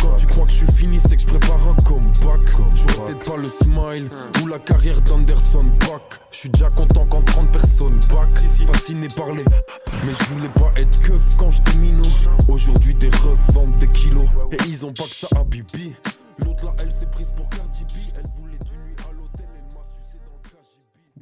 Quand 0.00 0.16
tu 0.16 0.26
crois 0.26 0.44
que 0.46 0.52
je 0.52 0.56
suis 0.58 0.72
fini, 0.72 1.00
c'est 1.00 1.16
que 1.16 1.22
je 1.22 1.26
prépare 1.26 1.68
un 1.68 1.74
comeback. 1.82 2.40
J'aurais 2.74 3.06
peut-être 3.06 3.30
pas 3.30 3.36
le 3.36 3.48
smile 3.48 4.08
ou 4.42 4.46
la 4.46 4.58
carrière 4.58 5.00
d'Anderson 5.02 5.66
Pack. 5.80 6.20
Je 6.30 6.38
suis 6.38 6.50
déjà 6.50 6.70
content 6.70 7.06
quand 7.06 7.22
30 7.22 7.52
personnes 7.52 8.00
back. 8.10 8.34
Fasciné 8.72 9.08
par 9.16 9.32
les. 9.32 9.44
Mais 10.04 10.12
je 10.18 10.24
voulais 10.34 10.48
pas 10.50 10.72
être 10.76 11.00
keuf 11.00 11.36
quand 11.36 11.50
j'étais 11.50 11.76
minot. 11.78 12.02
Aujourd'hui, 12.48 12.94
des 12.94 13.08
refs 13.08 13.52
vendent 13.52 13.76
des 13.78 13.88
kilos. 13.88 14.28
Et 14.52 14.56
ils 14.68 14.84
ont 14.84 14.92
pas 14.92 15.04
que 15.04 15.14
ça 15.14 15.28
à 15.36 15.44
Bibi. 15.44 15.94
L'autre 16.38 16.64
là, 16.64 16.74
elle 16.80 16.92
s'est 16.92 17.06
prise 17.06 17.32
pour 17.36 17.48
Cardi 17.50 17.71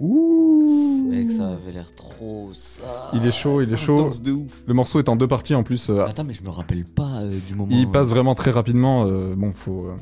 Ouh 0.00 1.06
Mec, 1.10 1.30
ça 1.30 1.50
avait 1.50 1.72
l'air 1.72 1.94
trop 1.94 2.50
ça. 2.54 3.10
Il 3.12 3.26
est 3.26 3.30
chaud, 3.32 3.60
il 3.60 3.72
est 3.72 3.76
chaud. 3.76 3.94
Intense 3.98 4.22
de 4.22 4.32
ouf. 4.32 4.64
Le 4.66 4.72
morceau 4.74 4.98
est 4.98 5.08
en 5.10 5.16
deux 5.16 5.28
parties 5.28 5.54
en 5.54 5.62
plus. 5.62 5.90
euh, 5.90 6.04
Attends, 6.04 6.24
mais 6.24 6.32
je 6.32 6.42
me 6.42 6.48
rappelle 6.48 6.84
pas 6.84 7.20
euh, 7.22 7.38
du 7.46 7.54
moment. 7.54 7.70
il 7.70 7.86
euh, 7.86 7.90
passe 7.90 8.08
vraiment 8.08 8.34
très 8.34 8.50
rapidement. 8.50 9.04
euh, 9.06 9.34
bon, 9.36 9.52
faut. 9.52 9.86
euh, 9.86 9.96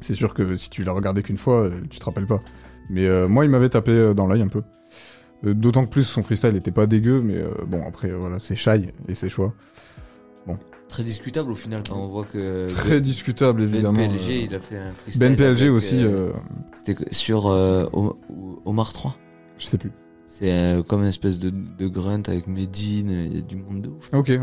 c'est 0.00 0.14
sûr 0.14 0.32
que 0.34 0.56
si 0.56 0.70
tu 0.70 0.82
l'as 0.82 0.92
regardé 0.92 1.22
qu'une 1.22 1.36
fois, 1.38 1.60
euh, 1.62 1.80
tu 1.90 1.98
te 1.98 2.04
rappelles 2.04 2.26
pas. 2.26 2.38
Mais 2.90 3.06
euh, 3.06 3.28
moi, 3.28 3.44
il 3.44 3.50
m'avait 3.50 3.68
tapé 3.68 3.92
euh, 3.92 4.14
dans 4.14 4.26
l'œil 4.26 4.42
un 4.42 4.48
peu. 4.48 4.62
Euh, 5.44 5.54
D'autant 5.54 5.84
que 5.84 5.90
plus 5.90 6.04
son 6.04 6.22
freestyle 6.22 6.56
était 6.56 6.70
pas 6.72 6.86
dégueu, 6.86 7.20
mais 7.20 7.36
euh, 7.36 7.50
bon, 7.66 7.86
après, 7.86 8.08
euh, 8.10 8.16
voilà, 8.16 8.38
c'est 8.40 8.56
shy 8.56 8.88
et 9.08 9.14
ses 9.14 9.28
choix. 9.28 9.52
Bon. 10.46 10.56
Très 10.88 11.04
discutable 11.04 11.50
au 11.52 11.54
final 11.54 11.82
quand 11.88 11.96
on 11.96 12.08
voit 12.08 12.24
que. 12.24 12.68
Très 12.68 13.00
discutable, 13.00 13.62
évidemment, 13.62 13.98
BNPLG, 13.98 14.28
euh, 14.30 14.46
il 14.50 14.54
a 14.54 14.60
fait 14.60 14.76
un 14.78 14.90
freestyle. 14.92 15.20
BNPLG 15.28 15.62
avec, 15.62 15.70
aussi, 15.72 16.04
euh, 16.04 16.28
euh, 16.28 16.32
C'était 16.72 16.96
sur 17.12 17.46
euh, 17.46 17.86
Omar 18.66 18.92
3. 18.92 19.16
Je 19.58 19.66
sais 19.66 19.78
plus. 19.78 19.92
C'est 20.26 20.76
comme 20.88 21.00
une 21.00 21.08
espèce 21.08 21.38
de, 21.38 21.50
de 21.50 21.88
grunt 21.88 22.22
avec 22.26 22.46
Medine, 22.46 23.10
il 23.10 23.34
y 23.36 23.38
a 23.38 23.42
du 23.42 23.56
monde 23.56 23.82
de 23.82 23.88
ouf. 23.88 24.10
Ok, 24.12 24.28
ouais. 24.28 24.38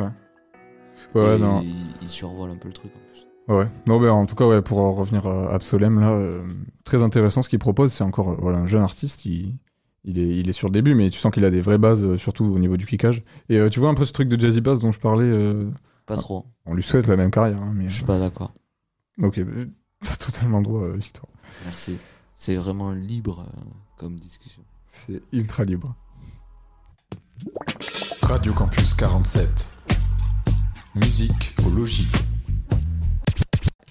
Ouais, 1.15 1.35
Et 1.35 1.39
non. 1.39 1.61
Il, 1.63 1.75
il 2.01 2.07
survole 2.07 2.49
un 2.51 2.55
peu 2.55 2.67
le 2.67 2.73
truc 2.73 2.91
en 2.95 2.99
plus. 3.11 3.55
Ouais. 3.55 3.67
Non, 3.87 3.99
ben 3.99 4.09
en 4.11 4.25
tout 4.25 4.35
cas, 4.35 4.47
ouais, 4.47 4.61
pour 4.61 4.79
en 4.79 4.93
revenir 4.93 5.25
à 5.25 5.53
Absolem, 5.53 5.99
là, 5.99 6.41
très 6.83 7.01
intéressant 7.01 7.41
ce 7.41 7.49
qu'il 7.49 7.57
propose. 7.59 7.91
C'est 7.93 8.03
encore 8.03 8.39
voilà, 8.39 8.59
un 8.59 8.67
jeune 8.67 8.83
artiste. 8.83 9.25
Il, 9.25 9.55
il, 10.03 10.19
est, 10.19 10.27
il 10.37 10.49
est 10.49 10.53
sur 10.53 10.67
le 10.67 10.73
début, 10.73 10.93
mais 10.95 11.09
tu 11.09 11.17
sens 11.19 11.31
qu'il 11.31 11.45
a 11.45 11.49
des 11.49 11.61
vraies 11.61 11.79
bases, 11.79 12.15
surtout 12.17 12.45
au 12.45 12.59
niveau 12.59 12.77
du 12.77 12.85
kickage. 12.85 13.23
Et 13.49 13.57
euh, 13.57 13.69
tu 13.69 13.79
vois 13.79 13.89
un 13.89 13.95
peu 13.95 14.05
ce 14.05 14.13
truc 14.13 14.29
de 14.29 14.39
Jazzy 14.39 14.61
Bass 14.61 14.79
dont 14.79 14.91
je 14.91 14.99
parlais. 14.99 15.25
euh, 15.25 15.65
Pas 16.09 16.15
ah, 16.17 16.21
trop. 16.21 16.47
On 16.65 16.73
lui 16.73 16.81
souhaite 16.81 17.05
la 17.05 17.15
même 17.15 17.29
carrière. 17.29 17.61
hein, 17.61 17.71
mais, 17.75 17.87
Je 17.87 17.97
suis 17.97 18.03
pas 18.03 18.17
d'accord. 18.17 18.51
Ok, 19.21 19.41
bah, 19.41 19.61
t'as 20.03 20.15
totalement 20.15 20.59
droit, 20.59 20.81
euh, 20.81 20.95
Victor. 20.95 21.29
Merci. 21.65 21.99
C'est 22.33 22.55
vraiment 22.55 22.93
libre 22.93 23.45
euh, 23.47 23.61
comme 23.95 24.17
discussion. 24.17 24.63
C'est 24.87 25.21
ultra 25.31 25.65
libre. 25.65 25.93
Radio 28.23 28.51
Campus 28.53 28.95
47. 28.95 29.71
Musique 30.95 31.55
au 31.63 31.69
logis. 31.69 32.07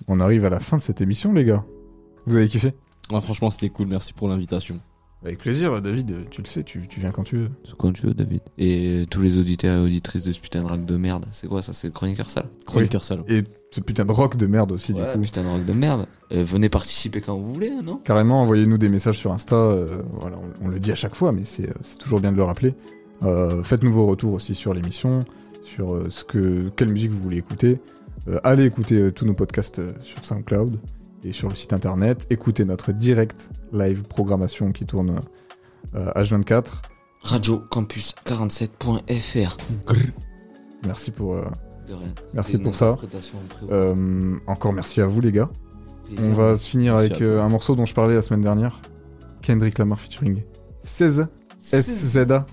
On 0.08 0.18
arrive 0.18 0.44
à 0.44 0.50
la 0.50 0.58
fin 0.58 0.78
de 0.78 0.82
cette 0.82 1.00
émission, 1.00 1.32
les 1.32 1.44
gars. 1.44 1.64
Vous 2.26 2.34
avez 2.34 2.48
kiffé? 2.48 2.74
Ouais, 3.12 3.20
franchement, 3.20 3.50
c'était 3.50 3.70
cool. 3.70 3.86
Merci 3.86 4.12
pour 4.12 4.26
l'invitation. 4.26 4.80
Avec 5.24 5.38
plaisir, 5.38 5.82
David. 5.82 6.28
Tu 6.30 6.42
le 6.42 6.46
sais, 6.46 6.62
tu, 6.62 6.86
tu 6.88 7.00
viens 7.00 7.10
quand 7.10 7.24
tu 7.24 7.36
veux. 7.38 7.48
C'est 7.64 7.76
quand 7.76 7.92
tu 7.92 8.06
veux, 8.06 8.14
David. 8.14 8.40
Et 8.56 9.04
tous 9.10 9.20
les 9.20 9.38
auditeurs 9.38 9.78
et 9.78 9.84
auditrices 9.84 10.24
de 10.24 10.30
ce 10.30 10.38
putain 10.40 10.62
de 10.62 10.66
rap 10.68 10.84
de 10.84 10.96
merde. 10.96 11.26
C'est 11.32 11.48
quoi 11.48 11.60
ça 11.60 11.72
C'est 11.72 11.88
le 11.88 11.92
chroniqueur 11.92 12.30
sale? 12.30 12.46
Chroniqueur 12.66 13.02
sale. 13.02 13.24
Et 13.26 13.42
ce 13.72 13.80
putain 13.80 14.04
de 14.04 14.12
rock 14.12 14.36
de 14.36 14.46
merde 14.46 14.70
aussi, 14.72 14.92
Ouais, 14.92 15.04
du 15.12 15.12
coup. 15.18 15.24
putain 15.24 15.42
de 15.42 15.48
rock 15.48 15.64
de 15.64 15.72
merde. 15.72 16.06
Euh, 16.32 16.44
venez 16.44 16.68
participer 16.68 17.20
quand 17.20 17.36
vous 17.36 17.52
voulez, 17.52 17.70
non? 17.82 17.96
Carrément, 17.96 18.42
envoyez-nous 18.42 18.78
des 18.78 18.88
messages 18.88 19.18
sur 19.18 19.32
Insta. 19.32 19.56
euh, 19.56 20.02
voilà, 20.20 20.36
on, 20.60 20.66
on 20.66 20.68
le 20.68 20.78
dit 20.78 20.92
à 20.92 20.94
chaque 20.94 21.16
fois, 21.16 21.32
mais 21.32 21.42
c'est 21.44 21.68
euh, 21.68 21.74
c'est 21.82 21.98
toujours 21.98 22.20
bien 22.20 22.30
de 22.30 22.36
le 22.36 22.44
rappeler. 22.44 22.74
Euh, 23.24 23.64
Faites-nous 23.64 23.92
vos 23.92 24.06
retours 24.06 24.32
aussi 24.34 24.54
sur 24.54 24.72
l'émission, 24.72 25.24
sur 25.64 25.94
euh, 25.94 26.06
ce 26.10 26.22
que, 26.22 26.68
quelle 26.76 26.90
musique 26.90 27.10
vous 27.10 27.20
voulez 27.20 27.38
écouter. 27.38 27.80
Euh, 28.28 28.38
allez 28.44 28.64
écouter 28.64 28.94
euh, 28.94 29.10
tous 29.10 29.24
nos 29.26 29.34
podcasts 29.34 29.80
euh, 29.80 29.92
sur 30.02 30.24
SoundCloud 30.24 30.78
et 31.24 31.32
sur 31.32 31.48
le 31.48 31.56
site 31.56 31.72
internet. 31.72 32.26
Écoutez 32.30 32.64
notre 32.64 32.92
direct 32.92 33.50
live 33.72 34.02
programmation 34.04 34.72
qui 34.72 34.86
tourne 34.86 35.20
euh, 35.94 36.10
H24. 36.12 36.64
Radio 37.22 37.62
Campus 37.70 38.14
47.fr. 38.24 39.56
Merci 40.86 41.10
pour, 41.10 41.34
euh, 41.34 41.44
De 41.88 41.94
rien. 41.94 42.14
merci 42.34 42.58
pour 42.58 42.74
ça. 42.74 42.96
Euh, 43.70 44.36
encore 44.46 44.72
merci 44.72 45.00
à 45.00 45.06
vous 45.06 45.20
les 45.20 45.32
gars. 45.32 45.50
Plaisir. 46.06 46.24
On 46.24 46.32
va 46.34 46.56
se 46.56 46.68
finir 46.68 46.94
Merci 46.94 47.12
avec 47.12 47.28
euh, 47.28 47.42
un 47.42 47.48
morceau 47.48 47.74
dont 47.74 47.86
je 47.86 47.94
parlais 47.94 48.14
la 48.14 48.22
semaine 48.22 48.42
dernière. 48.42 48.80
Kendrick 49.42 49.78
Lamar 49.78 50.00
featuring 50.00 50.42
16 50.82 51.26
SZA. 51.60 52.46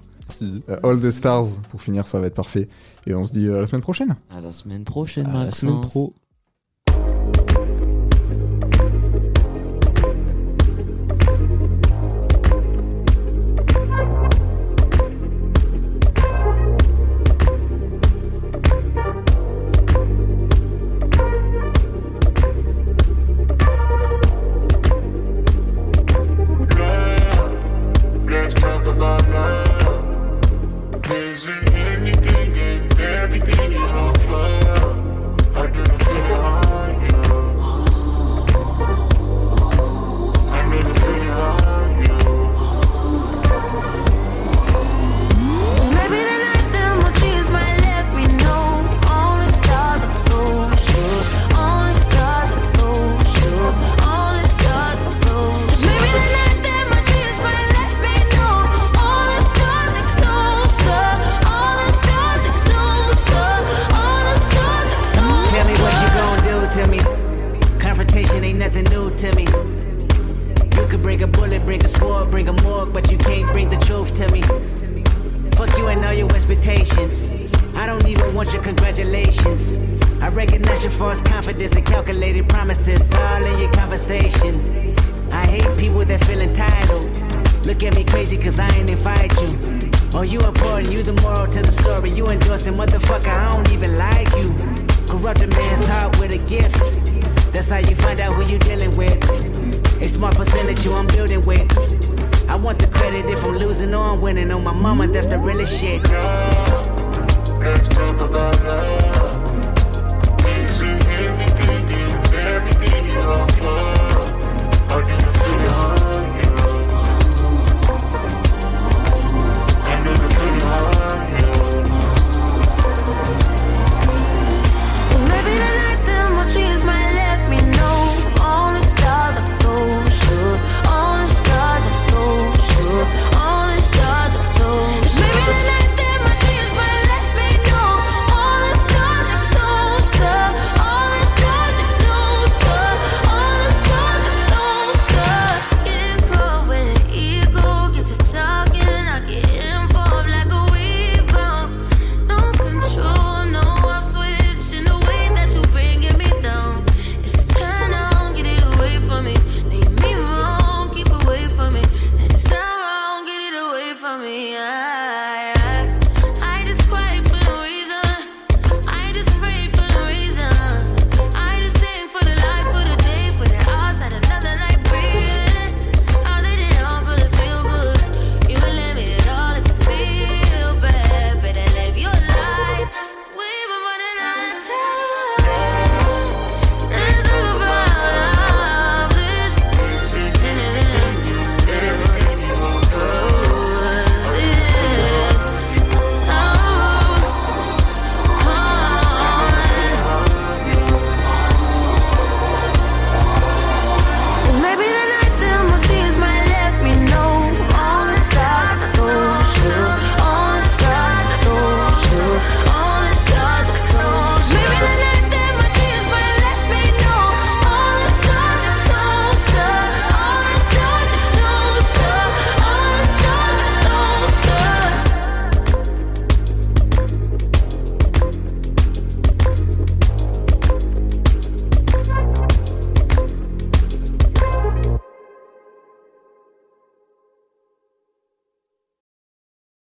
Euh, 0.69 0.77
All 0.83 0.99
the 0.99 1.11
Stars. 1.11 1.61
Pour 1.69 1.79
finir, 1.81 2.07
ça 2.07 2.19
va 2.19 2.27
être 2.27 2.33
parfait. 2.33 2.67
Et 3.05 3.13
on 3.13 3.25
se 3.25 3.33
dit 3.33 3.45
euh, 3.45 3.57
à 3.57 3.61
la 3.61 3.67
semaine 3.67 3.81
prochaine. 3.83 4.15
À 4.31 4.41
la 4.41 4.51
semaine 4.51 4.83
prochaine, 4.83 5.27
À 5.27 5.33
la 5.33 5.39
Maxence. 5.45 5.59
semaine 5.59 5.81
pro. 5.81 6.13